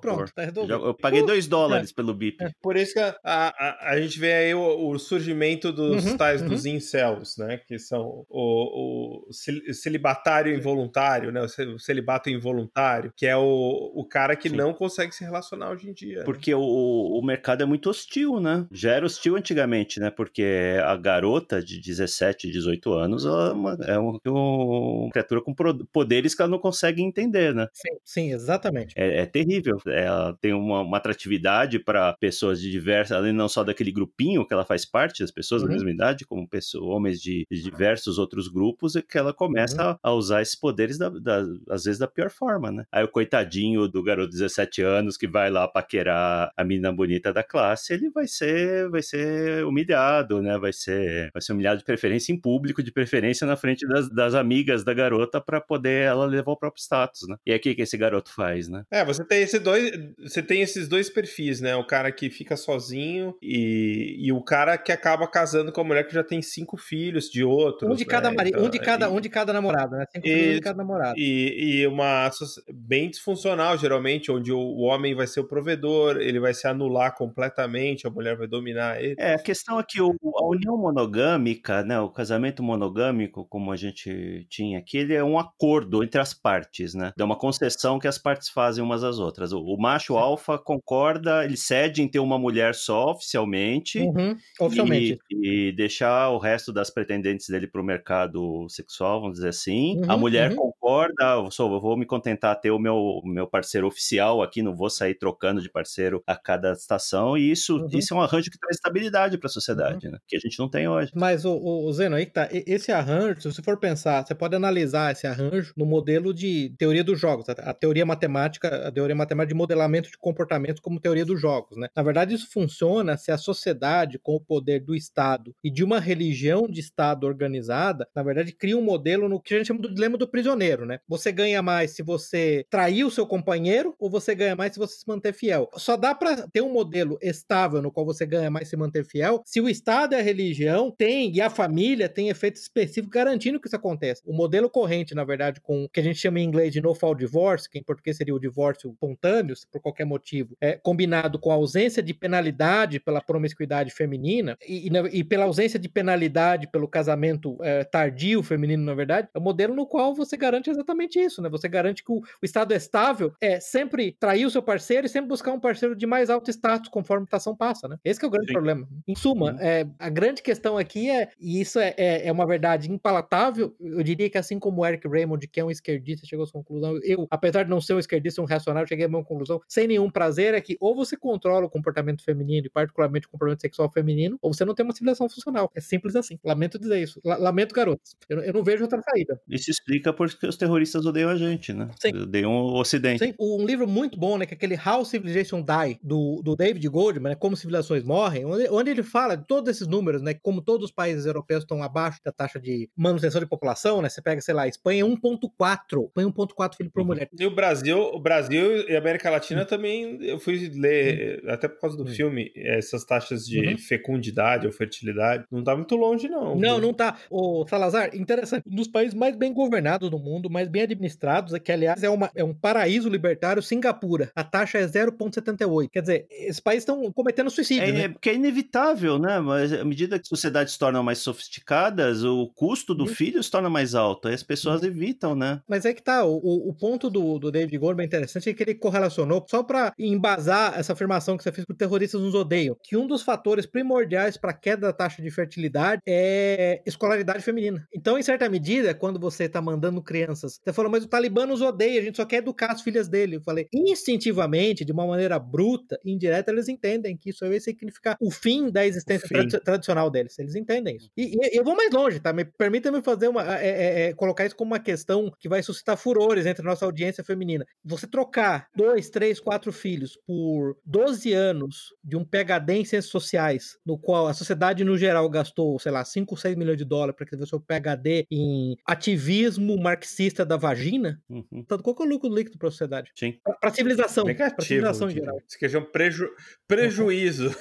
pronto, 0.00 0.32
tá 0.34 0.44
resolvido. 0.44 0.86
Eu 0.86 0.94
paguei 0.94 1.24
2 1.24 1.46
dólares 1.46 1.90
é. 1.90 1.94
pelo 1.94 2.14
bip. 2.14 2.42
É. 2.42 2.50
Por 2.60 2.76
isso 2.76 2.94
que 2.94 3.00
a, 3.00 3.14
a, 3.24 3.90
a, 3.92 4.00
gente 4.00 4.18
vê 4.18 4.32
aí 4.32 4.54
o, 4.54 4.90
o 4.90 4.98
surgimento 4.98 5.72
dos 5.72 6.04
uhum, 6.06 6.16
tais 6.16 6.42
uhum. 6.42 6.48
dos 6.48 6.66
incels, 6.66 7.36
né? 7.38 7.58
Que 7.58 7.78
são 7.78 8.24
o, 8.28 9.28
o 9.28 9.32
celibatário 9.72 10.54
involuntário, 10.54 11.30
né? 11.30 11.40
O 11.42 11.78
celibato 11.78 12.28
involuntário, 12.30 13.12
que 13.16 13.26
é 13.26 13.36
o, 13.36 13.92
o 13.94 14.04
cara 14.04 14.36
que 14.36 14.48
Sim. 14.48 14.56
não 14.56 14.72
consegue 14.74 15.14
se 15.14 15.24
relacionar 15.24 15.70
hoje 15.70 15.88
em 15.88 15.92
dia. 15.92 16.18
Né? 16.18 16.24
Porque 16.24 16.54
o, 16.54 16.60
o 16.60 17.24
mercado 17.24 17.62
é 17.62 17.66
muito 17.66 17.90
hostil, 17.90 18.40
né? 18.40 18.66
Já 18.70 18.92
era 18.92 19.06
hostil 19.06 19.36
antigamente, 19.36 20.00
né? 20.00 20.10
Porque 20.10 20.76
a 20.84 20.96
garota 20.96 21.62
de 21.62 21.80
17, 21.80 22.50
18 22.50 22.92
anos 22.92 23.24
ela 23.24 23.48
é 23.48 23.52
uma, 23.52 23.78
é 23.86 23.98
uma, 23.98 24.20
uma 24.26 25.10
criatura 25.10 25.42
com 25.42 25.54
poderes 25.92 26.34
que 26.34 26.42
ela 26.42 26.50
não 26.50 26.58
consegue 26.58 27.02
entender, 27.02 27.54
né? 27.54 27.68
Sim, 27.72 27.98
sim 28.04 28.32
exatamente. 28.32 28.94
É, 28.96 29.22
é 29.22 29.26
terrível. 29.26 29.78
Ela 29.86 30.36
tem 30.40 30.52
uma, 30.52 30.82
uma 30.82 30.96
atratividade 30.96 31.78
para 31.78 32.14
pessoas 32.14 32.60
de 32.60 32.70
diversas, 32.70 33.16
além 33.16 33.32
não 33.32 33.48
só 33.48 33.64
daquele 33.64 33.92
grupinho 33.92 34.46
que 34.46 34.52
ela 34.52 34.64
faz 34.64 34.84
parte, 34.84 35.22
as 35.22 35.30
pessoas 35.30 35.62
uhum. 35.62 35.68
da 35.68 35.74
mesma 35.74 35.90
idade, 35.90 36.26
como 36.26 36.48
pessoas, 36.48 36.84
homens 36.84 37.20
de, 37.20 37.46
de, 37.50 37.62
diversos 37.62 38.18
outros 38.18 38.48
grupos, 38.48 38.94
e 38.94 39.02
que 39.02 39.18
ela 39.18 39.32
começa 39.32 39.90
uhum. 39.90 39.96
a, 40.02 40.12
usar 40.12 40.42
esses 40.42 40.54
poderes, 40.54 40.98
da, 40.98 41.08
da, 41.08 41.44
às 41.70 41.84
vezes, 41.84 41.98
da 41.98 42.06
pior 42.06 42.30
forma, 42.30 42.70
né? 42.70 42.84
Aí 42.90 43.04
o 43.04 43.08
coitadinho 43.08 43.88
do 43.88 44.02
garoto 44.02 44.30
de 44.30 44.38
17 44.38 44.82
anos 44.82 45.16
que 45.16 45.26
vai 45.26 45.50
lá 45.50 45.66
paquerar 45.68 46.52
a 46.56 46.64
menina 46.64 46.92
bonita 46.92 47.32
da 47.32 47.42
classe, 47.42 47.92
ele 47.92 48.10
vai 48.10 48.26
ser, 48.26 48.88
vai 48.90 49.02
ser 49.02 49.64
humilhado, 49.64 50.42
né? 50.42 50.58
Vai 50.58 50.72
ser, 50.72 51.30
vai 51.32 51.42
ser 51.42 51.52
humilhado 51.52 51.78
de 51.78 51.84
preferência 51.84 52.32
em 52.32 52.40
público, 52.40 52.82
de 52.82 52.92
preferência 52.92 53.46
na 53.46 53.56
frente 53.56 53.86
das, 53.86 54.08
das 54.08 54.34
amigas 54.34 54.84
da 54.84 54.94
garota 54.94 55.40
para 55.40 55.57
para 55.58 55.66
poder 55.66 56.04
ela 56.04 56.26
levar 56.26 56.52
o 56.52 56.56
próprio 56.56 56.80
status, 56.80 57.28
né? 57.28 57.36
E 57.44 57.52
é 57.52 57.54
aqui 57.54 57.74
que 57.74 57.82
esse 57.82 57.96
garoto 57.96 58.32
faz, 58.32 58.68
né? 58.68 58.84
É, 58.90 59.04
você 59.04 59.24
tem 59.24 59.42
esse 59.42 59.58
dois, 59.58 59.92
você 60.18 60.42
tem 60.42 60.62
esses 60.62 60.88
dois 60.88 61.10
perfis, 61.10 61.60
né? 61.60 61.76
O 61.76 61.84
cara 61.84 62.10
que 62.12 62.30
fica 62.30 62.56
sozinho 62.56 63.34
e, 63.42 64.16
e 64.18 64.32
o 64.32 64.42
cara 64.42 64.78
que 64.78 64.92
acaba 64.92 65.26
casando 65.26 65.72
com 65.72 65.80
a 65.80 65.84
mulher 65.84 66.06
que 66.06 66.14
já 66.14 66.22
tem 66.22 66.40
cinco 66.42 66.76
filhos 66.76 67.30
de 67.30 67.44
outros. 67.44 67.90
Um 67.90 67.94
de 67.94 68.04
cada 68.04 68.30
né? 68.30 68.36
marido, 68.36 68.54
então, 68.56 68.66
um 68.66 68.70
de 68.70 68.78
cada, 68.78 69.06
e, 69.06 69.10
um 69.10 69.20
de 69.20 69.28
cada 69.28 69.52
namorado, 69.52 69.96
né? 69.96 70.04
Cinco 70.12 70.26
filhos 70.26 70.54
de 70.56 70.60
cada 70.60 70.78
namorado. 70.78 71.14
E, 71.16 71.80
e 71.80 71.86
uma 71.86 72.30
bem 72.72 73.10
disfuncional, 73.10 73.76
geralmente, 73.76 74.30
onde 74.30 74.52
o, 74.52 74.58
o 74.58 74.82
homem 74.82 75.14
vai 75.14 75.26
ser 75.26 75.40
o 75.40 75.44
provedor, 75.44 76.18
ele 76.18 76.40
vai 76.40 76.54
se 76.54 76.66
anular 76.66 77.14
completamente, 77.14 78.06
a 78.06 78.10
mulher 78.10 78.36
vai 78.36 78.46
dominar 78.46 79.02
ele. 79.02 79.16
É, 79.18 79.34
a 79.34 79.42
questão 79.42 79.78
é 79.78 79.84
que 79.86 80.00
o, 80.00 80.14
a 80.36 80.46
união 80.46 80.76
monogâmica, 80.76 81.82
né, 81.82 81.98
o 82.00 82.10
casamento 82.10 82.62
monogâmico, 82.62 83.44
como 83.46 83.72
a 83.72 83.76
gente 83.76 84.46
tinha 84.48 84.78
aqui, 84.78 84.98
ele 84.98 85.14
é 85.14 85.24
um 85.24 85.38
acordo 85.48 86.02
entre 86.02 86.20
as 86.20 86.34
partes, 86.34 86.94
né? 86.94 87.12
É 87.18 87.24
uma 87.24 87.36
concessão 87.36 87.98
que 87.98 88.06
as 88.06 88.18
partes 88.18 88.48
fazem 88.48 88.82
umas 88.82 89.02
às 89.02 89.18
outras. 89.18 89.52
O, 89.52 89.76
macho 89.76 90.14
Sim. 90.14 90.18
alfa 90.18 90.58
concorda, 90.58 91.44
ele 91.44 91.56
cede 91.56 92.02
em 92.02 92.08
ter 92.08 92.18
uma 92.18 92.38
mulher 92.38 92.74
só 92.74 93.10
oficialmente, 93.10 94.00
uhum, 94.00 94.36
oficialmente. 94.60 95.18
E, 95.30 95.68
e, 95.68 95.72
deixar 95.72 96.30
o 96.30 96.38
resto 96.38 96.72
das 96.72 96.90
pretendentes 96.90 97.48
dele 97.48 97.66
para 97.66 97.80
o 97.80 97.84
mercado 97.84 98.66
sexual, 98.68 99.20
vamos 99.20 99.36
dizer 99.36 99.48
assim. 99.48 99.98
Uhum, 99.98 100.10
a 100.10 100.16
mulher 100.16 100.50
uhum. 100.50 100.56
concorda, 100.56 101.24
eu, 101.36 101.50
sou, 101.50 101.72
eu 101.72 101.80
vou 101.80 101.96
me 101.96 102.06
contentar 102.06 102.60
ter 102.60 102.70
o 102.70 102.78
meu, 102.78 103.20
meu 103.24 103.46
parceiro 103.46 103.86
oficial 103.86 104.42
aqui, 104.42 104.62
não 104.62 104.76
vou 104.76 104.90
sair 104.90 105.14
trocando 105.14 105.60
de 105.60 105.70
parceiro 105.70 106.22
a 106.26 106.36
cada 106.36 106.72
estação, 106.72 107.36
e 107.36 107.50
isso, 107.50 107.78
uhum. 107.78 107.88
isso 107.92 108.14
é 108.14 108.16
um 108.16 108.20
arranjo 108.20 108.50
que 108.50 108.58
traz 108.58 108.76
estabilidade 108.76 109.38
para 109.38 109.46
a 109.46 109.50
sociedade, 109.50 110.06
uhum. 110.06 110.12
né? 110.12 110.18
Que 110.26 110.36
a 110.36 110.40
gente 110.40 110.58
não 110.58 110.68
tem 110.68 110.88
hoje. 110.88 111.12
Mas, 111.14 111.44
o, 111.44 111.56
o 111.56 111.92
Zeno, 111.92 112.16
aí 112.16 112.26
tá, 112.26 112.48
esse 112.52 112.92
arranjo, 112.92 113.40
se 113.40 113.52
você 113.52 113.62
for 113.62 113.78
pensar, 113.78 114.26
você 114.26 114.34
pode 114.34 114.54
analisar 114.54 115.12
esse 115.12 115.26
arranjo 115.26 115.37
no 115.76 115.86
modelo 115.86 116.32
de 116.34 116.74
teoria 116.78 117.04
dos 117.04 117.18
jogos, 117.18 117.48
a, 117.48 117.74
teoria 117.74 118.04
matemática, 118.06 118.88
a 118.88 118.92
teoria 118.92 119.14
matemática 119.14 119.48
de 119.48 119.58
modelamento 119.58 120.10
de 120.10 120.18
comportamento 120.18 120.82
como 120.82 121.00
teoria 121.00 121.24
dos 121.24 121.40
jogos, 121.40 121.76
né? 121.76 121.88
Na 121.96 122.02
verdade, 122.02 122.34
isso 122.34 122.48
funciona 122.50 123.16
se 123.16 123.30
a 123.30 123.38
sociedade, 123.38 124.18
com 124.18 124.34
o 124.34 124.40
poder 124.40 124.80
do 124.80 124.94
Estado 124.94 125.54
e 125.62 125.70
de 125.70 125.84
uma 125.84 126.00
religião 126.00 126.68
de 126.68 126.80
Estado 126.80 127.26
organizada, 127.26 128.06
na 128.14 128.22
verdade, 128.22 128.52
cria 128.52 128.76
um 128.76 128.82
modelo 128.82 129.28
no 129.28 129.40
que 129.40 129.54
a 129.54 129.58
gente 129.58 129.66
chama 129.68 129.80
do 129.80 129.92
dilema 129.92 130.16
do 130.18 130.28
prisioneiro, 130.28 130.84
né? 130.86 130.98
Você 131.08 131.32
ganha 131.32 131.62
mais 131.62 131.92
se 131.92 132.02
você 132.02 132.64
trair 132.70 133.04
o 133.04 133.10
seu 133.10 133.26
companheiro 133.26 133.94
ou 133.98 134.10
você 134.10 134.34
ganha 134.34 134.56
mais 134.56 134.72
se 134.72 134.78
você 134.78 134.96
se 134.98 135.08
manter 135.08 135.32
fiel. 135.32 135.68
Só 135.76 135.96
dá 135.96 136.14
para 136.14 136.48
ter 136.48 136.60
um 136.62 136.72
modelo 136.72 137.18
estável 137.22 137.80
no 137.82 137.90
qual 137.92 138.06
você 138.06 138.26
ganha 138.26 138.50
mais 138.50 138.68
se 138.68 138.76
manter 138.76 139.04
fiel 139.04 139.42
se 139.46 139.60
o 139.60 139.68
Estado 139.68 140.14
e 140.14 140.16
a 140.18 140.22
religião 140.22 140.90
têm 140.90 141.32
e 141.34 141.40
a 141.40 141.50
família 141.50 142.08
têm 142.08 142.28
efeitos 142.28 142.62
específicos 142.62 143.10
garantindo 143.10 143.60
que 143.60 143.66
isso 143.66 143.76
aconteça. 143.76 144.22
O 144.26 144.32
modelo 144.32 144.70
corrente, 144.70 145.14
na 145.14 145.24
verdade, 145.28 145.60
com 145.60 145.84
o 145.84 145.88
que 145.88 146.00
a 146.00 146.02
gente 146.02 146.18
chama 146.18 146.40
em 146.40 146.44
inglês 146.44 146.72
de 146.72 146.80
no-fall 146.80 147.14
divorce, 147.14 147.70
que 147.70 147.78
em 147.78 147.82
português 147.82 148.16
seria 148.16 148.34
o 148.34 148.40
divórcio 148.40 148.90
espontâneo, 148.90 149.54
por 149.70 149.80
qualquer 149.80 150.04
motivo, 150.04 150.56
é, 150.60 150.72
combinado 150.72 151.38
com 151.38 151.50
a 151.50 151.54
ausência 151.54 152.02
de 152.02 152.12
penalidade 152.12 152.98
pela 152.98 153.20
promiscuidade 153.20 153.92
feminina 153.92 154.56
e, 154.66 154.88
e, 154.88 155.18
e 155.18 155.24
pela 155.24 155.44
ausência 155.44 155.78
de 155.78 155.88
penalidade 155.88 156.68
pelo 156.70 156.88
casamento 156.88 157.56
é, 157.62 157.84
tardio 157.84 158.42
feminino, 158.42 158.84
na 158.84 158.94
verdade, 158.94 159.28
é 159.34 159.38
o 159.38 159.42
modelo 159.42 159.74
no 159.74 159.86
qual 159.86 160.14
você 160.14 160.36
garante 160.36 160.70
exatamente 160.70 161.18
isso, 161.18 161.42
né? 161.42 161.48
Você 161.48 161.68
garante 161.68 162.02
que 162.02 162.10
o, 162.10 162.16
o 162.16 162.44
Estado 162.44 162.72
estável 162.72 163.32
é 163.40 163.60
sempre 163.60 164.16
trair 164.18 164.46
o 164.46 164.50
seu 164.50 164.62
parceiro 164.62 165.06
e 165.06 165.08
sempre 165.08 165.28
buscar 165.28 165.52
um 165.52 165.60
parceiro 165.60 165.94
de 165.94 166.06
mais 166.06 166.30
alto 166.30 166.50
status 166.50 166.88
conforme 166.88 167.24
a 167.24 167.24
estação 167.24 167.54
passa, 167.54 167.86
né? 167.86 167.96
Esse 168.04 168.24
é 168.24 168.26
o 168.26 168.30
grande 168.30 168.48
Sim. 168.48 168.52
problema. 168.52 168.88
Em 169.06 169.14
suma, 169.14 169.56
é, 169.60 169.86
a 169.98 170.08
grande 170.08 170.42
questão 170.42 170.78
aqui 170.78 171.10
é, 171.10 171.28
e 171.38 171.60
isso 171.60 171.78
é, 171.78 171.94
é, 171.96 172.26
é, 172.26 172.32
uma 172.32 172.46
verdade 172.46 172.90
impalatável, 172.90 173.74
eu 173.80 174.02
diria 174.02 174.30
que 174.30 174.38
assim 174.38 174.58
como 174.58 174.80
o 174.80 174.86
Eric 174.86 175.06
Raymond, 175.18 175.46
que 175.48 175.60
é 175.60 175.64
um 175.64 175.70
esquerdista, 175.70 176.26
chegou 176.26 176.42
a 176.42 176.44
essa 176.44 176.52
conclusão, 176.52 176.98
eu, 177.02 177.26
apesar 177.30 177.64
de 177.64 177.70
não 177.70 177.80
ser 177.80 177.94
um 177.94 177.98
esquerdista, 177.98 178.40
um 178.40 178.44
reacionário, 178.44 178.88
cheguei 178.88 179.04
a 179.04 179.08
uma 179.08 179.24
conclusão, 179.24 179.60
sem 179.68 179.86
nenhum 179.86 180.10
prazer, 180.10 180.54
é 180.54 180.60
que 180.60 180.76
ou 180.80 180.94
você 180.94 181.16
controla 181.16 181.66
o 181.66 181.70
comportamento 181.70 182.22
feminino, 182.22 182.66
e 182.66 182.70
particularmente 182.70 183.26
o 183.26 183.30
comportamento 183.30 183.60
sexual 183.60 183.90
feminino, 183.90 184.38
ou 184.40 184.52
você 184.52 184.64
não 184.64 184.74
tem 184.74 184.84
uma 184.84 184.92
civilização 184.92 185.28
funcional. 185.28 185.70
É 185.74 185.80
simples 185.80 186.16
assim. 186.16 186.38
Lamento 186.44 186.78
dizer 186.78 187.02
isso. 187.02 187.20
Lamento, 187.24 187.74
garotos. 187.74 188.16
Eu, 188.28 188.40
eu 188.40 188.52
não 188.52 188.62
vejo 188.62 188.82
outra 188.82 189.00
saída. 189.02 189.40
Isso 189.48 189.70
explica 189.70 190.12
porque 190.12 190.46
os 190.46 190.56
terroristas 190.56 191.04
odeiam 191.04 191.30
a 191.30 191.36
gente, 191.36 191.72
né? 191.72 191.88
Sim. 192.00 192.16
Odeiam 192.22 192.52
o 192.52 192.78
Ocidente. 192.78 193.24
Sim. 193.24 193.34
Um 193.38 193.64
livro 193.66 193.86
muito 193.86 194.18
bom, 194.18 194.38
né? 194.38 194.46
Que 194.46 194.54
é 194.54 194.56
aquele 194.56 194.76
How 194.76 195.04
Civilization 195.04 195.60
Die, 195.62 195.98
do, 196.02 196.40
do 196.42 196.56
David 196.56 196.86
Goldman, 196.88 197.30
né, 197.30 197.34
Como 197.34 197.56
Civilizações 197.56 198.04
Morrem, 198.04 198.44
onde, 198.44 198.68
onde 198.70 198.90
ele 198.90 199.02
fala 199.02 199.36
de 199.36 199.46
todos 199.46 199.70
esses 199.70 199.86
números, 199.86 200.22
né? 200.22 200.34
Como 200.34 200.62
todos 200.62 200.86
os 200.86 200.92
países 200.92 201.26
europeus 201.26 201.64
estão 201.64 201.82
abaixo 201.82 202.20
da 202.24 202.32
taxa 202.32 202.60
de 202.60 202.88
manutenção 202.96 203.40
de 203.40 203.46
população, 203.46 204.02
né? 204.02 204.08
Você 204.08 204.22
pega, 204.22 204.40
sei 204.40 204.54
lá, 204.54 204.66
Espanha 204.66 205.04
1.4. 205.16 206.06
Espanha 206.06 206.28
1.4 206.28 206.76
filho 206.76 206.90
por 206.90 207.00
uhum. 207.00 207.06
mulher. 207.06 207.28
E 207.38 207.46
o 207.46 207.54
Brasil, 207.54 207.98
o 207.98 208.20
Brasil 208.20 208.88
e 208.88 208.94
a 208.94 208.98
América 208.98 209.30
Latina 209.30 209.62
uhum. 209.62 209.66
também, 209.66 210.18
eu 210.22 210.38
fui 210.38 210.70
ler, 210.74 211.42
uhum. 211.44 211.50
até 211.50 211.68
por 211.68 211.80
causa 211.80 211.96
do 211.96 212.04
uhum. 212.04 212.10
filme, 212.10 212.52
essas 212.54 213.04
taxas 213.04 213.46
de 213.46 213.60
uhum. 213.60 213.78
fecundidade 213.78 214.66
ou 214.66 214.72
fertilidade, 214.72 215.44
não 215.50 215.62
tá 215.62 215.74
muito 215.74 215.96
longe, 215.96 216.28
não. 216.28 216.56
Não, 216.56 216.80
não 216.80 216.92
tá. 216.92 217.16
O 217.30 217.66
Salazar, 217.66 218.14
interessante, 218.14 218.64
um 218.70 218.74
dos 218.74 218.88
países 218.88 219.14
mais 219.14 219.36
bem 219.36 219.52
governados 219.52 220.10
do 220.10 220.18
mundo, 220.18 220.50
mais 220.50 220.68
bem 220.68 220.82
administrados, 220.82 221.54
é 221.54 221.58
que, 221.58 221.72
aliás, 221.72 222.02
é, 222.02 222.10
uma, 222.10 222.30
é 222.34 222.44
um 222.44 222.54
paraíso 222.54 223.08
libertário, 223.08 223.62
Singapura. 223.62 224.30
A 224.34 224.44
taxa 224.44 224.78
é 224.78 224.86
0,78. 224.86 225.88
Quer 225.90 226.00
dizer, 226.00 226.26
esses 226.30 226.60
países 226.60 226.82
estão 226.82 227.10
cometendo 227.12 227.50
suicídio, 227.50 227.84
é, 227.84 227.92
né? 227.92 228.02
É 228.02 228.08
porque 228.08 228.30
é 228.30 228.34
inevitável, 228.34 229.18
né? 229.18 229.40
Mas 229.40 229.72
à 229.72 229.84
medida 229.84 230.16
que 230.18 230.22
as 230.22 230.28
sociedades 230.28 230.72
se 230.74 230.78
tornam 230.78 231.02
mais 231.02 231.18
sofisticadas, 231.18 232.24
o 232.24 232.48
custo 232.54 232.94
do 232.94 233.06
filho 233.06 233.42
se 233.42 233.50
torna 233.50 233.70
mais 233.70 233.94
alto. 233.94 234.28
Aí 234.28 234.34
as 234.34 234.42
pessoas 234.42 234.82
evitam, 234.98 235.34
né? 235.34 235.60
Mas 235.68 235.84
é 235.84 235.94
que 235.94 236.02
tá, 236.02 236.24
o, 236.24 236.68
o 236.68 236.74
ponto 236.74 237.08
do, 237.08 237.38
do 237.38 237.50
David 237.50 237.78
Goldman 237.78 238.04
é 238.04 238.06
interessante 238.06 238.50
é 238.50 238.54
que 238.54 238.62
ele 238.62 238.74
correlacionou, 238.74 239.44
só 239.48 239.62
para 239.62 239.92
embasar 239.98 240.78
essa 240.78 240.92
afirmação 240.92 241.36
que 241.36 241.42
você 241.42 241.52
fez 241.52 241.64
que 241.64 241.72
os 241.72 241.78
terroristas 241.78 242.20
nos 242.20 242.34
odeiam, 242.34 242.76
que 242.82 242.96
um 242.96 243.06
dos 243.06 243.22
fatores 243.22 243.66
primordiais 243.66 244.36
para 244.36 244.50
a 244.50 244.54
queda 244.54 244.88
da 244.88 244.92
taxa 244.92 245.22
de 245.22 245.30
fertilidade 245.30 246.02
é 246.06 246.82
escolaridade 246.86 247.42
feminina. 247.42 247.86
Então, 247.94 248.18
em 248.18 248.22
certa 248.22 248.48
medida, 248.48 248.94
quando 248.94 249.18
você 249.18 249.44
está 249.44 249.60
mandando 249.60 250.02
crianças, 250.02 250.60
você 250.62 250.72
falou, 250.72 250.90
mas 250.90 251.04
o 251.04 251.08
Talibã 251.08 251.46
nos 251.46 251.60
odeia, 251.60 252.00
a 252.00 252.04
gente 252.04 252.16
só 252.16 252.24
quer 252.24 252.38
educar 252.38 252.72
as 252.72 252.82
filhas 252.82 253.08
dele. 253.08 253.36
Eu 253.36 253.42
falei, 253.42 253.68
instintivamente, 253.72 254.84
de 254.84 254.92
uma 254.92 255.06
maneira 255.06 255.38
bruta, 255.38 255.98
indireta, 256.04 256.50
eles 256.50 256.68
entendem 256.68 257.16
que 257.16 257.30
isso 257.30 257.46
vai 257.46 257.60
significar 257.60 258.16
o 258.20 258.30
fim 258.30 258.70
da 258.70 258.86
existência 258.86 259.28
trad 259.28 259.50
tradicional 259.64 260.10
deles. 260.10 260.38
Eles 260.38 260.54
entendem 260.54 260.96
isso. 260.96 261.10
E, 261.16 261.36
e, 261.36 261.58
eu 261.58 261.64
vou 261.64 261.76
mais 261.76 261.92
longe, 261.92 262.20
tá? 262.20 262.32
Me, 262.32 262.44
Permita-me 262.44 263.02
fazer 263.02 263.28
uma. 263.28 263.58
É, 263.58 263.68
é, 263.68 264.00
é, 264.08 264.12
colocar 264.14 264.44
isso 264.44 264.56
como 264.56 264.72
uma 264.72 264.77
questão 264.80 265.32
que 265.38 265.48
vai 265.48 265.62
suscitar 265.62 265.96
furores 265.96 266.46
entre 266.46 266.62
a 266.62 266.70
nossa 266.70 266.84
audiência 266.84 267.24
feminina. 267.24 267.64
Você 267.84 268.06
trocar 268.06 268.68
dois, 268.74 269.10
três, 269.10 269.40
quatro 269.40 269.72
filhos 269.72 270.18
por 270.26 270.76
12 270.84 271.32
anos 271.32 271.94
de 272.02 272.16
um 272.16 272.24
PHD 272.24 272.72
em 272.74 272.84
ciências 272.84 273.10
sociais, 273.10 273.78
no 273.84 273.98
qual 273.98 274.26
a 274.26 274.34
sociedade 274.34 274.84
no 274.84 274.96
geral 274.96 275.28
gastou, 275.28 275.78
sei 275.78 275.92
lá, 275.92 276.04
5, 276.04 276.36
6 276.36 276.56
milhões 276.56 276.78
de 276.78 276.84
dólares 276.84 277.16
para 277.16 277.26
que 277.26 277.46
seu 277.46 277.60
PHD 277.60 278.26
em 278.30 278.76
ativismo 278.86 279.76
marxista 279.78 280.44
da 280.44 280.56
vagina, 280.56 281.20
uhum. 281.28 281.44
Então, 281.52 281.78
qual 281.78 281.94
que 281.94 282.02
é 282.02 282.06
o 282.06 282.08
lucro 282.08 282.34
líquido 282.34 282.58
para 282.58 282.68
a 282.68 282.70
sociedade? 282.70 283.10
Sim. 283.14 283.38
Para 283.42 283.70
a 283.70 283.74
civilização. 283.74 284.24
Para 284.24 284.46
a 284.46 284.62
civilização 284.62 285.10
em 285.10 285.14
geral. 285.14 285.38
Isso 285.46 285.58
que 285.58 285.66
é 285.66 285.78
um 285.78 285.84
preju 285.84 286.28
prejuízo. 286.66 287.54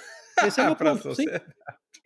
Esse 0.45 0.59
é 0.59 0.63
o 0.63 0.67
meu 0.67 0.75
ponto. 0.77 1.15
Sim. 1.15 1.25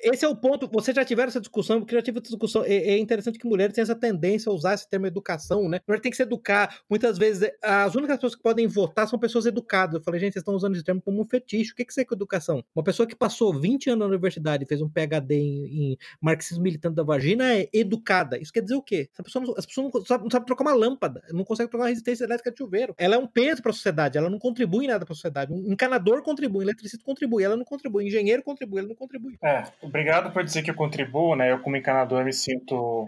Esse 0.03 0.25
é 0.25 0.27
o 0.27 0.35
ponto. 0.35 0.69
Vocês 0.71 0.95
já 0.95 1.05
tiveram 1.05 1.29
essa 1.29 1.39
discussão, 1.39 1.79
porque 1.79 1.95
já 1.95 2.01
tive 2.01 2.19
essa 2.19 2.29
discussão. 2.29 2.63
É, 2.63 2.73
é, 2.73 2.97
interessante 2.97 3.37
que 3.37 3.47
mulheres 3.47 3.73
têm 3.73 3.81
essa 3.81 3.95
tendência 3.95 4.49
a 4.49 4.53
usar 4.53 4.73
esse 4.73 4.89
termo 4.89 5.05
educação, 5.05 5.69
né? 5.69 5.79
Mulher 5.87 6.01
tem 6.01 6.11
que 6.11 6.17
se 6.17 6.23
educar. 6.23 6.79
Muitas 6.89 7.17
vezes, 7.17 7.49
as 7.61 7.95
únicas 7.95 8.17
pessoas 8.17 8.35
que 8.35 8.41
podem 8.41 8.67
votar 8.67 9.07
são 9.07 9.19
pessoas 9.19 9.45
educadas. 9.45 9.95
Eu 9.95 10.03
falei, 10.03 10.19
gente, 10.19 10.33
vocês 10.33 10.41
estão 10.41 10.55
usando 10.55 10.75
esse 10.75 10.83
termo 10.83 11.01
como 11.01 11.21
um 11.21 11.25
fetiche. 11.25 11.71
O 11.71 11.75
que, 11.75 11.85
que 11.85 11.99
é 11.99 12.05
educação? 12.11 12.63
Uma 12.75 12.83
pessoa 12.83 13.07
que 13.07 13.15
passou 13.15 13.53
20 13.53 13.89
anos 13.89 13.99
na 13.99 14.05
universidade 14.07 14.63
e 14.63 14.67
fez 14.67 14.81
um 14.81 14.89
PhD 14.89 15.35
em, 15.35 15.91
em 15.93 15.97
marxismo 16.19 16.63
militante 16.63 16.95
da 16.95 17.03
vagina 17.03 17.53
é 17.53 17.69
educada. 17.73 18.37
Isso 18.37 18.51
quer 18.51 18.61
dizer 18.61 18.75
o 18.75 18.81
quê? 18.81 19.09
Essa 19.13 19.23
pessoa 19.23 19.45
não, 19.45 19.53
essa 19.57 19.67
pessoa 19.67 19.89
não 19.93 20.05
sabe, 20.05 20.23
não 20.23 20.31
sabe 20.31 20.45
trocar 20.45 20.63
uma 20.63 20.73
lâmpada, 20.73 21.21
não 21.31 21.43
consegue 21.43 21.69
trocar 21.69 21.85
uma 21.85 21.89
resistência 21.89 22.23
elétrica 22.23 22.51
de 22.51 22.57
chuveiro. 22.57 22.93
Ela 22.97 23.15
é 23.15 23.17
um 23.17 23.27
peso 23.27 23.61
para 23.61 23.71
a 23.71 23.73
sociedade, 23.73 24.17
ela 24.17 24.29
não 24.29 24.39
contribui 24.39 24.85
em 24.85 24.87
nada 24.87 25.05
para 25.05 25.13
a 25.13 25.15
sociedade. 25.15 25.53
Um 25.53 25.71
encanador 25.71 26.21
contribui, 26.23 26.59
um 26.59 26.63
eletricista 26.63 27.03
contribui, 27.05 27.43
ela 27.43 27.55
não 27.55 27.65
contribui, 27.65 28.03
um 28.03 28.07
engenheiro 28.07 28.43
contribui, 28.43 28.79
ela 28.79 28.87
não 28.87 28.95
contribui. 28.95 29.37
É, 29.43 29.63
obrigado 29.91 30.31
por 30.31 30.43
dizer 30.43 30.63
que 30.63 30.71
eu 30.71 30.75
contribuo, 30.75 31.35
né? 31.35 31.51
Eu, 31.51 31.59
como 31.59 31.75
encanador, 31.75 32.23
me 32.23 32.33
sinto. 32.33 33.05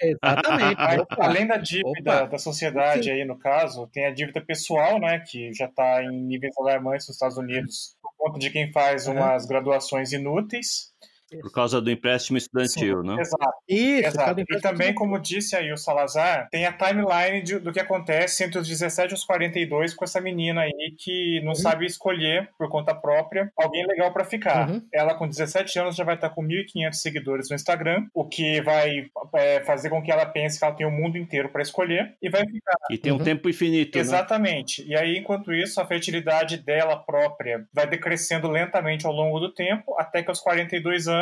Exatamente. 0.00 0.76
Além 1.18 1.46
da 1.46 1.56
dívida 1.56 2.18
Opa. 2.18 2.26
da 2.26 2.38
sociedade 2.38 3.04
Sim. 3.04 3.10
aí, 3.10 3.24
no 3.24 3.38
caso, 3.38 3.88
tem 3.88 4.06
a 4.06 4.10
dívida 4.12 4.40
pessoal, 4.40 5.00
né? 5.00 5.18
Que 5.20 5.52
já 5.52 5.66
está 5.66 6.02
em 6.04 6.10
níveis 6.10 6.54
alarmantes 6.58 7.08
nos 7.08 7.16
Estados 7.16 7.36
Unidos, 7.36 7.96
por 8.00 8.12
conta 8.16 8.38
de 8.38 8.50
quem 8.50 8.70
faz 8.70 9.06
uhum. 9.06 9.14
umas 9.14 9.46
graduações 9.46 10.12
inúteis 10.12 10.92
Por 11.40 11.52
causa 11.52 11.80
do 11.80 11.90
empréstimo 11.90 12.38
estudantil, 12.38 13.02
Sim, 13.02 13.08
né? 13.08 13.20
Exato. 13.20 13.54
Isso, 13.68 14.08
exato. 14.08 14.40
E 14.40 14.60
também, 14.60 14.94
como 14.94 15.18
disse 15.18 15.56
aí 15.56 15.72
o 15.72 15.76
Salazar, 15.76 16.48
tem 16.50 16.66
a 16.66 16.72
timeline 16.72 17.42
de, 17.42 17.58
do 17.58 17.72
que 17.72 17.80
acontece 17.80 18.44
entre 18.44 18.58
os 18.58 18.68
17 18.68 19.12
e 19.12 19.14
os 19.14 19.24
42 19.24 19.94
com 19.94 20.04
essa 20.04 20.20
menina 20.20 20.62
aí 20.62 20.94
que 20.98 21.40
não 21.40 21.48
uhum. 21.48 21.54
sabe 21.54 21.84
escolher 21.86 22.48
por 22.56 22.68
conta 22.68 22.94
própria 22.94 23.50
alguém 23.56 23.86
legal 23.86 24.12
para 24.12 24.24
ficar. 24.24 24.68
Uhum. 24.68 24.82
Ela, 24.92 25.14
com 25.14 25.26
17 25.26 25.78
anos, 25.78 25.96
já 25.96 26.04
vai 26.04 26.14
estar 26.14 26.30
com 26.30 26.42
1.500 26.42 26.92
seguidores 26.94 27.50
no 27.50 27.56
Instagram, 27.56 28.06
o 28.14 28.24
que 28.24 28.60
vai 28.60 29.10
é, 29.34 29.60
fazer 29.64 29.90
com 29.90 30.02
que 30.02 30.12
ela 30.12 30.26
pense 30.26 30.58
que 30.58 30.64
ela 30.64 30.74
tem 30.74 30.86
o 30.86 30.90
mundo 30.90 31.18
inteiro 31.18 31.48
para 31.48 31.62
escolher 31.62 32.14
e 32.22 32.28
vai 32.28 32.42
ficar. 32.46 32.76
E 32.90 32.98
tem 32.98 33.12
um 33.12 33.16
uhum. 33.16 33.24
tempo 33.24 33.48
infinito. 33.48 33.96
Né? 33.96 34.00
Exatamente. 34.00 34.82
Né? 34.82 34.88
E 34.90 34.96
aí, 34.96 35.18
enquanto 35.18 35.52
isso, 35.52 35.80
a 35.80 35.86
fertilidade 35.86 36.58
dela 36.58 36.96
própria 36.96 37.66
vai 37.72 37.86
decrescendo 37.86 38.48
lentamente 38.48 39.06
ao 39.06 39.12
longo 39.12 39.40
do 39.40 39.52
tempo, 39.52 39.94
até 39.98 40.22
que 40.22 40.30
aos 40.30 40.40
42 40.40 41.08
anos, 41.08 41.15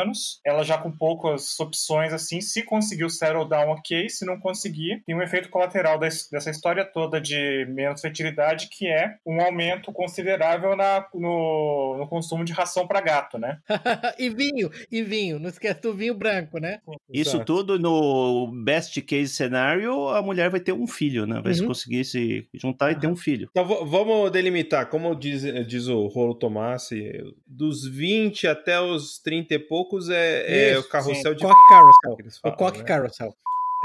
ela 0.45 0.63
já 0.63 0.77
com 0.77 0.91
poucas 0.91 1.59
opções 1.59 2.13
assim, 2.13 2.41
se 2.41 2.63
conseguir 2.63 3.05
o 3.05 3.09
settle 3.09 3.47
down, 3.47 3.71
ok, 3.71 4.09
se 4.09 4.25
não 4.25 4.39
conseguir, 4.39 5.03
tem 5.05 5.15
um 5.15 5.21
efeito 5.21 5.49
colateral 5.49 5.99
dessa 5.99 6.49
história 6.49 6.85
toda 6.85 7.19
de 7.19 7.65
menos 7.69 8.01
fertilidade, 8.01 8.69
que 8.69 8.87
é 8.87 9.15
um 9.25 9.41
aumento 9.41 9.91
considerável 9.91 10.75
na, 10.75 11.05
no, 11.13 11.97
no 11.97 12.07
consumo 12.07 12.43
de 12.43 12.53
ração 12.53 12.87
para 12.87 13.01
gato, 13.01 13.37
né? 13.37 13.59
e 14.19 14.29
vinho, 14.29 14.69
e 14.91 15.01
vinho, 15.01 15.39
não 15.39 15.49
esquece 15.49 15.81
do 15.81 15.93
vinho 15.93 16.13
branco, 16.13 16.59
né? 16.59 16.79
Isso 17.11 17.37
Exato. 17.37 17.45
tudo 17.45 17.79
no 17.79 18.51
best 18.63 19.01
case 19.01 19.33
cenário, 19.33 20.09
a 20.09 20.21
mulher 20.21 20.49
vai 20.49 20.59
ter 20.59 20.73
um 20.73 20.87
filho, 20.87 21.25
né? 21.25 21.41
Vai 21.41 21.53
uhum. 21.53 21.67
conseguir 21.67 22.05
se 22.05 22.47
juntar 22.53 22.91
e 22.91 22.99
ter 22.99 23.07
um 23.07 23.15
filho. 23.15 23.47
Então 23.51 23.65
vamos 23.85 24.31
delimitar, 24.31 24.89
como 24.89 25.15
diz, 25.15 25.43
diz 25.67 25.87
o 25.87 26.07
Rolo 26.07 26.35
Tomassi, 26.35 27.11
dos 27.45 27.87
20 27.87 28.47
até 28.47 28.79
os 28.79 29.19
30 29.19 29.53
e 29.53 29.59
poucos 29.85 30.09
é, 30.09 30.71
é 30.71 30.79
o 30.79 30.83
carrossel 30.83 31.31
sim. 31.31 31.37
de. 31.37 31.43
Coque 31.43 31.69
Carousel. 31.69 32.17
Falam, 32.41 32.55
o 32.55 32.57
Coque 32.57 32.79
né? 32.79 32.85
Carousel. 32.85 33.35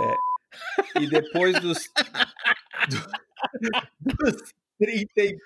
É. 0.00 1.00
E 1.00 1.06
depois 1.08 1.60
dos. 1.60 1.78
dos 4.00 4.54
30 4.78 5.36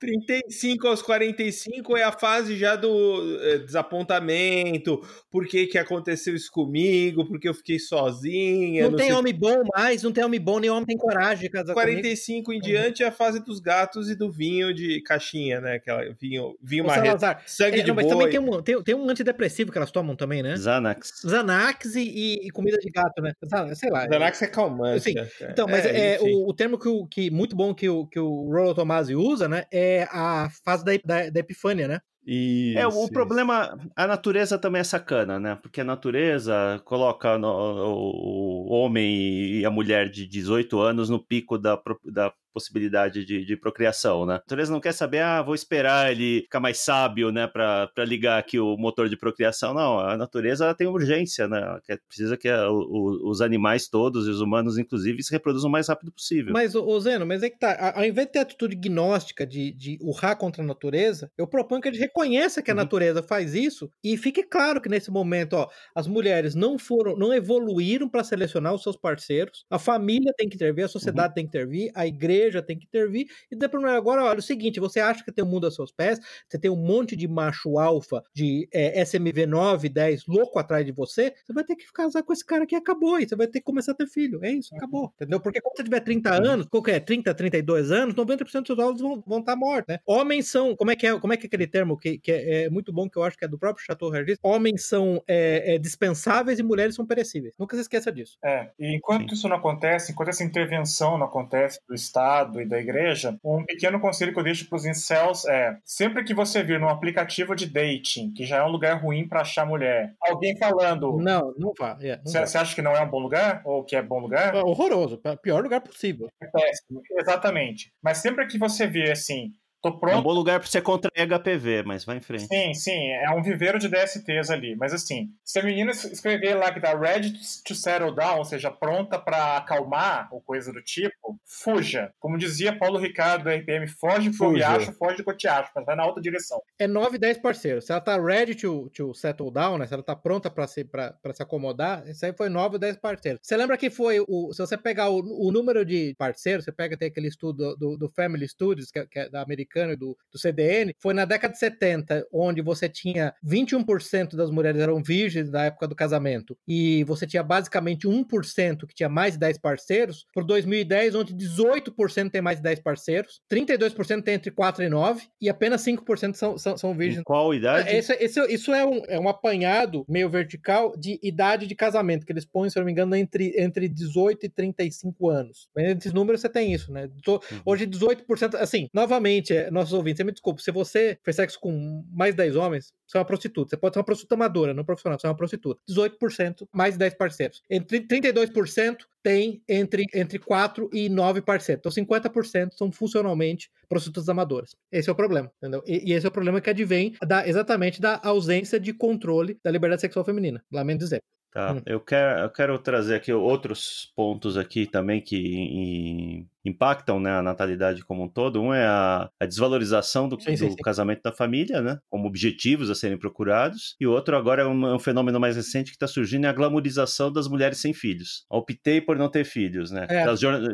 35 0.00 0.88
aos 0.88 1.02
45 1.02 1.94
é 1.94 2.02
a 2.02 2.10
fase 2.10 2.56
já 2.56 2.74
do 2.74 3.38
é, 3.42 3.58
desapontamento, 3.58 5.06
por 5.30 5.46
que, 5.46 5.66
que 5.66 5.76
aconteceu 5.76 6.34
isso 6.34 6.50
comigo, 6.50 7.26
porque 7.28 7.46
eu 7.46 7.52
fiquei 7.52 7.78
sozinha. 7.78 8.84
Não, 8.84 8.92
não 8.92 8.96
tem 8.96 9.08
sei... 9.08 9.14
homem 9.14 9.34
bom 9.34 9.62
mais, 9.76 10.02
não 10.02 10.10
tem 10.10 10.24
homem 10.24 10.40
bom, 10.40 10.58
nem 10.58 10.70
homem 10.70 10.86
tem 10.86 10.96
coragem 10.96 11.42
de 11.44 11.50
casar 11.50 11.74
45 11.74 12.46
comigo. 12.46 12.64
em 12.64 12.66
diante 12.66 13.02
é 13.02 13.08
a 13.08 13.12
fase 13.12 13.44
dos 13.44 13.60
gatos 13.60 14.08
e 14.08 14.14
do 14.14 14.30
vinho 14.30 14.72
de 14.72 15.02
caixinha, 15.02 15.60
né? 15.60 15.74
Aquela 15.74 16.02
vinho, 16.18 16.56
vinho 16.62 16.86
marreta. 16.86 17.38
Sangue 17.46 17.80
é, 17.80 17.82
de 17.82 17.88
não, 17.88 17.94
mas 17.94 18.06
boi. 18.06 18.14
também 18.14 18.30
tem 18.30 18.40
um, 18.40 18.62
tem, 18.62 18.82
tem, 18.82 18.94
um 18.94 19.10
antidepressivo 19.10 19.70
que 19.70 19.76
elas 19.76 19.90
tomam 19.90 20.16
também, 20.16 20.42
né? 20.42 20.56
Xanax. 20.56 21.20
Xanax 21.28 21.94
e, 21.96 22.46
e 22.46 22.50
comida 22.50 22.78
de 22.78 22.90
gato, 22.90 23.20
né? 23.20 23.34
Sei 23.74 23.90
lá. 23.90 24.08
Xanax 24.10 24.40
é 24.40 24.46
calmante. 24.46 25.12
Sim. 25.12 25.14
Então, 25.42 25.66
mas 25.68 25.84
é, 25.84 26.14
é 26.14 26.18
o, 26.22 26.48
o, 26.48 26.54
termo 26.54 26.78
que, 26.78 26.88
o, 26.88 27.06
que 27.06 27.30
muito 27.30 27.54
bom 27.54 27.74
que 27.74 27.86
o, 27.86 28.06
que 28.06 28.18
o 28.18 28.50
Rollo 28.50 28.74
Tomasi 28.74 29.14
usa, 29.14 29.46
né? 29.46 29.64
É 29.70 29.89
é 29.90 30.08
a 30.10 30.48
fase 30.64 30.84
da, 30.84 30.92
da, 31.04 31.30
da 31.30 31.40
Epifânia, 31.40 31.88
né? 31.88 32.00
Isso, 32.26 32.78
é, 32.78 32.86
o 32.86 32.90
isso. 32.90 33.12
problema, 33.12 33.78
a 33.96 34.06
natureza 34.06 34.58
também 34.58 34.80
é 34.80 34.84
sacana, 34.84 35.40
né? 35.40 35.56
Porque 35.56 35.80
a 35.80 35.84
natureza 35.84 36.80
coloca 36.84 37.38
no, 37.38 37.48
o, 37.48 38.68
o, 38.68 38.72
homem 38.72 39.60
e 39.60 39.64
a 39.64 39.70
mulher 39.70 40.10
de 40.10 40.26
18 40.26 40.78
anos 40.78 41.08
no 41.08 41.18
pico 41.18 41.56
da, 41.58 41.80
da 42.04 42.32
possibilidade 42.52 43.24
de, 43.24 43.44
de 43.44 43.56
procriação, 43.56 44.26
né? 44.26 44.34
A 44.34 44.36
natureza 44.36 44.72
não 44.72 44.80
quer 44.80 44.92
saber, 44.92 45.20
ah, 45.20 45.42
vou 45.42 45.54
esperar 45.54 46.10
ele 46.10 46.42
ficar 46.42 46.60
mais 46.60 46.78
sábio, 46.78 47.30
né, 47.30 47.46
para 47.46 47.90
ligar 47.98 48.38
aqui 48.38 48.58
o 48.58 48.76
motor 48.76 49.08
de 49.08 49.16
procriação. 49.16 49.74
Não, 49.74 49.98
a 49.98 50.16
natureza 50.16 50.74
tem 50.74 50.86
urgência, 50.86 51.46
né? 51.48 51.78
Precisa 52.08 52.36
que 52.36 52.48
a, 52.48 52.70
o, 52.70 53.30
os 53.30 53.40
animais 53.40 53.88
todos 53.88 54.26
e 54.26 54.30
os 54.30 54.40
humanos, 54.40 54.78
inclusive, 54.78 55.22
se 55.22 55.32
reproduzam 55.32 55.68
o 55.68 55.72
mais 55.72 55.88
rápido 55.88 56.12
possível. 56.12 56.52
Mas, 56.52 56.74
ô 56.74 57.00
Zeno, 57.00 57.26
mas 57.26 57.42
é 57.42 57.50
que 57.50 57.58
tá, 57.58 57.94
ao 57.96 58.04
invés 58.04 58.26
de 58.26 58.32
ter 58.32 58.38
atitude 58.40 58.76
gnóstica 58.76 59.46
de, 59.46 59.72
de 59.72 59.98
urrar 60.02 60.36
contra 60.36 60.62
a 60.62 60.66
natureza, 60.66 61.30
eu 61.36 61.46
proponho 61.46 61.80
que 61.80 61.88
a 61.88 61.92
gente 61.92 62.00
reconheça 62.00 62.62
que 62.62 62.70
a 62.70 62.74
uhum. 62.74 62.80
natureza 62.80 63.22
faz 63.22 63.54
isso 63.54 63.90
e 64.02 64.16
fique 64.16 64.42
claro 64.42 64.80
que 64.80 64.88
nesse 64.88 65.10
momento, 65.10 65.54
ó, 65.54 65.68
as 65.94 66.06
mulheres 66.06 66.54
não 66.54 66.78
foram, 66.78 67.16
não 67.16 67.32
evoluíram 67.32 68.08
para 68.08 68.24
selecionar 68.24 68.74
os 68.74 68.82
seus 68.82 68.96
parceiros, 68.96 69.64
a 69.70 69.78
família 69.78 70.32
tem 70.36 70.48
que 70.48 70.56
intervir, 70.56 70.84
a 70.84 70.88
sociedade 70.88 71.28
uhum. 71.28 71.34
tem 71.34 71.44
que 71.44 71.48
intervir, 71.48 71.90
a 71.94 72.06
igreja 72.06 72.39
igreja 72.40 72.62
tem 72.62 72.78
que 72.78 72.86
intervir. 72.86 73.26
E 73.50 73.56
daí 73.56 73.68
para 73.68 73.96
agora, 73.96 74.24
olha, 74.24 74.36
é 74.36 74.38
o 74.38 74.42
seguinte: 74.42 74.80
você 74.80 75.00
acha 75.00 75.24
que 75.24 75.32
tem 75.32 75.44
o 75.44 75.46
um 75.46 75.50
mundo 75.50 75.66
a 75.66 75.70
seus 75.70 75.92
pés, 75.92 76.18
você 76.48 76.58
tem 76.58 76.70
um 76.70 76.76
monte 76.76 77.14
de 77.14 77.28
macho 77.28 77.78
alfa 77.78 78.22
de 78.34 78.68
é, 78.72 79.00
SMV 79.04 79.46
9, 79.46 79.88
10 79.88 80.26
louco 80.26 80.58
atrás 80.58 80.84
de 80.84 80.92
você, 80.92 81.34
você 81.44 81.52
vai 81.52 81.64
ter 81.64 81.76
que 81.76 81.90
casar 81.92 82.22
com 82.22 82.32
esse 82.32 82.44
cara 82.44 82.66
que 82.66 82.74
acabou 82.74 83.18
e 83.18 83.28
você 83.28 83.36
vai 83.36 83.46
ter 83.46 83.60
que 83.60 83.64
começar 83.64 83.92
a 83.92 83.94
ter 83.94 84.06
filho. 84.06 84.40
É 84.42 84.50
isso, 84.50 84.74
acabou. 84.74 85.12
Entendeu? 85.14 85.40
Porque 85.40 85.60
quando 85.60 85.76
você 85.76 85.84
tiver 85.84 86.00
30 86.00 86.34
anos, 86.34 86.66
qualquer 86.66 87.00
30, 87.00 87.34
32 87.34 87.90
anos, 87.90 88.14
90% 88.14 88.38
dos 88.38 88.50
seus 88.52 89.00
vão, 89.00 89.22
vão 89.26 89.40
estar 89.40 89.52
tá 89.52 89.56
mortos, 89.56 89.86
né? 89.88 89.98
Homens 90.06 90.50
são, 90.50 90.74
como 90.76 90.90
é 90.90 90.96
que 90.96 91.06
é, 91.06 91.18
como 91.18 91.32
é 91.32 91.36
que 91.36 91.46
é 91.46 91.48
aquele 91.48 91.66
termo 91.66 91.96
que, 91.96 92.18
que 92.18 92.32
é, 92.32 92.64
é 92.64 92.70
muito 92.70 92.92
bom, 92.92 93.08
que 93.08 93.18
eu 93.18 93.24
acho 93.24 93.36
que 93.36 93.44
é 93.44 93.48
do 93.48 93.58
próprio 93.58 93.84
Chateau 93.84 94.10
Regis? 94.10 94.38
Homens 94.42 94.86
são 94.86 95.22
é, 95.28 95.74
é, 95.74 95.78
dispensáveis 95.78 96.58
e 96.58 96.62
mulheres 96.62 96.94
são 96.94 97.06
perecíveis. 97.06 97.54
Nunca 97.58 97.76
se 97.76 97.82
esqueça 97.82 98.12
disso. 98.12 98.38
É, 98.44 98.70
e 98.78 98.96
enquanto 98.96 99.30
Sim. 99.30 99.34
isso 99.34 99.48
não 99.48 99.56
acontece, 99.56 100.12
enquanto 100.12 100.28
essa 100.28 100.44
intervenção 100.44 101.18
não 101.18 101.26
acontece 101.26 101.80
do 101.88 101.94
Estado, 101.94 102.29
Estado 102.30 102.60
e 102.60 102.66
da 102.66 102.78
igreja, 102.78 103.36
um 103.44 103.64
pequeno 103.64 104.00
conselho 104.00 104.32
que 104.32 104.38
eu 104.38 104.44
deixo 104.44 104.68
para 104.68 104.76
os 104.76 104.86
incels 104.86 105.44
é: 105.46 105.76
sempre 105.84 106.22
que 106.24 106.32
você 106.32 106.62
vir 106.62 106.78
num 106.78 106.88
aplicativo 106.88 107.54
de 107.54 107.66
dating, 107.66 108.32
que 108.32 108.44
já 108.44 108.58
é 108.58 108.62
um 108.62 108.70
lugar 108.70 109.02
ruim 109.02 109.26
para 109.26 109.40
achar 109.40 109.66
mulher, 109.66 110.14
alguém 110.20 110.56
falando. 110.56 111.18
Não, 111.18 111.52
não 111.58 111.72
vá. 111.78 111.94
Você 111.94 112.06
yeah, 112.38 112.60
acha 112.60 112.74
que 112.74 112.82
não 112.82 112.92
é 112.92 113.00
um 113.00 113.10
bom 113.10 113.18
lugar? 113.18 113.62
Ou 113.64 113.84
que 113.84 113.96
é 113.96 114.02
bom 114.02 114.20
lugar? 114.20 114.54
É 114.54 114.62
horroroso. 114.62 115.20
Pior 115.42 115.62
lugar 115.62 115.80
possível. 115.80 116.28
É 116.40 116.46
péssimo, 116.46 117.02
exatamente. 117.18 117.92
Mas 118.02 118.18
sempre 118.18 118.46
que 118.46 118.58
você 118.58 118.86
vir 118.86 119.10
assim, 119.10 119.52
Tô 119.82 119.98
pronto. 119.98 120.14
É 120.14 120.18
um 120.18 120.22
bom 120.22 120.32
lugar 120.32 120.60
para 120.60 120.68
você 120.68 120.80
contrair 120.80 121.26
HPV, 121.26 121.82
mas 121.84 122.04
vai 122.04 122.18
em 122.18 122.20
frente. 122.20 122.46
Sim, 122.46 122.74
sim, 122.74 123.08
é 123.12 123.30
um 123.30 123.42
viveiro 123.42 123.78
de 123.78 123.88
DSTs 123.88 124.50
ali. 124.50 124.76
Mas 124.76 124.92
assim, 124.92 125.28
se 125.42 125.58
a 125.58 125.62
menina 125.62 125.90
escrever 125.90 126.54
lá 126.54 126.70
que 126.72 126.80
tá 126.80 126.96
ready 126.96 127.32
to 127.64 127.74
settle 127.74 128.14
down, 128.14 128.38
ou 128.38 128.44
seja, 128.44 128.70
pronta 128.70 129.18
para 129.18 129.56
acalmar 129.56 130.28
ou 130.30 130.42
coisa 130.42 130.70
do 130.70 130.82
tipo, 130.82 131.40
fuja. 131.46 132.12
Como 132.18 132.36
dizia 132.36 132.76
Paulo 132.76 132.98
Ricardo 132.98 133.44
da 133.44 133.54
RPM, 133.54 133.86
foge 133.86 134.30
pro 134.36 134.52
que 134.52 134.62
acho, 134.62 134.92
foge 134.92 135.16
do 135.16 135.24
que 135.24 135.30
eu 135.30 135.36
te 135.36 135.48
acho, 135.48 135.70
mas 135.74 135.86
vai 135.86 135.96
na 135.96 136.04
outra 136.04 136.20
direção. 136.20 136.60
É 136.78 136.86
9 136.86 137.16
10 137.16 137.38
parceiros. 137.38 137.86
Se 137.86 137.92
ela 137.92 138.00
tá 138.02 138.20
ready 138.20 138.54
to, 138.54 138.90
to 138.90 139.14
settle 139.14 139.50
down, 139.50 139.78
né? 139.78 139.86
Se 139.86 139.94
ela 139.94 140.02
tá 140.02 140.14
pronta 140.14 140.50
para 140.50 140.66
se, 140.66 140.84
pra, 140.84 141.14
pra 141.22 141.32
se 141.32 141.42
acomodar, 141.42 142.06
isso 142.06 142.26
aí 142.26 142.34
foi 142.34 142.50
9 142.50 142.74
ou 142.74 142.78
10 142.78 142.98
parceiros. 142.98 143.40
Você 143.42 143.56
lembra 143.56 143.78
que 143.78 143.88
foi 143.88 144.20
o. 144.20 144.52
Se 144.52 144.58
você 144.58 144.76
pegar 144.76 145.08
o, 145.08 145.20
o 145.20 145.50
número 145.50 145.86
de 145.86 146.14
parceiros, 146.18 146.66
você 146.66 146.72
pega 146.72 146.96
até 146.96 147.06
aquele 147.06 147.28
estudo 147.28 147.74
do, 147.76 147.96
do 147.96 148.10
Family 148.10 148.46
Studies, 148.46 148.90
que, 148.90 148.98
é, 148.98 149.06
que 149.06 149.18
é 149.18 149.30
da 149.30 149.40
americana 149.40 149.69
americano 149.70 149.92
e 149.92 149.96
do, 149.96 150.16
do 150.32 150.38
CDN, 150.38 150.94
foi 150.98 151.14
na 151.14 151.24
década 151.24 151.52
de 151.52 151.58
70, 151.58 152.26
onde 152.32 152.60
você 152.60 152.88
tinha 152.88 153.32
21% 153.46 154.34
das 154.34 154.50
mulheres 154.50 154.80
eram 154.80 155.02
virgens 155.02 155.50
na 155.50 155.66
época 155.66 155.86
do 155.86 155.94
casamento, 155.94 156.56
e 156.66 157.04
você 157.04 157.26
tinha 157.26 157.42
basicamente 157.42 158.06
1% 158.06 158.86
que 158.86 158.94
tinha 158.94 159.08
mais 159.08 159.34
de 159.34 159.40
10 159.40 159.58
parceiros, 159.58 160.26
por 160.34 160.44
2010, 160.44 161.14
onde 161.14 161.34
18% 161.34 162.30
tem 162.30 162.42
mais 162.42 162.58
de 162.58 162.62
10 162.64 162.80
parceiros, 162.80 163.40
32% 163.50 164.22
tem 164.22 164.34
entre 164.34 164.50
4 164.50 164.84
e 164.84 164.88
9, 164.88 165.22
e 165.40 165.48
apenas 165.48 165.84
5% 165.84 166.34
são, 166.34 166.58
são, 166.58 166.76
são 166.76 166.94
virgens. 166.94 167.20
Em 167.20 167.24
qual 167.24 167.54
idade? 167.54 167.88
Esse, 167.90 168.12
esse, 168.14 168.40
isso 168.52 168.72
é 168.72 168.84
um, 168.84 169.02
é 169.06 169.18
um 169.18 169.28
apanhado 169.28 170.04
meio 170.08 170.28
vertical 170.28 170.92
de 170.96 171.18
idade 171.22 171.66
de 171.66 171.74
casamento, 171.74 172.26
que 172.26 172.32
eles 172.32 172.44
põem, 172.44 172.68
se 172.68 172.78
eu 172.78 172.80
não 172.80 172.86
me 172.86 172.92
engano, 172.92 173.14
entre, 173.14 173.54
entre 173.56 173.88
18 173.88 174.46
e 174.46 174.48
35 174.48 175.28
anos. 175.28 175.68
Mas 175.74 175.96
esses 175.96 176.12
números 176.12 176.40
você 176.40 176.48
tem 176.48 176.72
isso, 176.72 176.92
né? 176.92 177.08
Uhum. 177.26 177.38
Hoje, 177.64 177.86
18%, 177.86 178.54
assim, 178.54 178.88
novamente, 178.92 179.52
nossos 179.70 179.92
ouvintes, 179.92 180.24
me 180.24 180.32
desculpa, 180.32 180.62
se 180.62 180.70
você 180.70 181.18
fez 181.24 181.36
sexo 181.36 181.58
com 181.58 182.04
mais 182.12 182.32
de 182.32 182.38
10 182.38 182.56
homens, 182.56 182.92
você 183.06 183.18
é 183.18 183.20
uma 183.20 183.24
prostituta. 183.24 183.70
Você 183.70 183.76
pode 183.76 183.94
ser 183.94 183.98
uma 183.98 184.04
prostituta 184.04 184.34
amadora, 184.34 184.72
não 184.72 184.84
profissional, 184.84 185.18
você 185.18 185.26
é 185.26 185.30
uma 185.30 185.36
prostituta. 185.36 185.80
18%, 185.90 186.68
mais 186.72 186.94
de 186.94 186.98
10 187.00 187.14
parceiros. 187.14 187.62
Entre 187.68 188.00
32% 188.06 188.98
tem 189.22 189.62
entre, 189.68 190.06
entre 190.14 190.38
4 190.38 190.88
e 190.92 191.08
9 191.08 191.42
parceiros. 191.42 191.80
Então 191.80 191.92
50% 191.92 192.72
são 192.72 192.90
funcionalmente 192.92 193.70
prostitutas 193.88 194.28
amadoras. 194.28 194.76
Esse 194.92 195.08
é 195.08 195.12
o 195.12 195.16
problema, 195.16 195.50
entendeu? 195.58 195.82
E, 195.86 196.10
e 196.10 196.12
esse 196.14 196.24
é 196.24 196.28
o 196.28 196.32
problema 196.32 196.60
que 196.60 196.70
advém 196.70 197.14
da, 197.26 197.46
exatamente 197.46 198.00
da 198.00 198.20
ausência 198.22 198.78
de 198.78 198.92
controle 198.92 199.58
da 199.62 199.70
liberdade 199.70 200.00
sexual 200.00 200.24
feminina. 200.24 200.62
Lamento 200.70 201.00
dizer. 201.00 201.22
Tá, 201.52 201.72
hum. 201.72 201.82
eu, 201.84 202.00
quero, 202.00 202.42
eu 202.42 202.50
quero 202.50 202.78
trazer 202.78 203.16
aqui 203.16 203.32
outros 203.32 204.12
pontos 204.14 204.56
aqui 204.56 204.86
também 204.86 205.20
que 205.20 206.46
impactam 206.64 207.18
né, 207.18 207.30
a 207.32 207.42
natalidade 207.42 208.04
como 208.04 208.24
um 208.24 208.28
todo. 208.28 208.60
Um 208.60 208.74
é 208.74 208.84
a, 208.84 209.30
a 209.40 209.46
desvalorização 209.46 210.28
do, 210.28 210.40
sim, 210.40 210.56
sim, 210.56 210.66
do 210.66 210.72
sim. 210.72 210.76
casamento 210.82 211.22
da 211.22 211.32
família, 211.32 211.80
né, 211.80 211.98
como 212.08 212.26
objetivos 212.26 212.90
a 212.90 212.94
serem 212.94 213.18
procurados, 213.18 213.96
e 213.98 214.06
o 214.06 214.12
outro 214.12 214.36
agora 214.36 214.62
é 214.62 214.66
um, 214.66 214.94
um 214.94 214.98
fenômeno 214.98 215.40
mais 215.40 215.56
recente 215.56 215.90
que 215.90 215.96
está 215.96 216.06
surgindo, 216.06 216.44
é 216.46 216.48
a 216.48 216.52
glamorização 216.52 217.32
das 217.32 217.48
mulheres 217.48 217.80
sem 217.80 217.94
filhos. 217.94 218.44
Optei 218.50 219.00
por 219.00 219.16
não 219.16 219.30
ter 219.30 219.44
filhos, 219.44 219.90
né? 219.90 220.06
É. 220.08 220.24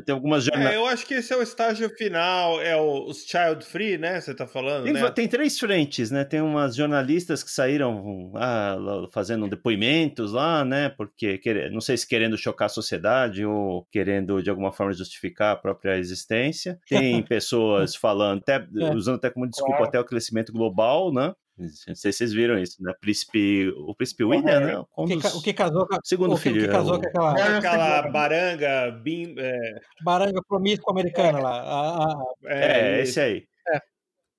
Tem 0.05 0.14
algumas 0.14 0.44
jornadas... 0.44 0.72
É, 0.72 0.77
eu 0.77 0.87
acho 0.87 1.07
que 1.07 1.14
esse 1.14 1.33
é 1.33 1.37
o 1.37 1.42
estágio 1.42 1.88
final, 1.90 2.61
é 2.61 2.77
o, 2.77 3.07
os 3.07 3.25
child 3.25 3.64
free, 3.64 3.96
né, 3.96 4.20
você 4.20 4.33
está 4.33 4.46
falando, 4.46 4.85
tem, 4.85 4.92
né? 4.92 5.11
Tem 5.11 5.29
três 5.29 5.59
frentes, 5.59 6.11
né? 6.11 6.25
Tem 6.25 6.40
umas 6.40 6.75
jornalistas 6.75 7.42
que 7.42 7.51
saíram 7.51 8.33
ah, 8.35 8.77
fazendo 9.12 9.49
depoimentos 9.49 10.33
lá, 10.33 10.64
né, 10.64 10.88
porque, 10.88 11.40
não 11.70 11.81
sei 11.81 11.96
se 11.96 12.07
querendo 12.07 12.37
chocar 12.37 12.66
a 12.66 12.70
sociedade 12.70 13.44
ou 13.44 13.87
querendo, 13.92 14.42
de 14.42 14.51
alguma 14.51 14.72
forma, 14.72 14.92
justificar 14.92 15.52
a 15.52 15.56
própria 15.56 15.75
existência. 15.85 16.79
Tem 16.88 17.22
pessoas 17.27 17.94
falando, 17.94 18.40
até, 18.40 18.56
é. 18.56 18.94
usando 18.94 19.16
até 19.16 19.31
como 19.31 19.48
desculpa 19.48 19.85
até 19.85 19.98
o 20.00 20.04
crescimento 20.04 20.52
global, 20.52 21.12
né? 21.12 21.35
Não 21.58 21.68
sei 21.68 22.12
se 22.12 22.18
vocês 22.18 22.33
viram 22.35 22.58
isso, 22.58 22.83
né? 22.83 22.92
Príncipe, 23.00 23.68
o 23.70 23.94
príncipe 23.94 24.24
William, 24.24 24.60
né? 24.60 24.79
Um 24.79 25.04
o, 25.04 25.06
que, 25.06 25.16
dos... 25.16 25.35
o 25.35 25.42
que 25.42 25.54
casou 25.54 25.87
com 25.87 25.96
segundo 26.04 26.35
o 26.35 26.37
filho, 26.37 26.62
o 26.62 26.66
que 26.66 26.70
casou 26.70 27.00
com 27.00 27.06
aquela, 27.06 27.38
é 27.38 27.56
aquela 27.56 28.02
baranga, 28.10 28.90
bim, 29.02 29.35
é... 29.38 29.81
baranga 30.02 30.40
promíscua 30.46 30.92
americana 30.92 31.38
é. 31.38 31.42
lá. 31.42 31.62
A, 31.62 32.04
a... 32.04 32.24
É, 32.44 32.98
é, 32.98 33.02
esse 33.02 33.18
aí. 33.18 33.46
É. 33.72 33.81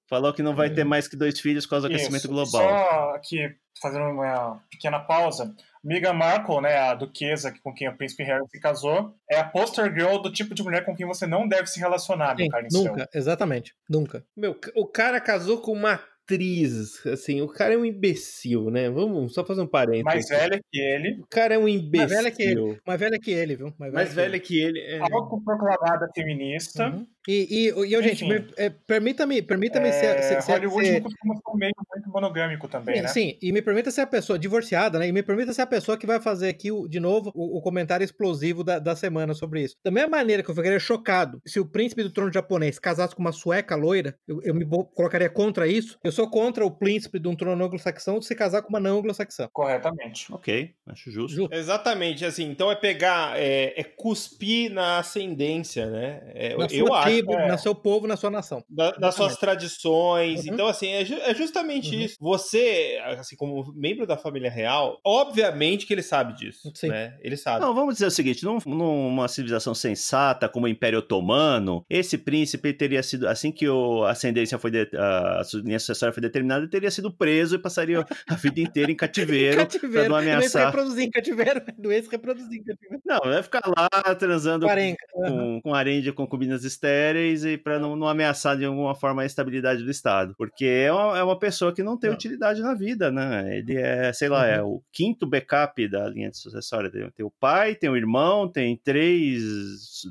Falou 0.07 0.31
que 0.31 0.43
não 0.43 0.55
vai 0.55 0.69
ter 0.69 0.83
mais 0.83 1.07
que 1.07 1.17
dois 1.17 1.39
filhos 1.39 1.65
por 1.65 1.71
causa 1.71 1.89
do 1.89 1.95
aquecimento 1.95 2.27
global. 2.27 2.69
Só 2.69 3.15
aqui 3.15 3.49
fazendo 3.81 4.05
uma 4.05 4.61
pequena 4.69 4.99
pausa. 4.99 5.55
Meghan 5.87 6.13
Markle, 6.13 6.61
né, 6.61 6.77
a 6.77 6.93
duquesa 6.93 7.53
com 7.63 7.73
quem 7.73 7.87
o 7.87 7.95
príncipe 7.95 8.21
Harry 8.23 8.45
se 8.49 8.59
casou, 8.59 9.15
é 9.31 9.39
a 9.39 9.43
poster 9.45 9.93
girl 9.93 10.17
do 10.17 10.29
tipo 10.29 10.53
de 10.53 10.61
mulher 10.61 10.83
com 10.83 10.93
quem 10.93 11.07
você 11.07 11.25
não 11.25 11.47
deve 11.47 11.67
se 11.67 11.79
relacionar, 11.79 12.35
Sim, 12.35 12.43
meu 12.43 12.51
caro 12.51 12.67
Nunca, 12.73 13.09
exatamente, 13.13 13.73
nunca. 13.89 14.25
Meu, 14.35 14.59
o 14.75 14.85
cara 14.85 15.21
casou 15.21 15.59
com 15.61 15.71
uma 15.71 15.93
atriz, 16.27 17.05
assim, 17.07 17.41
o 17.41 17.47
cara 17.47 17.73
é 17.73 17.77
um 17.77 17.85
imbecil, 17.85 18.69
né? 18.69 18.89
Vamos 18.89 19.33
só 19.33 19.45
fazer 19.45 19.61
um 19.61 19.67
parênteses. 19.67 20.03
Mais 20.03 20.27
velha 20.27 20.59
que 20.69 20.77
ele. 20.77 21.21
O 21.21 21.27
cara 21.27 21.55
é 21.55 21.57
um 21.57 21.69
imbecil. 21.69 22.07
Mais 22.07 22.11
velha 22.11 22.31
que 22.31 22.43
ele, 22.43 22.81
mais 22.85 22.99
velha 22.99 23.19
que 23.19 23.31
ele 23.31 23.55
viu? 23.55 23.73
Mais 23.79 23.93
velha, 23.93 23.93
mais 23.93 24.09
que, 24.09 24.15
velha 24.15 24.35
ele. 24.35 24.39
que 24.41 24.59
ele. 24.59 24.79
É... 24.81 24.99
Autoproclamada 24.99 26.09
feminista. 26.13 26.89
Uhum. 26.89 27.07
E, 27.27 27.47
e, 27.49 27.87
e 27.87 27.93
eu, 27.93 28.01
gente, 28.01 28.25
é, 28.55 28.69
permita-me 28.69 29.41
permita 29.41 29.79
-me 29.79 29.89
é, 29.89 29.91
ser, 29.91 30.41
ser, 30.41 30.51
Hollywood 30.53 30.87
ser... 30.87 31.01
costuma 31.01 31.35
ser 31.35 31.41
um 31.53 31.57
meio 31.57 31.73
muito 31.93 32.09
monogâmico 32.09 32.67
também, 32.67 32.95
sim, 32.95 33.01
né? 33.01 33.07
Sim, 33.09 33.37
e 33.41 33.51
me 33.51 33.61
permita 33.61 33.91
ser 33.91 34.01
a 34.01 34.07
pessoa 34.07 34.39
divorciada, 34.39 34.97
né? 34.97 35.07
E 35.07 35.11
me 35.11 35.21
permita 35.21 35.51
ser 35.51 35.63
a 35.63 35.67
pessoa 35.67 35.97
que 35.97 36.07
vai 36.07 36.21
fazer 36.21 36.47
aqui, 36.47 36.69
de 36.87 36.99
novo, 36.99 37.31
o, 37.35 37.57
o 37.57 37.61
comentário 37.61 38.03
explosivo 38.03 38.63
da, 38.63 38.79
da 38.79 38.95
semana 38.95 39.33
sobre 39.33 39.63
isso. 39.63 39.75
Da 39.83 39.91
mesma 39.91 40.09
maneira 40.09 40.41
que 40.41 40.49
eu 40.49 40.55
ficaria 40.55 40.79
chocado 40.79 41.41
se 41.45 41.59
o 41.59 41.65
príncipe 41.65 42.01
do 42.01 42.11
trono 42.11 42.31
japonês 42.31 42.79
casasse 42.79 43.13
com 43.13 43.21
uma 43.21 43.33
sueca 43.33 43.75
loira, 43.75 44.15
eu, 44.27 44.41
eu 44.43 44.55
me 44.55 44.65
colocaria 44.65 45.29
contra 45.29 45.67
isso. 45.67 45.97
Eu 46.03 46.11
sou 46.11 46.29
contra 46.29 46.65
o 46.65 46.71
príncipe 46.71 47.19
de 47.19 47.27
um 47.27 47.35
trono 47.35 47.63
anglo-saxão 47.65 48.19
de 48.19 48.25
se 48.25 48.35
casar 48.35 48.61
com 48.61 48.69
uma 48.69 48.79
não 48.79 48.99
anglo-saxã. 48.99 49.49
Corretamente. 49.51 50.31
Ok, 50.31 50.71
acho 50.87 51.11
justo. 51.11 51.35
justo. 51.35 51.53
Exatamente, 51.53 52.23
assim, 52.23 52.49
então 52.49 52.71
é 52.71 52.75
pegar, 52.75 53.37
é, 53.37 53.73
é 53.79 53.83
cuspir 53.83 54.71
na 54.71 54.99
ascendência, 54.99 55.87
né? 55.87 56.21
É, 56.33 56.53
eu 56.71 56.93
acho 56.93 57.16
tribo, 57.17 57.33
é. 57.33 57.51
no 57.51 57.57
seu 57.57 57.75
povo, 57.75 58.07
na 58.07 58.15
sua 58.15 58.29
nação. 58.29 58.63
Da, 58.69 58.91
das 58.91 59.15
suas 59.15 59.37
tradições. 59.37 60.45
Uhum. 60.45 60.53
Então, 60.53 60.67
assim, 60.67 60.87
é, 60.91 61.05
ju 61.05 61.15
é 61.15 61.33
justamente 61.33 61.95
uhum. 61.95 62.01
isso. 62.01 62.15
Você, 62.19 62.99
assim, 63.17 63.35
como 63.35 63.73
membro 63.75 64.05
da 64.05 64.17
família 64.17 64.49
real, 64.49 64.99
obviamente 65.05 65.85
que 65.85 65.93
ele 65.93 66.03
sabe 66.03 66.33
disso. 66.33 66.71
Sim. 66.75 66.89
Né? 66.89 67.17
Ele 67.21 67.37
sabe. 67.37 67.61
Não, 67.61 67.73
vamos 67.73 67.95
dizer 67.95 68.07
o 68.07 68.11
seguinte: 68.11 68.43
num, 68.43 68.59
numa 68.65 69.27
civilização 69.27 69.73
sensata, 69.73 70.49
como 70.49 70.65
o 70.65 70.69
Império 70.69 70.99
Otomano, 70.99 71.85
esse 71.89 72.17
príncipe 72.17 72.73
teria 72.73 73.03
sido, 73.03 73.27
assim 73.27 73.51
que 73.51 73.67
o, 73.67 74.03
a 74.03 74.11
ascendência 74.11 74.57
foi, 74.57 74.71
de, 74.71 74.89
a 74.95 75.41
linha 75.55 75.79
sucessória 75.79 76.13
foi 76.13 76.21
determinada, 76.21 76.69
teria 76.69 76.91
sido 76.91 77.11
preso 77.11 77.55
e 77.55 77.59
passaria 77.59 78.05
a 78.27 78.35
vida 78.35 78.61
inteira 78.61 78.91
em 78.91 78.95
cativeiro, 78.97 79.57
cativeiro. 79.57 79.91
pra 79.91 80.09
não 80.09 80.15
ameaçar. 80.15 80.67
reproduzir 80.67 81.05
em 81.05 81.09
cativeiro, 81.09 81.61
doença 81.77 82.09
reproduzir 82.09 82.59
em 82.59 82.63
cativeiro. 82.63 83.01
Não, 83.05 83.19
vai 83.19 83.43
ficar 83.43 83.61
lá 83.65 84.15
transando 84.15 84.67
com, 84.67 84.95
com, 85.11 85.61
com 85.61 85.73
harém 85.73 86.01
de 86.01 86.11
concubinas 86.11 86.63
estéreis 87.07 87.45
e 87.45 87.57
para 87.57 87.79
não, 87.79 87.95
não, 87.95 88.07
ameaçar 88.07 88.57
de 88.57 88.65
alguma 88.65 88.95
forma 88.95 89.21
a 89.21 89.25
estabilidade 89.25 89.83
do 89.83 89.91
Estado. 89.91 90.33
Porque 90.37 90.65
é 90.65 90.91
uma, 90.91 91.17
é 91.17 91.23
uma 91.23 91.37
pessoa 91.37 91.73
que 91.73 91.83
não 91.83 91.97
tem 91.97 92.09
não. 92.09 92.15
utilidade 92.15 92.61
na 92.61 92.73
vida, 92.73 93.11
né? 93.11 93.57
Ele 93.57 93.77
é, 93.77 94.11
sei 94.13 94.29
lá, 94.29 94.45
é 94.47 94.61
uhum. 94.61 94.67
é 94.67 94.75
o 94.75 94.81
quinto 94.91 95.25
backup 95.25 95.87
da 95.87 96.07
linha 96.09 96.29
de 96.29 96.37
sucessória. 96.37 96.91
Tem, 96.91 97.09
tem 97.11 97.25
o 97.25 97.31
pai, 97.39 97.75
tem 97.75 97.89
o 97.89 97.97
irmão, 97.97 98.47
tem 98.47 98.79
três, 98.83 99.41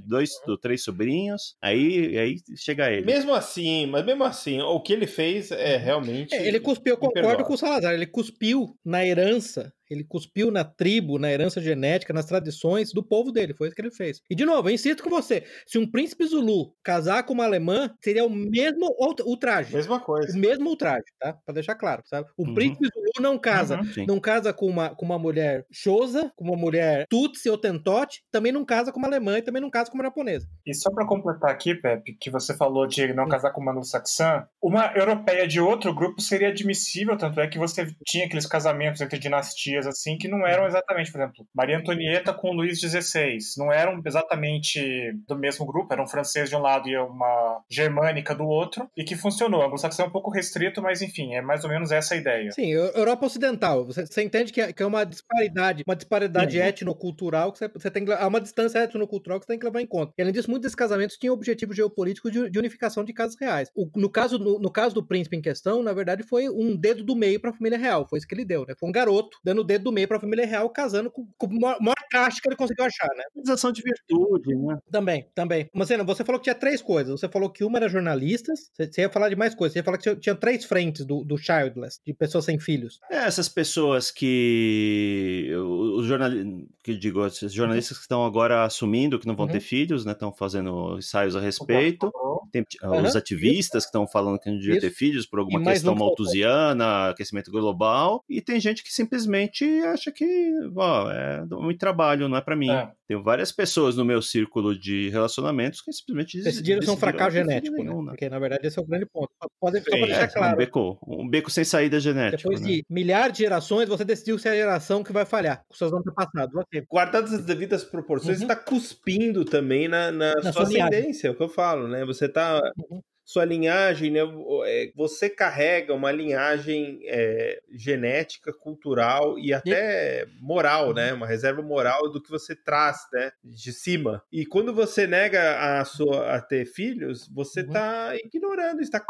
dois, 0.06 0.30
uhum. 0.46 0.56
três 0.56 0.82
sobrinhos. 0.82 1.56
Aí, 1.60 2.18
aí 2.18 2.36
chega 2.56 2.90
ele. 2.90 3.06
Mesmo 3.06 3.34
assim, 3.34 3.86
mas 3.86 4.04
mesmo 4.04 4.24
assim, 4.24 4.60
o 4.60 4.80
que 4.80 4.92
ele 4.92 5.06
fez 5.06 5.50
é 5.50 5.76
realmente. 5.76 6.34
É, 6.34 6.46
ele 6.46 6.60
cuspiu, 6.60 6.94
eu 6.94 6.98
concordo 6.98 7.44
com 7.44 7.54
o 7.54 7.58
Salazar, 7.58 7.94
ele 7.94 8.06
cuspiu 8.06 8.76
na 8.84 9.04
herança 9.04 9.72
ele 9.94 10.04
cuspiu 10.04 10.50
na 10.50 10.64
tribo, 10.64 11.18
na 11.18 11.30
herança 11.30 11.60
genética, 11.60 12.12
nas 12.12 12.26
tradições 12.26 12.92
do 12.92 13.02
povo 13.02 13.32
dele. 13.32 13.54
Foi 13.54 13.68
isso 13.68 13.76
que 13.76 13.82
ele 13.82 13.90
fez. 13.90 14.20
E, 14.30 14.34
de 14.34 14.44
novo, 14.44 14.68
eu 14.68 14.74
insisto 14.74 15.02
com 15.02 15.10
você: 15.10 15.44
se 15.66 15.78
um 15.78 15.90
príncipe 15.90 16.26
Zulu 16.26 16.74
casar 16.82 17.22
com 17.24 17.34
uma 17.34 17.44
alemã, 17.44 17.90
seria 18.02 18.24
o 18.24 18.30
mesmo 18.30 18.94
ultraje. 19.24 19.74
Mesma 19.74 20.00
coisa. 20.00 20.36
O 20.36 20.40
mesmo 20.40 20.68
ultraje, 20.68 21.04
tá? 21.18 21.34
Pra 21.44 21.54
deixar 21.54 21.74
claro, 21.74 22.02
sabe? 22.04 22.28
O 22.36 22.46
uhum. 22.46 22.54
príncipe 22.54 22.88
Zulu 22.92 23.06
não 23.20 23.38
casa. 23.38 23.80
Uhum, 23.80 24.06
não 24.06 24.20
casa 24.20 24.52
com 24.52 24.66
uma, 24.66 24.90
com 24.90 25.04
uma 25.04 25.18
mulher 25.18 25.64
Xhosa, 25.72 26.32
com 26.36 26.44
uma 26.44 26.56
mulher 26.56 27.06
Tutsi 27.08 27.48
ou 27.48 27.58
Tentote, 27.58 28.22
também 28.30 28.52
não 28.52 28.64
casa 28.64 28.92
com 28.92 28.98
uma 28.98 29.08
alemã 29.08 29.38
e 29.38 29.42
também 29.42 29.62
não 29.62 29.70
casa 29.70 29.90
com 29.90 29.96
uma 29.96 30.04
japonesa. 30.04 30.48
E 30.66 30.74
só 30.74 30.90
pra 30.90 31.06
completar 31.06 31.50
aqui, 31.50 31.74
Pepe, 31.74 32.16
que 32.20 32.30
você 32.30 32.56
falou 32.56 32.86
de 32.86 33.12
não 33.12 33.28
casar 33.28 33.52
com 33.52 33.60
uma 33.60 33.72
anglo-saxã, 33.72 34.46
uma 34.62 34.92
europeia 34.94 35.46
de 35.46 35.60
outro 35.60 35.94
grupo 35.94 36.20
seria 36.20 36.48
admissível, 36.48 37.16
tanto 37.16 37.40
é 37.40 37.46
que 37.46 37.58
você 37.58 37.86
tinha 38.04 38.26
aqueles 38.26 38.46
casamentos 38.46 39.00
entre 39.00 39.18
dinastias 39.18 39.75
assim 39.84 40.16
que 40.16 40.28
não 40.28 40.46
eram 40.46 40.66
exatamente, 40.66 41.10
por 41.10 41.20
exemplo, 41.20 41.46
Maria 41.52 41.78
Antonieta 41.78 42.32
com 42.32 42.52
Luís 42.52 42.78
XVI, 42.78 43.38
não 43.58 43.72
eram 43.72 44.00
exatamente 44.06 45.12
do 45.26 45.36
mesmo 45.36 45.66
grupo, 45.66 45.92
era 45.92 46.02
um 46.02 46.06
francês 46.06 46.48
de 46.48 46.54
um 46.54 46.60
lado 46.60 46.88
e 46.88 46.96
uma 46.96 47.60
germânica 47.68 48.34
do 48.34 48.44
outro, 48.44 48.88
e 48.96 49.02
que 49.02 49.16
funcionou. 49.16 49.62
A 49.62 49.66
anglo-saxão 49.66 50.06
é 50.06 50.08
um 50.08 50.12
pouco 50.12 50.30
restrito, 50.30 50.80
mas 50.80 51.02
enfim, 51.02 51.34
é 51.34 51.42
mais 51.42 51.64
ou 51.64 51.70
menos 51.70 51.90
essa 51.90 52.14
a 52.14 52.16
ideia. 52.16 52.52
Sim, 52.52 52.70
Europa 52.70 53.26
Ocidental, 53.26 53.84
você, 53.84 54.06
você 54.06 54.22
entende 54.22 54.52
que 54.52 54.60
é, 54.60 54.72
que 54.72 54.82
é, 54.82 54.86
uma 54.86 55.04
disparidade, 55.04 55.82
uma 55.86 55.96
disparidade 55.96 56.58
uhum. 56.58 56.64
etnocultural 56.64 57.52
que 57.52 57.58
você, 57.58 57.68
você 57.68 57.90
tem 57.90 58.04
que, 58.04 58.12
há 58.12 58.26
uma 58.26 58.40
distância 58.40 58.78
etnocultural 58.78 59.40
que 59.40 59.46
você 59.46 59.52
tem 59.52 59.58
que 59.58 59.66
levar 59.66 59.80
em 59.80 59.86
conta. 59.86 60.12
E, 60.16 60.22
além 60.22 60.32
disso, 60.32 60.50
muitos 60.50 60.66
desses 60.66 60.76
casamentos 60.76 61.16
tinham 61.16 61.34
objetivo 61.34 61.72
geopolítico 61.72 62.30
de, 62.30 62.50
de 62.50 62.58
unificação 62.58 63.04
de 63.04 63.12
casas 63.12 63.36
reais. 63.40 63.70
O, 63.74 63.88
no, 63.96 64.10
caso, 64.10 64.38
no, 64.38 64.58
no, 64.58 64.70
caso 64.70 64.94
do 64.94 65.06
príncipe 65.06 65.36
em 65.36 65.42
questão, 65.42 65.82
na 65.82 65.92
verdade, 65.92 66.22
foi 66.22 66.48
um 66.48 66.76
dedo 66.76 67.02
do 67.02 67.16
meio 67.16 67.40
para 67.40 67.50
a 67.50 67.54
família 67.54 67.78
real, 67.78 68.06
foi 68.08 68.18
isso 68.18 68.26
que 68.26 68.34
ele 68.34 68.44
deu, 68.44 68.64
né? 68.66 68.74
Foi 68.78 68.88
um 68.88 68.92
garoto 68.92 69.38
dando 69.42 69.64
dedo 69.66 69.84
do 69.84 69.92
meio 69.92 70.08
para 70.08 70.16
a 70.16 70.20
família 70.20 70.46
real, 70.46 70.70
casando 70.70 71.10
com, 71.10 71.26
com 71.36 71.46
o 71.46 71.60
maior 71.60 71.94
caixa 72.10 72.38
que 72.42 72.48
ele 72.48 72.56
conseguiu 72.56 72.84
achar, 72.84 73.08
né? 73.16 73.24
Utilização 73.34 73.72
de 73.72 73.82
virtude, 73.82 74.54
né? 74.54 74.78
Também, 74.90 75.26
também. 75.34 75.68
Mas 75.74 75.88
você 75.88 76.24
falou 76.24 76.40
que 76.40 76.44
tinha 76.44 76.54
três 76.54 76.80
coisas. 76.80 77.20
Você 77.20 77.28
falou 77.28 77.50
que 77.50 77.64
uma 77.64 77.78
era 77.78 77.88
jornalistas, 77.88 78.70
você 78.76 79.02
ia 79.02 79.10
falar 79.10 79.28
de 79.28 79.36
mais 79.36 79.54
coisas. 79.54 79.72
Você 79.72 79.80
ia 79.80 79.84
falar 79.84 79.98
que 79.98 80.04
tinha, 80.04 80.16
tinha 80.16 80.34
três 80.34 80.64
frentes 80.64 81.04
do, 81.04 81.24
do 81.24 81.36
childless, 81.36 82.00
de 82.06 82.14
pessoas 82.14 82.44
sem 82.44 82.58
filhos. 82.58 83.00
É, 83.10 83.18
essas 83.18 83.48
pessoas 83.48 84.10
que. 84.10 85.50
Os 85.96 86.06
jornalistas. 86.06 86.66
Que 86.82 86.96
digo, 86.96 87.26
esses 87.26 87.52
jornalistas 87.52 87.96
que 87.96 88.02
estão 88.02 88.24
agora 88.24 88.64
assumindo 88.64 89.18
que 89.18 89.26
não 89.26 89.34
vão 89.34 89.46
uhum. 89.46 89.52
ter 89.52 89.60
filhos, 89.60 90.04
né? 90.04 90.12
Estão 90.12 90.32
fazendo 90.32 90.96
ensaios 90.98 91.34
a 91.34 91.40
respeito. 91.40 92.12
Tem 92.52 92.64
uhum. 92.82 93.02
os 93.02 93.16
ativistas 93.16 93.84
que 93.84 93.88
estão 93.88 94.06
falando 94.06 94.38
que 94.38 94.50
não 94.50 94.58
devia 94.58 94.74
Isso. 94.74 94.80
ter 94.82 94.90
filhos 94.90 95.26
por 95.26 95.40
alguma 95.40 95.62
questão 95.62 95.94
maltusiana, 95.94 97.10
aquecimento 97.10 97.50
global. 97.50 98.24
E 98.28 98.40
tem 98.40 98.60
gente 98.60 98.82
que 98.82 98.92
simplesmente 98.92 99.55
gente 99.64 99.84
acha 99.86 100.12
que 100.12 100.52
ó, 100.76 101.10
é 101.10 101.44
muito 101.46 101.78
trabalho, 101.78 102.28
não 102.28 102.36
é 102.36 102.40
para 102.40 102.56
mim. 102.56 102.70
É. 102.70 102.90
Tenho 103.08 103.22
várias 103.22 103.52
pessoas 103.52 103.96
no 103.96 104.04
meu 104.04 104.20
círculo 104.20 104.78
de 104.78 105.08
relacionamentos 105.10 105.80
que 105.80 105.92
simplesmente 105.92 106.42
decidiram 106.42 106.82
ser 106.82 106.90
um 106.90 106.96
fracasso 106.96 107.32
genético, 107.32 107.76
nenhum, 107.76 108.02
né? 108.02 108.10
Porque 108.10 108.28
na 108.28 108.38
verdade 108.38 108.66
esse 108.66 108.78
é 108.78 108.82
o 108.82 108.86
grande 108.86 109.06
ponto. 109.06 109.30
Pode, 109.60 109.78
só 109.78 109.90
pra 109.90 110.06
deixar 110.06 110.22
é, 110.22 110.28
claro. 110.28 110.54
Um 110.54 110.58
beco, 110.58 110.98
um 111.06 111.28
beco 111.28 111.50
sem 111.50 111.64
saída 111.64 111.98
genética. 112.00 112.36
Depois 112.38 112.60
né? 112.60 112.68
de 112.68 112.84
milhares 112.90 113.32
de 113.32 113.44
gerações, 113.44 113.88
você 113.88 114.04
decidiu 114.04 114.38
ser 114.38 114.50
a 114.50 114.56
geração 114.56 115.02
que 115.02 115.12
vai 115.12 115.24
falhar, 115.24 115.64
com 115.68 115.74
seus 115.74 115.92
antepassados. 115.92 116.54
Okay. 116.62 116.84
Guardadas 116.90 117.32
as 117.32 117.44
devidas 117.44 117.84
proporções, 117.84 118.40
uhum. 118.40 118.46
você 118.46 118.54
tá 118.54 118.56
cuspindo 118.56 119.44
também 119.44 119.88
na, 119.88 120.10
na, 120.10 120.34
na 120.34 120.52
sua, 120.52 120.52
sua 120.52 120.62
ascendência, 120.64 121.28
é 121.28 121.30
o 121.30 121.34
que 121.34 121.42
eu 121.42 121.48
falo, 121.48 121.88
né? 121.88 122.04
Você 122.04 122.28
tá. 122.28 122.60
Uhum 122.90 123.00
sua 123.26 123.44
linhagem, 123.44 124.12
né? 124.12 124.20
É, 124.66 124.90
você 124.94 125.28
carrega 125.28 125.92
uma 125.92 126.12
linhagem 126.12 127.00
é, 127.04 127.60
genética, 127.74 128.52
cultural 128.52 129.36
e 129.36 129.52
até 129.52 130.26
moral, 130.40 130.94
né? 130.94 131.12
Uma 131.12 131.26
reserva 131.26 131.60
moral 131.60 132.08
do 132.08 132.22
que 132.22 132.30
você 132.30 132.54
traz, 132.54 133.08
né? 133.12 133.32
De 133.44 133.72
cima. 133.72 134.22
E 134.32 134.46
quando 134.46 134.72
você 134.72 135.08
nega 135.08 135.80
a 135.80 135.84
sua 135.84 136.36
a 136.36 136.40
ter 136.40 136.64
filhos, 136.66 137.28
você 137.34 137.60
está 137.60 138.10
uhum. 138.12 138.20
ignorando, 138.24 138.80
está 138.80 139.00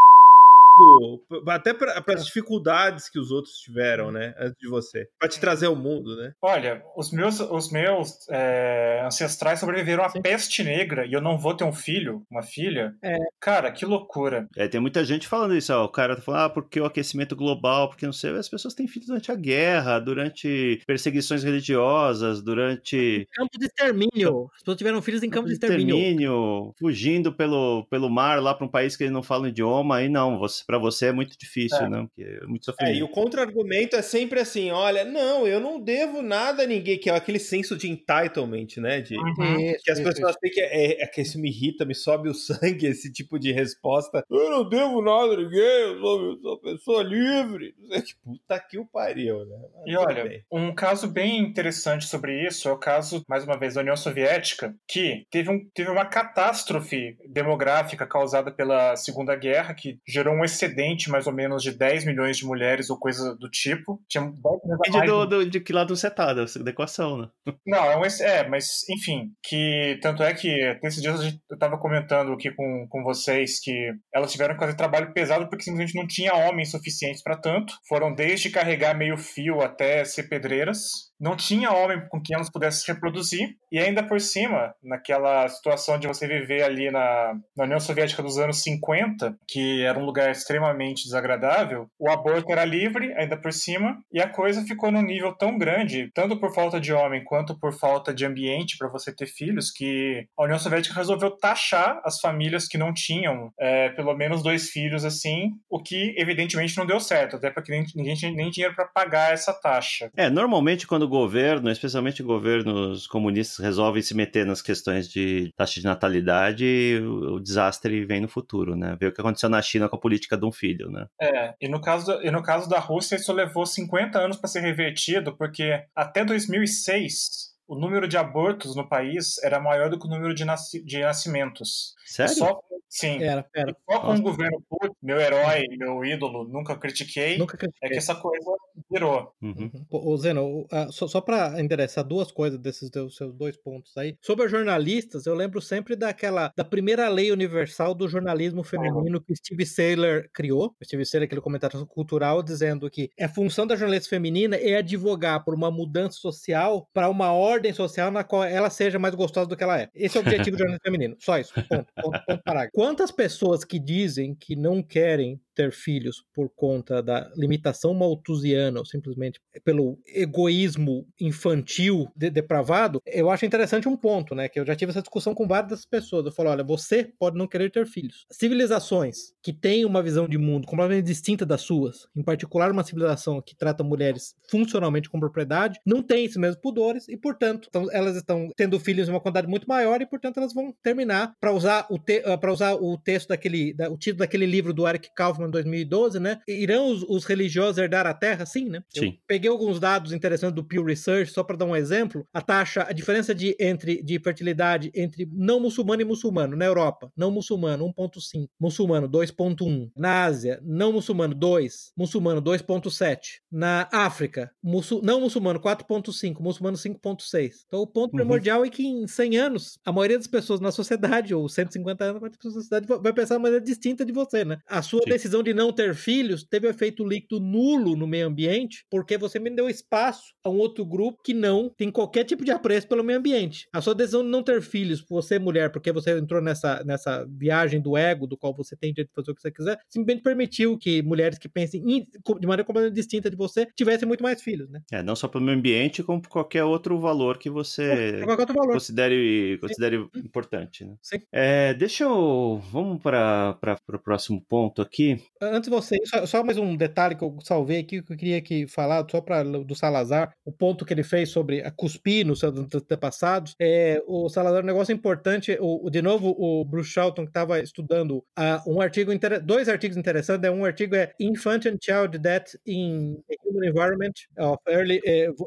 até 1.49 1.73
para 1.73 2.03
as 2.09 2.27
dificuldades 2.27 3.09
que 3.09 3.19
os 3.19 3.31
outros 3.31 3.55
tiveram, 3.55 4.11
né, 4.11 4.35
antes 4.39 4.57
de 4.59 4.69
você, 4.69 5.09
para 5.19 5.29
te 5.29 5.41
trazer 5.41 5.67
ao 5.67 5.77
mundo, 5.77 6.17
né? 6.17 6.33
Olha, 6.43 6.83
os 6.97 7.11
meus, 7.13 7.41
os 7.41 7.71
meus 7.71 8.29
é, 8.31 9.03
ancestrais 9.05 9.61
sobreviveram 9.61 10.05
à 10.05 10.09
Sim. 10.09 10.21
peste 10.21 10.63
negra 10.63 11.07
e 11.07 11.13
eu 11.13 11.21
não 11.21 11.39
vou 11.39 11.55
ter 11.55 11.65
um 11.65 11.73
filho, 11.73 12.23
uma 12.31 12.43
filha. 12.43 12.95
É. 13.03 13.17
Cara, 13.41 13.71
que 13.73 13.85
loucura. 13.85 14.49
É, 14.57 14.69
tem 14.69 14.81
muita 14.81 15.05
gente 15.05 15.27
falando 15.27 15.57
isso, 15.57 15.73
ó, 15.73 15.85
o 15.85 15.89
cara 15.89 16.17
tá 16.17 16.23
falando, 16.23 16.41
ah, 16.43 16.51
porque 16.51 16.81
o 16.81 16.85
aquecimento 16.85 17.35
global, 17.35 17.89
porque 17.89 18.07
não 18.07 18.13
sei, 18.13 18.31
as 18.37 18.49
pessoas 18.49 18.75
têm 18.75 18.89
filhos 18.89 19.09
durante 19.09 19.31
a 19.33 19.35
guerra, 19.35 19.99
durante 19.99 20.81
perseguições 20.87 21.43
religiosas, 21.43 22.43
durante... 22.43 23.27
Campo 23.33 23.59
de 23.59 23.67
extermínio. 23.67 24.51
As 24.55 24.61
pessoas 24.61 24.77
tiveram 24.77 25.03
filhos 25.03 25.23
em 25.23 25.31
campo, 25.31 25.37
campo 25.37 25.49
de 25.49 25.55
extermínio. 25.55 25.97
extermínio. 25.97 26.75
Fugindo 26.79 27.33
pelo, 27.33 27.87
pelo 27.91 28.11
mar 28.11 28.43
lá 28.43 28.55
para 28.55 28.67
um 28.67 28.71
país 28.71 28.97
que 28.97 29.05
eles 29.05 29.13
não 29.13 29.23
falam 29.23 29.49
idioma, 29.49 29.97
aí 29.97 30.09
não, 30.09 30.39
você, 30.39 30.65
para 30.67 30.79
você 30.79 31.07
é 31.07 31.13
muito 31.13 31.39
difícil, 31.39 31.79
é. 31.79 31.89
né? 31.89 32.07
Porque 32.07 32.23
é 32.23 32.47
muito 32.47 32.65
sofrimento. 32.65 32.97
É, 32.97 32.99
e 32.99 33.03
o 33.03 33.09
contra-argumento 33.09 33.97
é 33.97 34.03
sempre 34.03 34.41
assim: 34.41 34.71
olha, 34.71 35.05
não, 35.05 35.47
eu 35.47 35.61
não 35.61 35.81
devo 35.81 36.23
nada 36.23 36.65
a 36.65 36.67
ninguém, 36.67 36.99
que 36.99 37.09
é 37.09 37.15
aquele 37.15 37.39
senso 37.39 37.77
de 37.77 37.89
entitlement, 37.89 38.67
né? 38.79 39.01
De, 39.01 39.17
uhum. 39.17 39.75
que 39.83 39.91
as 39.91 40.01
pessoas 40.01 40.37
têm 40.37 40.51
que. 40.51 40.61
É, 40.61 41.03
é, 41.03 41.07
que 41.07 41.21
isso 41.21 41.39
me 41.39 41.49
irrita, 41.49 41.85
me 41.85 41.95
sobe 41.95 42.29
o 42.29 42.35
sangue, 42.35 42.87
esse 42.87 43.13
tipo 43.13 43.39
de 43.39 43.53
resposta. 43.53 44.25
Eu 44.31 44.51
não 44.51 44.69
devo 44.69 45.01
nada 45.01 45.35
a 45.35 45.37
ninguém, 45.37 45.61
eu 45.61 46.01
sou, 46.01 46.23
eu 46.25 46.37
sou 46.41 46.59
pessoa 46.59 47.03
livre. 47.03 47.75
Que 48.07 48.15
puta 48.25 48.61
que 48.61 48.79
o 48.79 48.87
pariu, 48.87 49.45
né? 49.47 49.57
Mas 49.75 49.87
e 49.87 49.97
olha, 49.97 50.25
bem. 50.25 50.45
um 50.51 50.75
caso 50.75 51.09
bem 51.09 51.39
interessante 51.39 52.07
sobre 52.07 52.47
isso 52.47 52.69
é 52.69 52.73
o 52.73 52.79
caso, 52.79 53.23
mais 53.29 53.45
uma 53.45 53.59
vez, 53.59 53.75
da 53.75 53.81
União 53.81 53.97
Soviética, 53.97 54.75
que 54.89 55.27
teve, 55.31 55.51
um, 55.51 55.69
teve 55.75 55.91
uma 55.91 56.05
catástrofe 56.05 57.17
demográfica 57.29 58.07
causada 58.07 58.51
pela 58.51 58.97
Segunda 58.97 59.35
Guerra, 59.37 59.75
que 59.75 59.99
gerou 60.07 60.35
um 60.35 60.45
excedente 60.57 61.11
mais 61.11 61.27
ou 61.27 61.33
menos 61.33 61.63
de 61.63 61.71
10 61.71 62.05
milhões 62.05 62.37
de 62.37 62.47
mulheres 62.47 62.91
ou 62.91 62.99
coisa 62.99 63.35
do 63.37 63.51
tipo. 63.51 64.01
Tinha 64.09 64.25
10 64.25 64.35
Depende 64.65 65.07
do, 65.07 65.27
do, 65.27 65.51
de 65.51 65.61
que 65.61 65.73
lado 65.73 65.95
você 65.95 66.11
tá, 66.11 66.33
da 66.33 66.45
equação, 66.71 67.19
né? 67.19 67.29
Não, 67.67 67.85
é, 67.85 67.97
um, 67.97 68.05
é, 68.05 68.49
mas 68.49 68.89
enfim, 68.91 69.33
que 69.43 69.99
tanto 70.03 70.23
é 70.23 70.33
que 70.35 70.79
nesses 70.83 71.03
dias 71.03 71.21
eu 71.51 71.55
estava 71.55 71.79
comentando 71.79 72.33
aqui 72.33 72.51
com, 72.51 72.87
com 72.89 73.03
vocês 73.03 73.61
que 73.61 73.93
elas 74.13 74.33
tiveram 74.33 74.55
que 74.55 74.61
fazer 74.61 74.75
trabalho 74.75 75.13
pesado 75.13 75.49
porque 75.49 75.65
simplesmente 75.65 75.97
não 75.97 76.07
tinha 76.07 76.35
homens 76.35 76.71
suficientes 76.71 77.23
para 77.23 77.37
tanto. 77.37 77.75
Foram 77.89 78.15
desde 78.15 78.51
carregar 78.51 78.97
meio 78.97 79.17
fio 79.17 79.61
até 79.61 80.05
ser 80.05 80.25
pedreiras 80.25 81.07
não 81.19 81.35
tinha 81.35 81.73
homem 81.73 82.01
com 82.09 82.21
quem 82.21 82.35
elas 82.35 82.51
pudessem 82.51 82.81
se 82.81 82.93
reproduzir, 82.93 83.57
e 83.73 83.79
ainda 83.79 84.03
por 84.03 84.21
cima, 84.21 84.75
naquela 84.83 85.49
situação 85.49 85.99
de 85.99 86.07
você 86.07 86.27
viver 86.27 86.63
ali 86.63 86.91
na, 86.91 87.35
na 87.57 87.65
União 87.65 87.81
Soviética 87.81 88.23
dos 88.23 88.39
anos 88.39 88.63
50, 88.63 89.37
que 89.49 89.83
era 89.83 89.99
um 89.99 90.05
lugar 90.05 90.31
extremamente 90.47 91.05
desagradável, 91.05 91.89
o 91.99 92.09
aborto 92.09 92.53
era 92.53 92.65
livre, 92.65 93.13
ainda 93.15 93.37
por 93.37 93.53
cima, 93.53 93.99
e 94.13 94.21
a 94.21 94.29
coisa 94.29 94.63
ficou 94.63 94.93
num 94.93 95.03
nível 95.03 95.33
tão 95.35 95.59
grande, 95.59 96.11
tanto 96.15 96.37
por 96.39 96.55
falta 96.55 96.81
de 96.81 96.93
homem 96.93 97.25
quanto 97.25 97.59
por 97.59 97.73
falta 97.73 98.15
de 98.15 98.25
ambiente 98.25 98.79
para 98.79 98.89
você 98.89 99.13
ter 99.13 99.27
filhos, 99.27 99.73
que 99.73 100.27
a 100.39 100.45
União 100.45 100.59
Soviética 100.59 100.95
resolveu 100.95 101.31
taxar 101.33 102.01
as 102.05 102.21
famílias 102.21 102.69
que 102.69 102.79
não 102.79 102.95
tinham 102.95 103.51
é, 103.59 103.89
pelo 103.91 104.15
menos 104.15 104.43
dois 104.43 104.71
filhos 104.71 105.05
assim, 105.05 105.51
o 105.69 105.83
que 105.83 106.15
evidentemente 106.17 106.77
não 106.77 106.87
deu 106.87 107.01
certo, 107.01 107.37
até 107.37 107.51
porque 107.51 107.73
ninguém 107.95 108.15
tinha 108.15 108.31
nem 108.31 108.51
dinheiro 108.51 108.75
para 108.75 108.87
pagar 108.87 109.33
essa 109.33 109.53
taxa. 109.53 110.11
É, 110.17 110.31
normalmente 110.31 110.87
quando 110.87 111.03
o 111.03 111.09
governo, 111.09 111.71
especialmente 111.71 112.23
governos 112.23 113.07
comunistas, 113.09 113.65
resolvem 113.65 114.03
se 114.03 114.15
meter 114.15 114.47
nas 114.47 114.63
questões 114.63 115.09
de 115.09 115.53
taxa 115.57 115.81
de 115.81 115.87
natalidade, 115.87 117.01
o, 117.03 117.35
o 117.35 117.41
desastre 117.41 118.05
vem 118.05 118.21
no 118.21 118.29
futuro, 118.29 118.77
né? 118.77 118.97
Ver 119.01 119.09
o 119.09 119.13
que 119.13 119.21
aconteceu 119.21 119.49
na 119.49 119.61
China 119.61 119.89
com 119.89 119.97
a 119.97 120.01
política 120.01 120.36
de 120.37 120.47
um 120.47 120.53
filho, 120.53 120.91
né? 120.91 121.07
É, 121.21 121.55
e 121.61 121.69
no 121.69 121.81
caso, 121.81 122.21
e 122.23 122.31
no 122.31 122.43
caso 122.43 122.69
da 122.69 122.79
Rússia, 122.79 123.17
isso 123.17 123.33
levou 123.33 123.67
50 123.67 124.19
anos 124.19 124.37
para 124.37 124.49
ser 124.49 124.61
revertido, 124.61 125.37
porque 125.37 125.85
até 125.95 126.25
2006 126.25 127.57
o 127.69 127.77
número 127.77 128.07
de 128.07 128.17
abortos 128.17 128.77
no 128.77 128.89
país 128.89 129.43
era 129.43 129.61
maior 129.61 129.91
do 129.91 129.99
que 129.99 130.07
o 130.07 130.11
número 130.11 130.35
de, 130.35 130.45
nasci 130.45 130.83
de 130.85 131.01
nascimentos. 131.01 131.95
Sério? 132.05 132.35
Só, 132.35 132.61
sim. 132.89 133.23
Era, 133.23 133.45
era. 133.55 133.77
Só 133.91 134.01
com 134.01 134.15
o 134.15 134.23
governo 134.23 134.63
Putin, 134.69 134.95
meu 135.03 135.19
herói, 135.19 135.65
meu 135.77 136.05
ídolo, 136.05 136.45
nunca 136.49 136.77
critiquei, 136.77 137.37
nunca 137.37 137.57
critiquei. 137.57 137.89
é 137.89 137.93
que 137.93 137.99
essa 137.99 138.15
coisa 138.15 138.51
virou. 138.91 139.33
Uhum. 139.43 139.71
Uhum. 139.91 140.17
Zeno, 140.17 140.61
uh, 140.63 140.93
só, 140.93 141.07
só 141.07 141.21
para 141.21 141.61
endereçar 141.61 142.05
duas 142.05 142.31
coisas 142.31 142.59
desses 142.59 142.91
seus 143.11 143.35
dois 143.35 143.57
pontos 143.57 143.97
aí. 143.97 144.17
Sobre 144.23 144.47
os 144.47 144.51
jornalistas, 144.51 145.27
eu 145.27 145.35
lembro 145.35 145.61
sempre 145.61 145.97
daquela, 145.97 146.53
da 146.57 146.65
primeira 146.65 147.09
lei 147.09 147.31
universal 147.31 147.95
do 147.95 148.09
jornalismo 148.09 148.63
feminino 148.63 149.19
uhum. 149.19 149.23
que 149.23 149.37
Steve 149.37 149.67
Saylor 149.67 150.29
criou. 150.33 150.75
Steve 150.83 151.05
Saylor, 151.05 151.27
aquele 151.27 151.41
comentário 151.41 151.87
cultural, 151.87 152.43
dizendo 152.43 152.91
que 152.91 153.11
a 153.21 153.29
função 153.29 153.67
da 153.67 153.77
jornalista 153.77 154.09
feminina 154.09 154.57
é 154.57 154.77
advogar 154.77 155.45
por 155.45 155.55
uma 155.55 155.71
mudança 155.71 156.19
social 156.19 156.89
para 156.93 157.09
uma 157.09 157.33
ordem 157.33 157.73
social 157.73 158.11
na 158.11 158.25
qual 158.25 158.45
ela 158.45 158.71
seja 158.71 158.99
mais 158.99 159.15
gostosa 159.15 159.49
do 159.49 159.57
que 159.57 159.65
ela 159.65 159.81
é. 159.81 159.89
Esse 159.95 160.17
é 160.17 160.21
o 160.21 160.23
objetivo 160.23 160.57
do 160.57 160.59
jornalismo 160.59 160.85
feminino. 160.85 161.17
Só 161.19 161.39
isso. 161.39 161.53
Ponto. 161.69 161.87
ponto, 162.03 162.21
ponto 162.27 162.43
parágrafo. 162.45 162.73
Quantas 162.75 163.11
pessoas 163.11 163.65
que 163.65 163.79
dizem 163.79 164.35
que 164.35 164.55
não 164.57 164.83
querem 164.83 165.41
ter 165.57 165.73
filhos 165.73 166.25
por 166.35 166.51
conta 166.55 167.03
da 167.03 167.33
limitação 167.35 167.95
malthusiana 167.95 168.79
ou 168.79 168.85
simplesmente 168.85 169.41
pelo 169.65 169.99
egoísmo 170.07 171.07
infantil 171.19 172.07
de, 172.15 172.31
depravado, 172.31 173.01
eu 173.07 173.31
acho 173.31 173.47
interessante 173.47 173.89
um 173.89 173.97
ponto, 173.97 174.35
né? 174.35 174.49
Que 174.49 174.61
eu 174.61 174.67
já 174.67 174.77
tive 174.77 174.91
essa 174.91 175.01
discussão 175.01 175.35
com 175.35 175.49
várias 175.49 175.87
pessoas. 175.87 176.27
Eu 176.27 176.33
falo, 176.33 176.51
olha, 176.51 176.63
você 176.63 177.11
pode 177.19 177.39
não 177.39 177.47
querer 177.47 177.71
ter 177.71 177.87
filhos. 177.87 178.27
Civilizações 178.31 179.33
que 179.43 179.53
têm 179.53 179.85
uma 179.85 180.03
visão 180.03 180.29
de 180.29 180.37
mundo 180.37 180.67
completamente 180.67 181.07
distinta 181.07 181.47
das 181.47 181.63
suas, 181.63 182.07
em 182.15 182.23
particular 182.23 182.71
uma 182.71 182.85
civilização 182.85 183.41
que 183.41 183.57
trata 183.57 183.83
mulheres 183.83 184.35
funcionalmente 184.51 185.09
com 185.09 185.19
propriedade, 185.19 185.81
não 185.87 186.03
tem 186.03 186.25
esses 186.25 186.37
mesmos 186.37 186.61
pudores 186.61 187.09
e, 187.09 187.17
portanto, 187.17 187.69
então, 187.69 187.87
elas 187.91 188.17
estão 188.17 188.51
tendo 188.57 188.79
filhos 188.79 189.09
em 189.09 189.11
uma 189.11 189.21
quantidade 189.21 189.47
muito 189.47 189.67
maior 189.67 190.03
e, 190.03 190.07
portanto, 190.07 190.39
elas 190.39 190.53
vão 190.53 190.75
terminar 190.83 191.33
para 191.41 191.53
usar 191.53 191.87
o 191.91 191.97
para 192.39 192.53
usar 192.53 192.75
o 192.75 192.97
texto 192.99 193.29
daquele, 193.29 193.75
da, 193.75 193.91
o 193.91 193.97
título 193.97 194.21
daquele 194.21 194.47
livro 194.47 194.73
do 194.73 194.87
Eric 194.87 195.11
Kaufman 195.15 195.46
2012, 195.51 196.19
né? 196.21 196.41
Irão 196.47 196.91
os, 196.91 197.03
os 197.09 197.25
religiosos 197.25 197.79
herdar 197.79 198.07
a 198.07 198.15
terra? 198.15 198.47
Sim, 198.47 198.67
né? 198.67 198.83
Sim. 198.89 199.07
Eu 199.07 199.13
peguei 199.27 199.51
alguns 199.51 199.81
dados 199.81 200.13
interessantes 200.13 200.55
do 200.55 200.65
Pew 200.65 200.85
Research, 200.85 201.33
só 201.33 201.43
para 201.43 201.57
dar 201.57 201.65
um 201.65 201.77
exemplo. 201.77 202.27
A 202.33 202.41
taxa, 202.41 202.87
a 202.89 202.93
diferença 202.93 203.35
de, 203.35 203.57
entre, 203.59 204.03
de 204.03 204.19
fertilidade 204.19 204.91
entre 204.95 205.29
não 205.33 205.61
muçulmano 205.61 206.03
e 206.03 206.05
muçulmano 206.05 206.57
na 206.57 206.65
Europa, 206.65 207.11
não 207.17 207.31
muçulmano 207.31 207.87
1.5, 207.93 208.49
muçulmano 208.61 209.09
2.1. 209.09 209.91
Na 209.97 210.25
Ásia, 210.25 210.61
não 210.63 210.93
muçulmano 210.93 211.35
2, 211.35 211.93
muçulmano 211.97 212.43
2.7. 212.43 213.19
Na 213.51 213.89
África, 213.93 214.51
muçul, 214.63 215.01
não 215.03 215.21
muçulmano 215.21 215.61
4.5, 215.61 216.41
muçulmano 216.41 216.77
5.6. 216.77 217.53
Então 217.67 217.81
o 217.81 217.87
ponto 217.87 218.13
uhum. 218.13 218.19
primordial 218.19 218.65
é 218.65 218.71
que 218.71 218.87
em 218.87 219.07
100 219.07 219.37
anos, 219.37 219.79
a 219.85 219.93
maioria 219.93 220.19
das 220.19 220.27
pessoas 220.27 220.61
na 220.61 220.71
sociedade, 220.71 221.35
ou 221.35 221.49
150 221.49 222.05
anos, 222.05 222.23
a 222.23 222.51
sociedade 222.51 222.87
vai 222.87 223.13
pensar 223.13 223.37
de 223.37 223.43
maneira 223.43 223.65
distinta 223.65 224.05
de 224.05 224.13
você, 224.13 224.45
né? 224.45 224.59
A 224.67 224.83
sua 224.83 225.03
Sim. 225.03 225.11
decisão 225.11 225.36
de 225.43 225.55
não 225.55 225.73
ter 225.73 225.95
filhos 225.95 226.45
teve 226.45 226.69
efeito 226.69 227.07
líquido 227.07 227.41
nulo 227.41 227.97
no 227.97 228.07
meio 228.07 228.27
ambiente, 228.27 228.85
porque 228.91 229.19
você 229.19 229.39
me 229.39 229.51
deu 229.51 229.69
espaço 229.69 230.35
a 230.45 230.51
um 230.51 230.59
outro 230.59 230.85
grupo 230.85 231.23
que 231.23 231.35
não 231.35 231.71
tem 231.77 231.91
qualquer 231.91 232.25
tipo 232.25 232.45
de 232.45 232.51
apreço 232.51 232.89
pelo 232.89 233.05
meio 233.05 233.19
ambiente. 233.19 233.67
A 233.73 233.81
sua 233.81 233.95
decisão 233.95 234.23
de 234.23 234.29
não 234.29 234.43
ter 234.43 234.63
filhos, 234.63 235.05
você 235.09 235.39
mulher, 235.39 235.71
porque 235.71 235.93
você 235.93 236.19
entrou 236.19 236.41
nessa, 236.41 236.83
nessa 236.85 237.27
viagem 237.29 237.81
do 237.81 237.97
ego, 237.97 238.27
do 238.27 238.37
qual 238.37 238.55
você 238.55 238.77
tem 238.77 238.93
direito 238.93 239.09
de 239.09 239.15
fazer 239.15 239.31
o 239.31 239.35
que 239.35 239.43
você 239.43 239.51
quiser, 239.51 239.79
simplesmente 239.89 240.23
permitiu 240.23 240.79
que 240.79 241.03
mulheres 241.03 241.39
que 241.39 241.49
pensem 241.49 241.83
de 241.85 242.47
maneira 242.47 242.65
completamente 242.65 242.95
distinta 242.95 243.31
de 243.31 243.37
você 243.37 243.67
tivessem 243.77 244.07
muito 244.07 244.23
mais 244.23 244.43
filhos, 244.43 244.69
né? 244.71 244.81
É, 244.91 245.03
não 245.03 245.17
só 245.17 245.29
pelo 245.29 245.45
meio 245.45 245.59
ambiente, 245.59 246.03
como 246.03 246.21
por 246.21 246.29
qualquer 246.29 246.65
outro 246.65 246.99
valor 246.99 247.39
que 247.39 247.51
você 247.51 248.21
valor. 248.21 248.73
considere, 248.73 249.59
considere 249.61 250.09
importante, 250.17 250.85
né? 250.85 250.95
Sim. 251.03 251.19
É, 251.33 251.75
deixa 251.75 252.05
eu... 252.05 252.61
Vamos 252.71 253.03
para 253.03 253.57
o 253.93 253.99
próximo 253.99 254.43
ponto 254.49 254.83
aqui. 254.83 255.21
Antes 255.41 255.69
de 255.69 255.71
você, 255.71 255.97
só, 256.05 256.25
só, 256.25 256.45
mais 256.45 256.57
um 256.57 256.77
detalhe 256.77 257.15
que 257.15 257.23
eu 257.23 257.37
salvei 257.43 257.81
aqui 257.81 258.03
que 258.03 258.13
eu 258.13 258.17
queria 258.17 258.41
que 258.41 258.67
falar 258.67 259.07
só 259.11 259.21
para 259.21 259.43
do 259.43 259.75
Salazar, 259.75 260.33
o 260.45 260.53
ponto 260.53 260.85
que 260.85 260.95
ele 260.95 261.03
fez 261.03 261.29
sobre 261.29 261.61
a 261.63 261.71
cuspir 261.71 262.27
nos 262.27 262.43
antepassados. 262.43 263.55
É, 263.61 264.03
o 264.07 264.29
Salazar, 264.29 264.63
um 264.63 264.67
negócio 264.67 264.93
importante, 264.95 265.57
o, 265.61 265.91
de 265.91 266.01
novo, 266.01 266.35
o 266.39 266.65
Bruce 266.65 266.91
Shelton 266.91 267.25
que 267.25 267.31
estava 267.31 267.61
estudando 267.61 268.19
uh, 268.39 268.71
um 268.71 268.81
artigo, 268.81 269.13
dois 269.45 269.69
artigos 269.69 269.97
interessantes, 269.97 270.49
é 270.49 270.51
um 270.51 270.65
artigo 270.65 270.95
é 270.95 271.13
Infant 271.21 271.67
and 271.67 271.77
Child 271.83 272.19
Death 272.19 272.55
in 272.67 273.19
Human 273.45 273.69
Environment 273.69 274.13
of 274.39 274.59
Early 274.67 275.01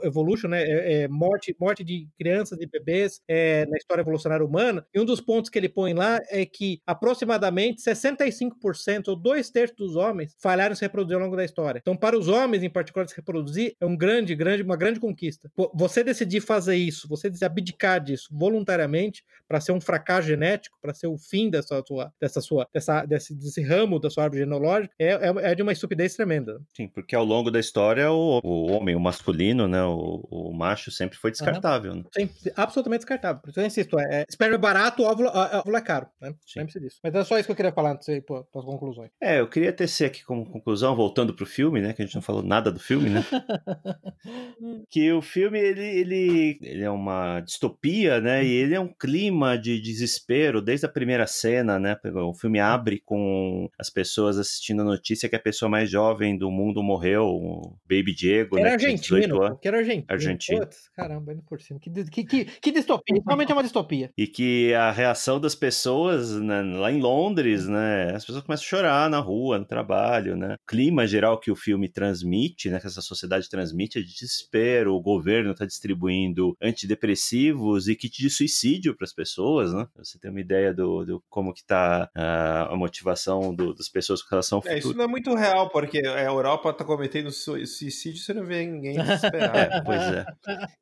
Evolution, 0.03 0.49
né, 0.49 0.63
é, 0.63 1.01
é 1.03 1.07
morte, 1.07 1.55
morte 1.59 1.83
de 1.83 2.07
crianças 2.17 2.59
e 2.61 2.67
bebês 2.67 3.21
é, 3.27 3.65
na 3.65 3.77
história 3.77 4.01
evolucionária 4.01 4.45
humana, 4.45 4.85
e 4.93 4.99
um 4.99 5.05
dos 5.05 5.19
pontos 5.19 5.49
que 5.49 5.57
ele 5.57 5.69
põe 5.69 5.93
lá 5.93 6.19
é 6.29 6.45
que 6.45 6.79
aproximadamente 6.85 7.81
65% 7.81 9.07
ou 9.07 9.15
dois 9.15 9.49
terços 9.49 9.68
dos 9.75 9.95
homens 9.95 10.35
falharam 10.39 10.73
em 10.73 10.75
se 10.75 10.81
reproduzir 10.81 11.15
ao 11.15 11.23
longo 11.23 11.35
da 11.35 11.45
história. 11.45 11.79
Então, 11.79 11.95
para 11.95 12.17
os 12.17 12.27
homens, 12.27 12.63
em 12.63 12.69
particular, 12.69 13.07
se 13.07 13.15
reproduzir 13.15 13.75
é 13.79 13.85
um 13.85 13.95
grande, 13.95 14.35
grande, 14.35 14.63
uma 14.63 14.75
grande 14.77 14.99
conquista. 14.99 15.51
Você 15.73 16.03
decidir 16.03 16.41
fazer 16.41 16.75
isso, 16.75 17.07
você 17.07 17.31
abdicar 17.43 18.03
disso 18.03 18.29
voluntariamente 18.31 19.23
para 19.47 19.59
ser 19.59 19.71
um 19.71 19.81
fracasso 19.81 20.27
genético, 20.27 20.77
para 20.81 20.93
ser 20.93 21.07
o 21.07 21.17
fim 21.17 21.49
dessa 21.49 21.83
sua, 21.85 22.13
dessa 22.21 22.41
sua, 22.41 22.67
dessa, 22.73 23.05
desse, 23.05 23.35
desse 23.35 23.61
ramo 23.61 23.99
da 23.99 24.09
sua 24.09 24.25
árvore 24.25 24.43
genealógica, 24.43 24.93
é, 24.99 25.13
é, 25.13 25.51
é, 25.51 25.55
de 25.55 25.61
uma 25.63 25.71
estupidez 25.71 26.15
tremenda. 26.15 26.61
Sim, 26.75 26.87
porque 26.87 27.15
ao 27.15 27.25
longo 27.25 27.49
da 27.49 27.59
história 27.59 28.11
o, 28.11 28.39
o 28.43 28.71
homem, 28.71 28.95
o 28.95 28.99
masculino, 28.99 29.67
né, 29.67 29.83
o, 29.83 30.27
o 30.29 30.53
macho 30.53 30.91
sempre 30.91 31.17
foi 31.17 31.31
descartável. 31.31 31.93
Uhum. 31.93 31.97
Né? 31.99 32.05
Sim, 32.13 32.29
absolutamente 32.55 32.99
descartável. 32.99 33.41
Por 33.41 33.49
isso 33.49 33.59
eu 33.59 33.65
insisto, 33.65 33.99
é, 33.99 34.21
é 34.21 34.25
esperma 34.29 34.55
é 34.55 34.57
barato, 34.57 35.03
óvulo, 35.03 35.29
óvulo 35.29 35.77
é 35.77 35.81
caro, 35.81 36.07
né? 36.21 36.33
Lembre-se 36.55 36.79
disso. 36.79 36.99
Mas 37.03 37.13
é 37.15 37.23
só 37.23 37.37
isso 37.37 37.47
que 37.47 37.51
eu 37.51 37.55
queria 37.55 37.71
falar 37.71 37.93
antes 37.93 38.05
de 38.05 38.17
ir 38.17 38.21
para 38.21 38.39
as 38.39 38.65
conclusões. 38.65 39.09
É, 39.21 39.39
eu 39.39 39.47
queria 39.47 39.58
tecer 39.71 40.07
aqui 40.07 40.23
como 40.23 40.45
conclusão, 40.45 40.95
voltando 40.95 41.33
pro 41.33 41.45
filme, 41.45 41.81
né, 41.81 41.93
que 41.93 42.01
a 42.01 42.05
gente 42.05 42.15
não 42.15 42.21
falou 42.21 42.43
nada 42.43 42.71
do 42.71 42.79
filme, 42.79 43.09
né? 43.09 43.23
que 44.89 45.11
o 45.11 45.21
filme, 45.21 45.59
ele, 45.59 45.85
ele, 45.85 46.59
ele 46.61 46.83
é 46.83 46.89
uma 46.89 47.39
distopia, 47.41 48.19
né, 48.19 48.43
e 48.43 48.51
ele 48.51 48.75
é 48.75 48.79
um 48.79 48.87
clima 48.87 49.57
de 49.57 49.79
desespero 49.79 50.61
desde 50.61 50.85
a 50.85 50.89
primeira 50.89 51.27
cena, 51.27 51.79
né, 51.79 51.97
o 52.03 52.33
filme 52.33 52.59
abre 52.59 53.01
com 53.05 53.69
as 53.77 53.89
pessoas 53.89 54.37
assistindo 54.37 54.81
a 54.81 54.85
notícia 54.85 55.29
que 55.29 55.35
a 55.35 55.39
pessoa 55.39 55.69
mais 55.69 55.89
jovem 55.89 56.37
do 56.37 56.49
mundo 56.49 56.81
morreu, 56.81 57.25
o 57.25 57.77
Baby 57.89 58.13
Diego, 58.13 58.57
era 58.57 58.69
né, 58.69 58.73
argentino, 58.73 59.57
que 59.57 59.67
era 59.67 59.77
argentino. 59.77 60.05
Argentino. 60.07 60.59
Putz, 60.59 60.89
caramba, 60.95 61.33
indo 61.33 61.43
por 61.43 61.61
cima. 61.61 61.79
Que, 61.79 61.89
que, 62.05 62.23
que, 62.23 62.45
que 62.45 62.71
distopia, 62.71 63.21
realmente 63.25 63.51
é 63.51 63.55
uma 63.55 63.63
distopia. 63.63 64.11
E 64.17 64.27
que 64.27 64.73
a 64.73 64.91
reação 64.91 65.39
das 65.39 65.55
pessoas 65.55 66.39
né, 66.39 66.61
lá 66.61 66.91
em 66.91 66.99
Londres, 66.99 67.67
né, 67.67 68.11
as 68.15 68.25
pessoas 68.25 68.43
começam 68.43 68.65
a 68.65 68.69
chorar 68.69 69.09
na 69.09 69.19
rua, 69.19 69.38
no 69.57 69.65
trabalho, 69.65 70.35
né, 70.35 70.55
o 70.55 70.67
clima 70.67 71.07
geral 71.07 71.39
que 71.39 71.51
o 71.51 71.55
filme 71.55 71.89
transmite, 71.89 72.69
né, 72.69 72.79
que 72.79 72.87
essa 72.87 73.01
sociedade 73.01 73.49
transmite 73.49 73.99
é 73.99 74.01
de 74.01 74.13
desespero, 74.13 74.93
o 74.93 75.01
governo 75.01 75.51
está 75.51 75.65
distribuindo 75.65 76.55
antidepressivos 76.61 77.87
e 77.87 77.95
kit 77.95 78.21
de 78.21 78.29
suicídio 78.29 78.95
para 78.95 79.05
as 79.05 79.13
pessoas, 79.13 79.73
né, 79.73 79.87
você 79.95 80.19
tem 80.19 80.31
uma 80.31 80.41
ideia 80.41 80.73
do, 80.73 81.05
do 81.05 81.23
como 81.29 81.53
que 81.53 81.61
está 81.61 82.09
uh, 82.15 82.73
a 82.73 82.75
motivação 82.75 83.53
do, 83.53 83.73
das 83.73 83.89
pessoas 83.89 84.21
com 84.21 84.29
relação 84.31 84.57
ao 84.57 84.61
futuro. 84.61 84.75
É, 84.75 84.79
isso 84.79 84.93
não 84.93 85.05
é 85.05 85.07
muito 85.07 85.33
real, 85.35 85.69
porque 85.69 85.99
a 85.99 86.23
Europa 86.23 86.69
está 86.69 86.83
cometendo 86.83 87.31
suicídio, 87.31 88.21
você 88.21 88.33
não 88.33 88.45
vê 88.45 88.65
ninguém 88.65 88.97
desesperado. 88.97 89.57
É, 89.57 89.81
pois 89.83 90.01
é. 90.01 90.25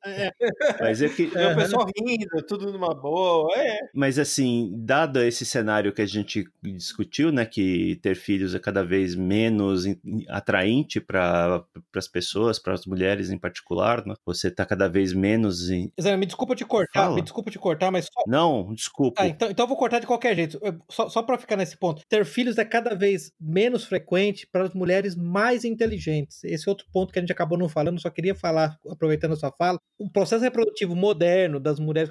é. 0.06 0.30
Mas 0.80 1.02
é 1.02 1.08
que... 1.08 1.24
O 1.26 1.56
pessoal 1.56 1.86
rindo, 1.96 2.46
tudo 2.46 2.72
numa 2.72 2.94
boa, 2.94 3.52
é. 3.56 3.78
Mas 3.94 4.18
assim, 4.18 4.72
dado 4.74 5.20
esse 5.22 5.44
cenário 5.44 5.92
que 5.92 6.02
a 6.02 6.06
gente 6.06 6.44
discutiu, 6.62 7.32
né, 7.32 7.44
que 7.44 7.96
ter 8.02 8.16
filhos 8.16 8.47
é 8.54 8.58
cada 8.58 8.84
vez 8.84 9.14
menos 9.14 9.84
atraente 10.28 11.00
para 11.00 11.64
as 11.94 12.08
pessoas, 12.08 12.58
para 12.58 12.74
as 12.74 12.86
mulheres 12.86 13.30
em 13.30 13.38
particular, 13.38 14.04
né? 14.06 14.14
você 14.24 14.48
está 14.48 14.64
cada 14.64 14.88
vez 14.88 15.12
menos... 15.12 15.70
Em... 15.70 15.92
me 16.18 16.26
desculpa 16.26 16.54
te 16.54 16.64
cortar, 16.64 17.04
Fala. 17.04 17.14
me 17.14 17.22
desculpa 17.22 17.50
te 17.50 17.58
cortar, 17.58 17.90
mas... 17.90 18.06
Só... 18.06 18.22
Não, 18.26 18.72
desculpa. 18.74 19.22
Ah, 19.22 19.26
então, 19.26 19.50
então 19.50 19.64
eu 19.64 19.68
vou 19.68 19.76
cortar 19.76 19.98
de 19.98 20.06
qualquer 20.06 20.34
jeito. 20.34 20.60
Só, 20.90 21.08
só 21.08 21.22
para 21.22 21.38
ficar 21.38 21.56
nesse 21.56 21.76
ponto. 21.76 22.02
Ter 22.08 22.24
filhos 22.24 22.58
é 22.58 22.64
cada 22.64 22.94
vez 22.94 23.32
menos 23.40 23.84
frequente 23.84 24.46
para 24.46 24.64
as 24.64 24.74
mulheres 24.74 25.14
mais 25.14 25.64
inteligentes. 25.64 26.42
Esse 26.44 26.68
é 26.68 26.70
outro 26.70 26.86
ponto 26.92 27.12
que 27.12 27.18
a 27.18 27.22
gente 27.22 27.32
acabou 27.32 27.58
não 27.58 27.68
falando, 27.68 28.00
só 28.00 28.10
queria 28.10 28.34
falar, 28.34 28.78
aproveitando 28.88 29.32
a 29.32 29.36
sua 29.36 29.52
fala. 29.52 29.78
O 29.98 30.10
processo 30.10 30.44
reprodutivo 30.44 30.94
moderno 30.94 31.60
das 31.60 31.78
mulheres 31.78 32.10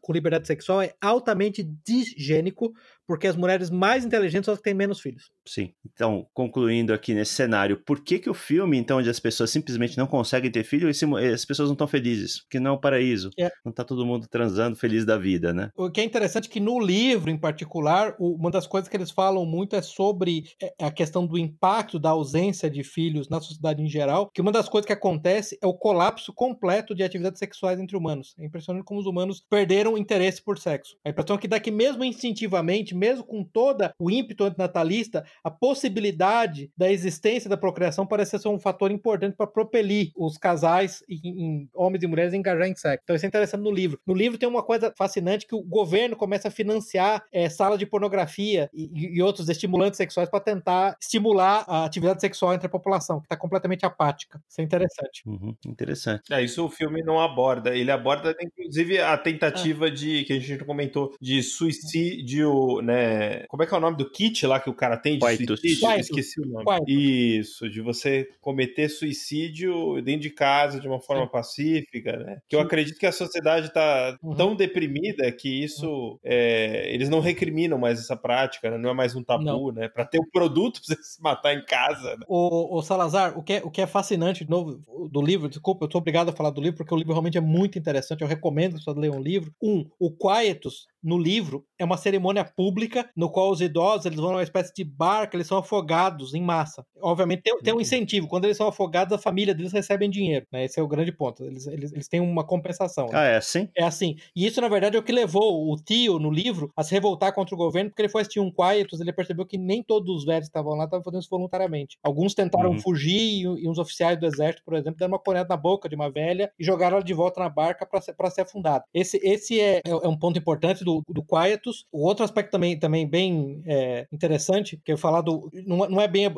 com 0.00 0.12
liberdade 0.12 0.46
sexual 0.46 0.82
é 0.82 0.94
altamente 1.00 1.62
disgênico, 1.86 2.72
porque 3.06 3.26
as 3.26 3.36
mulheres 3.36 3.70
mais 3.70 4.04
inteligentes 4.04 4.46
são 4.46 4.54
as 4.54 4.58
que 4.58 4.64
têm 4.64 4.74
menos 4.74 5.00
filhos. 5.00 5.30
Sim. 5.46 5.72
Então, 5.84 6.26
concluindo 6.32 6.92
aqui 6.92 7.14
nesse 7.14 7.34
cenário, 7.34 7.82
por 7.84 8.02
que 8.02 8.18
que 8.18 8.30
o 8.30 8.34
filme, 8.34 8.76
então, 8.76 8.98
onde 8.98 9.10
as 9.10 9.20
pessoas 9.20 9.50
simplesmente 9.50 9.98
não 9.98 10.06
conseguem 10.06 10.50
ter 10.50 10.64
filho, 10.64 10.88
as 10.88 11.44
pessoas 11.44 11.68
não 11.68 11.74
estão 11.74 11.86
felizes? 11.86 12.42
Porque 12.42 12.60
não 12.60 12.72
é 12.72 12.74
um 12.74 12.80
paraíso. 12.80 13.30
É. 13.38 13.50
Não 13.64 13.70
está 13.70 13.84
todo 13.84 14.06
mundo 14.06 14.26
transando 14.28 14.76
feliz 14.76 15.04
da 15.04 15.18
vida, 15.18 15.52
né? 15.52 15.70
O 15.76 15.90
que 15.90 16.00
é 16.00 16.04
interessante 16.04 16.48
é 16.48 16.52
que 16.52 16.60
no 16.60 16.80
livro, 16.80 17.30
em 17.30 17.38
particular, 17.38 18.14
uma 18.18 18.50
das 18.50 18.66
coisas 18.66 18.88
que 18.88 18.96
eles 18.96 19.10
falam 19.10 19.44
muito 19.44 19.76
é 19.76 19.82
sobre 19.82 20.44
é, 20.62 20.72
a 20.80 20.90
questão 20.90 21.26
do 21.26 21.38
impacto 21.38 21.98
da 21.98 22.10
ausência 22.10 22.70
de 22.70 22.82
filhos 22.82 23.28
na 23.28 23.40
sociedade 23.40 23.82
em 23.82 23.88
geral, 23.88 24.30
que 24.32 24.40
uma 24.40 24.52
das 24.52 24.68
coisas 24.68 24.86
que 24.86 24.92
acontece 24.92 25.58
é 25.62 25.66
o 25.66 25.74
colapso 25.74 26.32
completo 26.32 26.94
de 26.94 27.02
atividades 27.02 27.38
sexuais 27.38 27.78
entre 27.78 27.96
humanos. 27.96 28.34
É 28.38 28.44
impressionante 28.44 28.84
como 28.84 29.00
os 29.00 29.06
humanos 29.06 29.42
perderam 29.48 29.98
interesse 29.98 30.42
por 30.42 30.58
sexo. 30.58 30.96
A 31.04 31.10
impressão 31.10 31.36
é 31.36 31.38
que 31.38 31.48
daqui 31.48 31.70
mesmo 31.70 32.04
instintivamente, 32.04 32.91
mesmo 32.92 33.24
com 33.24 33.44
toda 33.44 33.94
o 33.98 34.10
ímpeto 34.10 34.44
antinatalista, 34.44 35.24
a 35.42 35.50
possibilidade 35.50 36.70
da 36.76 36.90
existência 36.90 37.48
da 37.48 37.56
procriação 37.56 38.06
parece 38.06 38.38
ser 38.38 38.48
um 38.48 38.58
fator 38.58 38.90
importante 38.90 39.36
para 39.36 39.46
propelir 39.46 40.10
os 40.16 40.36
casais, 40.38 41.02
em, 41.08 41.20
em, 41.24 41.70
homens 41.74 42.02
e 42.02 42.06
mulheres, 42.06 42.32
a 42.32 42.36
engajar 42.36 42.68
em 42.68 42.74
sexo. 42.74 43.02
Então 43.04 43.16
isso 43.16 43.24
é 43.24 43.28
interessante 43.28 43.62
no 43.62 43.70
livro. 43.70 43.98
No 44.06 44.14
livro 44.14 44.38
tem 44.38 44.48
uma 44.48 44.62
coisa 44.62 44.92
fascinante 44.96 45.46
que 45.46 45.54
o 45.54 45.62
governo 45.62 46.16
começa 46.16 46.48
a 46.48 46.50
financiar 46.50 47.22
é, 47.32 47.48
salas 47.48 47.78
de 47.78 47.86
pornografia 47.86 48.70
e, 48.72 49.16
e 49.16 49.22
outros 49.22 49.48
estimulantes 49.48 49.96
sexuais 49.96 50.28
para 50.28 50.40
tentar 50.40 50.96
estimular 51.00 51.64
a 51.66 51.84
atividade 51.84 52.20
sexual 52.20 52.54
entre 52.54 52.66
a 52.66 52.70
população, 52.70 53.20
que 53.20 53.26
está 53.26 53.36
completamente 53.36 53.84
apática. 53.86 54.40
Isso 54.48 54.60
é 54.60 54.64
interessante. 54.64 55.22
Uhum, 55.26 55.54
interessante. 55.66 56.32
É, 56.32 56.42
isso 56.42 56.64
o 56.64 56.68
filme 56.68 57.02
não 57.02 57.20
aborda. 57.20 57.76
Ele 57.76 57.90
aborda, 57.90 58.34
inclusive, 58.40 58.98
a 58.98 59.16
tentativa 59.16 59.86
ah. 59.86 59.90
de, 59.90 60.24
que 60.24 60.32
a 60.32 60.40
gente 60.40 60.64
comentou, 60.64 61.14
de 61.20 61.42
suicídio, 61.42 62.81
né? 62.82 63.44
Como 63.48 63.62
é 63.62 63.66
que 63.66 63.74
é 63.74 63.76
o 63.76 63.80
nome 63.80 63.96
do 63.96 64.10
kit 64.10 64.46
lá 64.46 64.60
que 64.60 64.70
o 64.70 64.74
cara 64.74 64.96
tem 64.96 65.14
de 65.14 65.20
Quaitus. 65.20 65.60
suicídio? 65.60 65.80
Quaitus. 65.80 66.10
Esqueci 66.10 66.40
o 66.40 66.46
nome. 66.46 66.64
Isso, 66.86 67.68
de 67.68 67.80
você 67.80 68.28
cometer 68.40 68.88
suicídio 68.88 70.00
dentro 70.02 70.22
de 70.22 70.30
casa 70.30 70.80
de 70.80 70.88
uma 70.88 71.00
forma 71.00 71.26
pacífica, 71.26 72.16
né? 72.16 72.38
Que 72.48 72.56
eu 72.56 72.60
acredito 72.60 72.98
que 72.98 73.06
a 73.06 73.12
sociedade 73.12 73.68
está 73.68 74.16
uhum. 74.22 74.34
tão 74.34 74.56
deprimida 74.56 75.30
que 75.32 75.62
isso 75.62 75.88
uhum. 75.88 76.18
é, 76.24 76.92
eles 76.92 77.08
não 77.08 77.20
recriminam 77.20 77.78
mais 77.78 77.98
essa 77.98 78.16
prática, 78.16 78.70
né? 78.70 78.78
não 78.78 78.90
é 78.90 78.94
mais 78.94 79.14
um 79.14 79.22
tabu, 79.22 79.44
não. 79.44 79.72
né? 79.72 79.88
Para 79.88 80.04
ter 80.04 80.18
um 80.18 80.30
produto 80.30 80.80
pra 80.86 80.96
você 80.96 81.02
se 81.02 81.22
matar 81.22 81.54
em 81.54 81.64
casa. 81.64 82.16
Né? 82.16 82.24
O, 82.28 82.78
o, 82.78 82.82
Salazar, 82.82 83.38
o 83.38 83.42
que, 83.42 83.54
é, 83.54 83.62
o 83.64 83.70
que 83.70 83.80
é 83.80 83.86
fascinante 83.86 84.44
de 84.44 84.50
novo 84.50 84.82
do 85.10 85.22
livro, 85.22 85.48
desculpa, 85.48 85.84
eu 85.84 85.88
tô 85.88 85.98
obrigado 85.98 86.28
a 86.28 86.32
falar 86.32 86.50
do 86.50 86.60
livro 86.60 86.78
porque 86.78 86.94
o 86.94 86.98
livro 86.98 87.12
realmente 87.12 87.38
é 87.38 87.40
muito 87.40 87.78
interessante. 87.78 88.22
Eu 88.22 88.28
recomendo 88.28 88.76
que 88.76 88.84
você 88.84 88.98
leia 88.98 89.12
um 89.12 89.22
livro. 89.22 89.52
Um, 89.62 89.86
o 89.98 90.10
Quietus 90.10 90.86
no 91.02 91.18
livro 91.18 91.64
é 91.78 91.84
uma 91.84 91.96
cerimônia 91.96 92.44
pública 92.44 93.08
no 93.16 93.30
qual 93.30 93.50
os 93.50 93.60
idosos 93.60 94.06
eles 94.06 94.18
vão 94.18 94.30
numa 94.30 94.42
espécie 94.42 94.72
de 94.74 94.84
barca, 94.84 95.36
eles 95.36 95.46
são 95.46 95.58
afogados 95.58 96.34
em 96.34 96.42
massa. 96.42 96.84
Obviamente 97.00 97.42
tem, 97.42 97.58
tem 97.58 97.74
um 97.74 97.80
incentivo. 97.80 98.28
Quando 98.28 98.44
eles 98.44 98.56
são 98.56 98.68
afogados, 98.68 99.12
a 99.12 99.18
família 99.18 99.54
deles 99.54 99.72
recebem 99.72 100.08
dinheiro. 100.08 100.46
Né? 100.52 100.64
Esse 100.64 100.78
é 100.78 100.82
o 100.82 100.88
grande 100.88 101.12
ponto. 101.12 101.44
Eles, 101.44 101.66
eles, 101.66 101.92
eles 101.92 102.08
têm 102.08 102.20
uma 102.20 102.44
compensação. 102.44 103.06
Né? 103.06 103.12
Ah, 103.14 103.24
é 103.24 103.36
assim? 103.36 103.68
É 103.76 103.84
assim. 103.84 104.16
E 104.34 104.46
isso, 104.46 104.60
na 104.60 104.68
verdade, 104.68 104.96
é 104.96 104.98
o 105.00 105.02
que 105.02 105.12
levou 105.12 105.72
o 105.72 105.76
tio 105.76 106.18
no 106.18 106.30
livro 106.30 106.70
a 106.76 106.82
se 106.82 106.92
revoltar 106.92 107.34
contra 107.34 107.54
o 107.54 107.58
governo, 107.58 107.90
porque 107.90 108.02
ele 108.02 108.08
foi 108.08 108.22
assistir 108.22 108.40
um 108.40 108.50
Quietus, 108.50 109.00
ele 109.00 109.12
percebeu 109.12 109.44
que 109.44 109.58
nem 109.58 109.82
todos 109.82 110.14
os 110.14 110.24
velhos 110.24 110.48
que 110.48 110.50
estavam 110.50 110.74
lá 110.74 110.84
estavam 110.84 111.04
fazendo 111.04 111.20
isso 111.20 111.30
voluntariamente. 111.30 111.98
Alguns 112.02 112.34
tentaram 112.34 112.70
uhum. 112.70 112.78
fugir 112.78 113.18
e, 113.18 113.42
e, 113.42 113.68
uns 113.68 113.78
oficiais 113.78 114.18
do 114.18 114.26
exército, 114.26 114.62
por 114.64 114.74
exemplo, 114.74 114.98
deram 114.98 115.12
uma 115.12 115.18
corneta 115.18 115.48
na 115.48 115.56
boca 115.56 115.88
de 115.88 115.94
uma 115.94 116.10
velha 116.10 116.50
e 116.58 116.64
jogaram 116.64 116.96
ela 116.96 117.04
de 117.04 117.14
volta 117.14 117.40
na 117.40 117.48
barca 117.48 117.86
para 117.86 118.00
ser, 118.00 118.14
ser 118.30 118.42
afundada. 118.42 118.84
Esse, 118.92 119.18
esse 119.22 119.60
é, 119.60 119.78
é, 119.78 119.90
é 119.90 120.08
um 120.08 120.18
ponto 120.18 120.38
importante 120.38 120.84
do, 120.84 120.91
do 121.08 121.22
Quietus 121.22 121.86
o 121.90 122.06
outro 122.06 122.24
aspecto 122.24 122.50
também, 122.50 122.78
também 122.78 123.06
bem 123.06 123.62
é, 123.66 124.06
interessante, 124.12 124.80
que 124.84 124.92
eu 124.92 124.98
falar 124.98 125.20
do. 125.20 125.50
Não, 125.66 125.88
não 125.88 126.00
é 126.00 126.08
bem, 126.08 126.32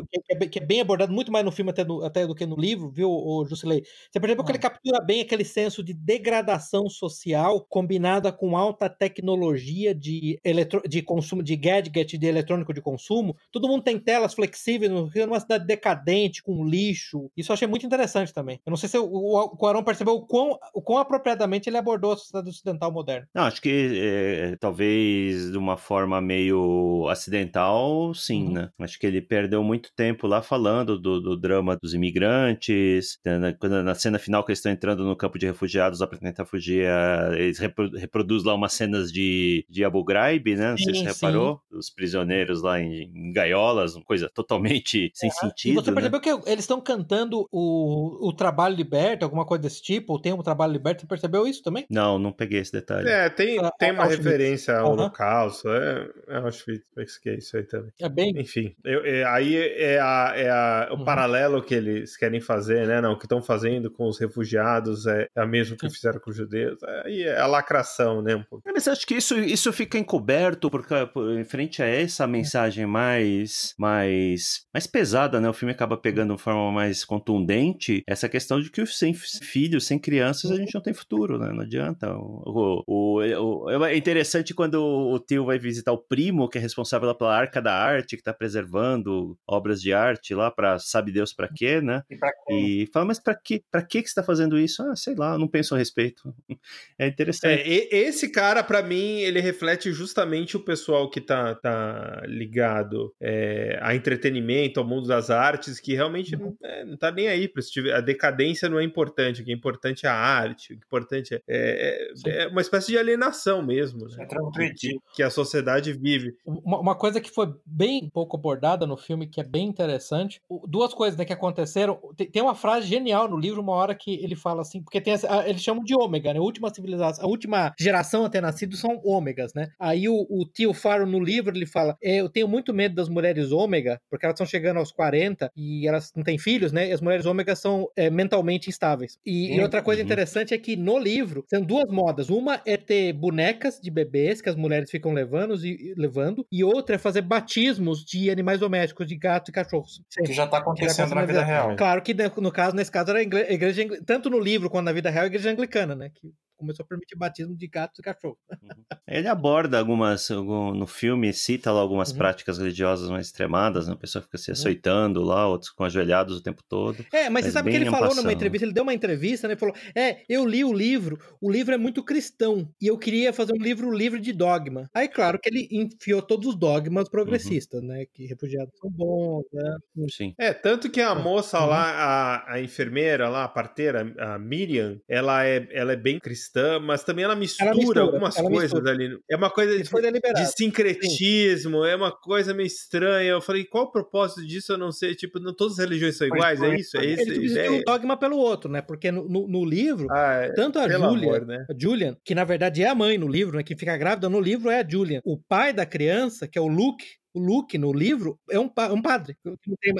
que 0.50 0.58
é, 0.58 0.62
é, 0.62 0.66
bem 0.66 0.80
abordado 0.80 1.12
muito 1.12 1.32
mais 1.32 1.44
no 1.44 1.52
filme 1.52 1.70
até, 1.70 1.84
do, 1.84 2.04
até 2.04 2.26
do 2.26 2.34
que 2.34 2.46
no 2.46 2.56
livro, 2.56 2.90
viu, 2.90 3.10
o 3.10 3.44
Jusilei? 3.44 3.82
Você 4.10 4.20
percebeu 4.20 4.44
que 4.44 4.50
ele 4.50 4.58
ah. 4.58 4.62
captura 4.62 5.00
bem 5.00 5.20
aquele 5.20 5.44
senso 5.44 5.82
de 5.82 5.94
degradação 5.94 6.88
social 6.88 7.64
combinada 7.68 8.32
com 8.32 8.56
alta 8.56 8.88
tecnologia 8.88 9.94
de, 9.94 10.38
eletro, 10.44 10.82
de 10.86 11.02
consumo, 11.02 11.42
de 11.42 11.56
gadget, 11.56 12.18
de 12.18 12.26
eletrônico 12.26 12.74
de 12.74 12.80
consumo. 12.80 13.36
Todo 13.50 13.68
mundo 13.68 13.82
tem 13.82 13.98
telas 13.98 14.34
flexíveis 14.34 14.90
no 14.90 15.06
Rio, 15.06 15.26
numa 15.26 15.40
cidade 15.40 15.66
decadente, 15.66 16.42
com 16.42 16.64
lixo. 16.64 17.30
Isso 17.36 17.52
eu 17.52 17.54
achei 17.54 17.68
muito 17.68 17.86
interessante 17.86 18.32
também. 18.32 18.60
Eu 18.64 18.70
não 18.70 18.76
sei 18.76 18.88
se 18.88 18.98
o, 18.98 19.04
o, 19.04 19.56
o 19.58 19.66
Arão 19.66 19.82
percebeu 19.82 20.14
o 20.14 20.26
quão, 20.26 20.58
o 20.72 20.82
quão 20.82 20.98
apropriadamente 20.98 21.68
ele 21.68 21.76
abordou 21.76 22.12
a 22.12 22.16
sociedade 22.16 22.48
ocidental 22.48 22.92
moderna. 22.92 23.28
Não, 23.34 23.44
acho 23.44 23.60
que 23.60 23.98
é, 24.00 24.43
talvez 24.58 25.50
de 25.50 25.58
uma 25.58 25.76
forma 25.76 26.20
meio 26.20 27.06
acidental, 27.08 28.14
sim, 28.14 28.46
uhum. 28.46 28.52
né? 28.52 28.70
Acho 28.80 28.98
que 28.98 29.06
ele 29.06 29.20
perdeu 29.20 29.62
muito 29.62 29.90
tempo 29.94 30.26
lá 30.26 30.42
falando 30.42 30.98
do, 30.98 31.20
do 31.20 31.36
drama 31.36 31.76
dos 31.80 31.94
imigrantes, 31.94 33.18
né? 33.24 33.54
quando 33.58 33.82
na 33.82 33.94
cena 33.94 34.18
final 34.18 34.44
que 34.44 34.50
eles 34.50 34.58
estão 34.58 34.72
entrando 34.72 35.04
no 35.04 35.16
campo 35.16 35.38
de 35.38 35.46
refugiados 35.46 36.00
lá 36.00 36.06
pra 36.06 36.18
tentar 36.18 36.44
fugir, 36.44 36.86
eles 37.32 37.58
repro 37.58 37.90
reproduzem 37.90 38.48
lá 38.48 38.54
umas 38.54 38.72
cenas 38.72 39.12
de, 39.12 39.64
de 39.68 39.84
Abu 39.84 40.04
Ghraib, 40.04 40.54
né? 40.54 40.70
Não 40.70 40.78
sim, 40.78 40.84
sei 40.84 40.94
se 40.94 41.00
você 41.00 41.26
reparou, 41.26 41.60
os 41.70 41.90
prisioneiros 41.90 42.62
lá 42.62 42.80
em, 42.80 43.10
em 43.14 43.32
gaiolas, 43.32 43.94
uma 43.94 44.04
coisa 44.04 44.28
totalmente 44.28 45.10
sem 45.14 45.30
sentido. 45.30 45.72
E 45.72 45.82
você 45.82 45.90
né? 45.90 45.94
percebeu 45.94 46.20
que 46.20 46.50
eles 46.50 46.64
estão 46.64 46.80
cantando 46.80 47.46
o, 47.50 48.28
o 48.28 48.32
trabalho 48.32 48.74
liberto, 48.74 49.24
alguma 49.24 49.44
coisa 49.44 49.62
desse 49.62 49.82
tipo, 49.82 50.12
ou 50.12 50.18
tem 50.18 50.32
um 50.32 50.42
trabalho 50.42 50.72
liberto, 50.72 51.02
você 51.02 51.06
percebeu 51.06 51.46
isso 51.46 51.62
também? 51.62 51.86
Não, 51.90 52.18
não 52.18 52.32
peguei 52.32 52.60
esse 52.60 52.72
detalhe. 52.72 53.08
É, 53.08 53.28
tem, 53.28 53.58
tem 53.78 53.92
uma 53.92 54.04
referência 54.06 54.33
referência 54.34 54.76
ao 54.76 54.86
uhum. 54.86 54.92
Holocausto. 54.92 55.68
É, 55.68 56.08
é 56.28 56.36
Auschwitz 56.36 57.18
que 57.22 57.30
é 57.30 57.34
isso 57.36 57.56
aí 57.56 57.64
também. 57.64 57.92
É 58.00 58.08
bem. 58.08 58.32
Enfim, 58.36 58.74
eu, 58.84 59.04
é, 59.04 59.24
aí 59.24 59.56
é, 59.56 59.98
a, 60.00 60.32
é 60.34 60.50
a, 60.50 60.88
o 60.90 60.96
uhum. 60.96 61.04
paralelo 61.04 61.62
que 61.62 61.74
eles 61.74 62.16
querem 62.16 62.40
fazer, 62.40 62.86
né? 62.86 63.00
Não, 63.00 63.12
o 63.12 63.18
que 63.18 63.24
estão 63.24 63.42
fazendo 63.42 63.90
com 63.90 64.08
os 64.08 64.18
refugiados 64.18 65.06
é, 65.06 65.26
é 65.34 65.40
a 65.40 65.46
mesma 65.46 65.76
que 65.76 65.88
fizeram 65.88 66.20
com 66.20 66.30
os 66.30 66.36
judeus. 66.36 66.82
Aí 67.04 67.22
é 67.22 67.38
a 67.38 67.46
lacração, 67.46 68.20
né? 68.22 68.34
Um 68.34 68.42
pouco. 68.42 68.68
É, 68.68 68.72
mas 68.72 68.88
acho 68.88 69.06
que 69.06 69.14
isso, 69.14 69.38
isso 69.38 69.72
fica 69.72 69.98
encoberto 69.98 70.70
porque, 70.70 70.94
em 71.38 71.44
frente 71.44 71.82
a 71.82 71.86
essa 71.86 72.26
mensagem 72.26 72.86
mais, 72.86 73.74
mais, 73.78 74.66
mais 74.72 74.86
pesada, 74.86 75.40
né? 75.40 75.48
O 75.48 75.54
filme 75.54 75.72
acaba 75.72 75.96
pegando 75.96 76.34
de 76.34 76.42
forma 76.42 76.72
mais 76.72 77.04
contundente 77.04 78.02
essa 78.06 78.28
questão 78.28 78.60
de 78.60 78.70
que 78.70 78.84
sem 78.86 79.14
filhos, 79.14 79.86
sem 79.86 79.98
crianças, 79.98 80.50
a 80.50 80.56
gente 80.56 80.74
não 80.74 80.82
tem 80.82 80.92
futuro, 80.92 81.38
né? 81.38 81.52
Não 81.52 81.62
adianta. 81.62 82.14
O, 82.16 82.82
o, 82.86 83.20
o, 83.20 83.84
é 83.84 83.96
interessante 83.96 84.23
quando 84.54 84.82
o 84.82 85.18
tio 85.18 85.44
vai 85.44 85.58
visitar 85.58 85.92
o 85.92 85.98
primo, 85.98 86.48
que 86.48 86.58
é 86.58 86.60
responsável 86.60 87.14
pela 87.14 87.34
Arca 87.34 87.60
da 87.60 87.74
Arte, 87.74 88.16
que 88.16 88.20
está 88.20 88.32
preservando 88.32 89.38
obras 89.46 89.80
de 89.80 89.92
arte 89.92 90.34
lá 90.34 90.50
para 90.50 90.78
sabe 90.78 91.12
Deus 91.12 91.32
para 91.32 91.48
quê, 91.48 91.80
né? 91.80 92.02
E, 92.48 92.82
e 92.82 92.86
fala, 92.92 93.06
mas 93.06 93.18
para 93.18 93.34
que, 93.34 93.62
para 93.70 93.82
que 93.82 94.02
que 94.02 94.08
está 94.08 94.22
fazendo 94.22 94.58
isso? 94.58 94.82
Ah, 94.82 94.96
sei 94.96 95.14
lá, 95.14 95.38
não 95.38 95.48
penso 95.48 95.74
a 95.74 95.78
respeito. 95.78 96.34
É 96.98 97.08
interessante. 97.08 97.62
É, 97.62 97.96
esse 97.96 98.30
cara, 98.30 98.62
para 98.62 98.82
mim, 98.82 99.18
ele 99.18 99.40
reflete 99.40 99.92
justamente 99.92 100.56
o 100.56 100.60
pessoal 100.60 101.10
que 101.10 101.20
tá, 101.20 101.54
tá 101.54 102.22
ligado 102.26 103.12
é, 103.20 103.78
a 103.82 103.94
entretenimento, 103.94 104.80
ao 104.80 104.86
mundo 104.86 105.08
das 105.08 105.28
artes, 105.28 105.80
que 105.80 105.94
realmente 105.94 106.36
não, 106.36 106.56
é, 106.62 106.84
não 106.84 106.96
tá 106.96 107.10
nem 107.10 107.28
aí 107.28 107.48
para 107.48 107.62
A 107.96 108.00
decadência 108.00 108.68
não 108.68 108.78
é 108.78 108.84
importante, 108.84 109.42
o 109.42 109.44
que 109.44 109.50
é 109.50 109.54
importante 109.54 110.06
é 110.06 110.08
a 110.08 110.14
arte, 110.14 110.72
o 110.72 110.76
que 110.76 110.84
é 110.84 110.86
importante 110.86 111.34
é, 111.34 111.40
é, 111.48 112.44
é 112.44 112.46
uma 112.46 112.60
espécie 112.60 112.88
de 112.88 112.98
alienação 112.98 113.62
mesmo, 113.62 114.06
né? 114.08 114.13
É 114.18 114.70
que, 114.74 114.98
que 115.14 115.22
a 115.22 115.30
sociedade 115.30 115.92
vive. 115.92 116.34
Uma, 116.44 116.80
uma, 116.80 116.94
coisa 116.94 117.20
que 117.20 117.30
foi 117.30 117.52
bem 117.66 118.08
pouco 118.08 118.36
abordada 118.36 118.86
no 118.86 118.96
filme, 118.96 119.26
que 119.26 119.40
é 119.40 119.44
bem 119.44 119.66
interessante, 119.66 120.40
duas 120.66 120.94
coisas 120.94 121.18
né, 121.18 121.24
que 121.24 121.32
aconteceram. 121.32 121.98
Tem, 122.16 122.30
tem, 122.30 122.42
uma 122.42 122.54
frase 122.54 122.86
genial 122.86 123.28
no 123.28 123.38
livro, 123.38 123.60
uma 123.60 123.72
hora 123.72 123.94
que 123.94 124.14
ele 124.22 124.36
fala 124.36 124.62
assim, 124.62 124.82
porque 124.82 125.00
tem 125.00 125.12
essa, 125.12 125.48
eles 125.48 125.62
chamam 125.62 125.84
de 125.84 125.94
ômega, 125.94 126.32
né? 126.32 126.38
A 126.38 126.42
última 126.42 126.72
civilização, 126.72 127.24
a 127.24 127.28
última 127.28 127.74
geração 127.78 128.24
a 128.24 128.30
ter 128.30 128.40
nascido 128.40 128.76
são 128.76 129.00
ômegas, 129.04 129.54
né? 129.54 129.70
Aí 129.78 130.08
o, 130.08 130.26
o 130.28 130.44
tio 130.44 130.72
Faro 130.72 131.06
no 131.06 131.20
livro 131.20 131.56
ele 131.56 131.66
fala: 131.66 131.96
é, 132.02 132.16
Eu 132.16 132.28
tenho 132.28 132.48
muito 132.48 132.72
medo 132.72 132.94
das 132.94 133.08
mulheres 133.08 133.52
ômega, 133.52 134.00
porque 134.10 134.26
elas 134.26 134.34
estão 134.34 134.46
chegando 134.46 134.78
aos 134.78 134.92
40 134.92 135.50
e 135.56 135.86
elas 135.86 136.12
não 136.14 136.22
têm 136.22 136.38
filhos, 136.38 136.72
né? 136.72 136.88
E 136.88 136.92
as 136.92 137.00
mulheres 137.00 137.26
ômega 137.26 137.54
são 137.56 137.88
é, 137.96 138.10
mentalmente 138.10 138.68
instáveis. 138.68 139.18
E, 139.24 139.54
e, 139.54 139.60
outra 139.60 139.82
coisa 139.82 140.00
uhum. 140.00 140.06
interessante 140.06 140.54
é 140.54 140.58
que 140.58 140.76
no 140.76 140.98
livro 140.98 141.44
são 141.48 141.62
duas 141.62 141.90
modas. 141.90 142.28
Uma 142.30 142.60
é 142.66 142.76
ter 142.76 143.12
bonecas 143.12 143.80
de 143.80 143.90
bebês 144.04 144.40
que 144.40 144.48
as 144.48 144.56
mulheres 144.56 144.90
ficam 144.90 145.12
levando 145.12 145.54
e, 145.64 145.94
levando, 145.96 146.46
e 146.50 146.62
outra 146.62 146.96
é 146.96 146.98
fazer 146.98 147.22
batismos 147.22 148.04
de 148.04 148.30
animais 148.30 148.60
domésticos, 148.60 149.06
de 149.06 149.16
gatos 149.16 149.48
e 149.48 149.52
cachorros. 149.52 150.02
Que 150.24 150.32
já 150.32 150.44
está 150.44 150.58
acontecendo 150.58 151.14
na 151.14 151.24
vida 151.24 151.44
real. 151.44 151.74
Claro 151.76 152.02
que 152.02 152.14
no 152.40 152.52
caso, 152.52 152.76
nesse 152.76 152.90
caso, 152.90 153.10
era 153.10 153.18
a 153.18 153.22
igreja, 153.22 153.86
tanto 154.04 154.30
no 154.30 154.38
livro 154.38 154.70
quanto 154.70 154.84
na 154.86 154.92
vida 154.92 155.10
real, 155.10 155.24
a 155.24 155.28
igreja 155.28 155.50
anglicana, 155.50 155.94
né? 155.94 156.10
Que 156.14 156.32
começou 156.56 156.84
a 156.84 156.86
permitir 156.86 157.16
batismo 157.16 157.56
de 157.56 157.66
gatos 157.66 157.98
e 157.98 158.02
cachorros. 158.02 158.38
Uhum. 158.50 158.68
Ele 159.06 159.28
aborda 159.28 159.78
algumas, 159.78 160.30
algum, 160.30 160.72
no 160.72 160.86
filme, 160.86 161.32
cita 161.32 161.70
lá 161.72 161.80
algumas 161.80 162.10
uhum. 162.10 162.18
práticas 162.18 162.58
religiosas 162.58 163.10
mais 163.10 163.26
extremadas, 163.26 163.86
né? 163.86 163.94
A 163.94 163.96
pessoa 163.96 164.22
fica 164.22 164.38
se 164.38 164.50
uhum. 164.50 164.54
açoitando 164.54 165.20
uhum. 165.20 165.26
lá, 165.26 165.46
outros 165.46 165.70
com 165.70 165.84
ajoelhados 165.84 166.38
o 166.38 166.42
tempo 166.42 166.62
todo. 166.68 167.04
É, 167.12 167.24
mas, 167.24 167.32
mas 167.32 167.44
você 167.46 167.50
sabe 167.52 167.70
que 167.70 167.76
ele 167.76 167.90
falou 167.90 168.14
numa 168.14 168.32
entrevista, 168.32 168.64
ele 168.64 168.72
deu 168.72 168.82
uma 168.82 168.94
entrevista, 168.94 169.46
né? 169.46 169.54
Ele 169.54 169.60
falou: 169.60 169.74
É, 169.94 170.22
eu 170.28 170.46
li 170.46 170.64
o 170.64 170.72
livro, 170.72 171.18
o 171.40 171.50
livro 171.50 171.74
é 171.74 171.78
muito 171.78 172.02
cristão, 172.02 172.68
e 172.80 172.86
eu 172.86 172.96
queria 172.96 173.32
fazer 173.32 173.52
um 173.52 173.62
livro 173.62 173.90
livre 173.92 174.20
de 174.20 174.32
dogma. 174.32 174.88
Aí, 174.94 175.08
claro 175.08 175.38
que 175.38 175.48
ele 175.48 175.68
enfiou 175.70 176.22
todos 176.22 176.48
os 176.48 176.54
dogmas 176.58 177.08
progressistas, 177.08 177.80
uhum. 177.80 177.88
né? 177.88 178.06
Que 178.12 178.26
refugiados 178.26 178.72
são 178.78 178.90
bons, 178.90 179.44
né? 179.52 179.76
Sim. 180.10 180.34
É, 180.38 180.52
tanto 180.52 180.90
que 180.90 181.00
a 181.00 181.14
moça 181.14 181.60
uhum. 181.60 181.66
lá, 181.66 181.90
a, 181.90 182.54
a 182.54 182.60
enfermeira 182.60 183.28
lá, 183.28 183.44
a 183.44 183.48
parteira, 183.48 184.14
a 184.18 184.38
Miriam, 184.38 184.98
ela 185.08 185.44
é, 185.44 185.66
ela 185.70 185.92
é 185.92 185.96
bem 185.96 186.18
cristã 186.18 186.43
cristã, 186.44 186.78
mas 186.78 187.02
também 187.02 187.24
ela 187.24 187.34
mistura, 187.34 187.70
ela 187.70 187.78
mistura 187.78 188.00
algumas 188.02 188.36
ela 188.36 188.50
coisas 188.50 188.72
mistura. 188.72 188.90
ali. 188.90 189.18
É 189.30 189.36
uma 189.36 189.50
coisa 189.50 189.76
de, 189.76 189.82
de 189.82 190.56
sincretismo, 190.56 191.82
Sim. 191.82 191.88
é 191.88 191.96
uma 191.96 192.12
coisa 192.12 192.52
meio 192.52 192.66
estranha. 192.66 193.30
Eu 193.30 193.40
falei, 193.40 193.64
qual 193.64 193.84
o 193.84 193.90
propósito 193.90 194.46
disso? 194.46 194.72
Eu 194.72 194.78
não 194.78 194.92
sei. 194.92 195.14
Tipo, 195.14 195.38
não, 195.38 195.54
todas 195.54 195.78
as 195.78 195.84
religiões 195.84 196.16
são 196.16 196.26
iguais, 196.26 196.62
é 196.62 196.76
isso? 196.76 196.98
É 196.98 197.04
isso? 197.04 197.58
Ele 197.58 197.70
um 197.70 197.82
dogma 197.82 198.16
pelo 198.16 198.36
outro, 198.36 198.70
né? 198.70 198.82
Porque 198.82 199.10
no, 199.10 199.28
no, 199.28 199.48
no 199.48 199.64
livro, 199.64 200.06
ah, 200.10 200.42
é, 200.42 200.52
tanto 200.52 200.78
a 200.78 200.88
Julia, 200.88 201.40
né? 201.40 201.66
a 201.68 201.74
Julian, 201.76 202.16
que 202.24 202.34
na 202.34 202.44
verdade 202.44 202.82
é 202.82 202.88
a 202.88 202.94
mãe 202.94 203.16
no 203.16 203.28
livro, 203.28 203.56
né? 203.56 203.62
Que 203.62 203.76
fica 203.76 203.96
grávida 203.96 204.28
no 204.28 204.40
livro 204.40 204.70
é 204.70 204.80
a 204.80 204.88
Julian. 204.88 205.20
O 205.24 205.38
pai 205.38 205.72
da 205.72 205.86
criança, 205.86 206.46
que 206.46 206.58
é 206.58 206.60
o 206.62 206.68
Luke, 206.68 207.04
o 207.34 207.40
Luke 207.40 207.76
no 207.76 207.92
livro 207.92 208.38
é 208.48 208.58
um, 208.58 208.70
um 208.92 209.02
padre. 209.02 209.36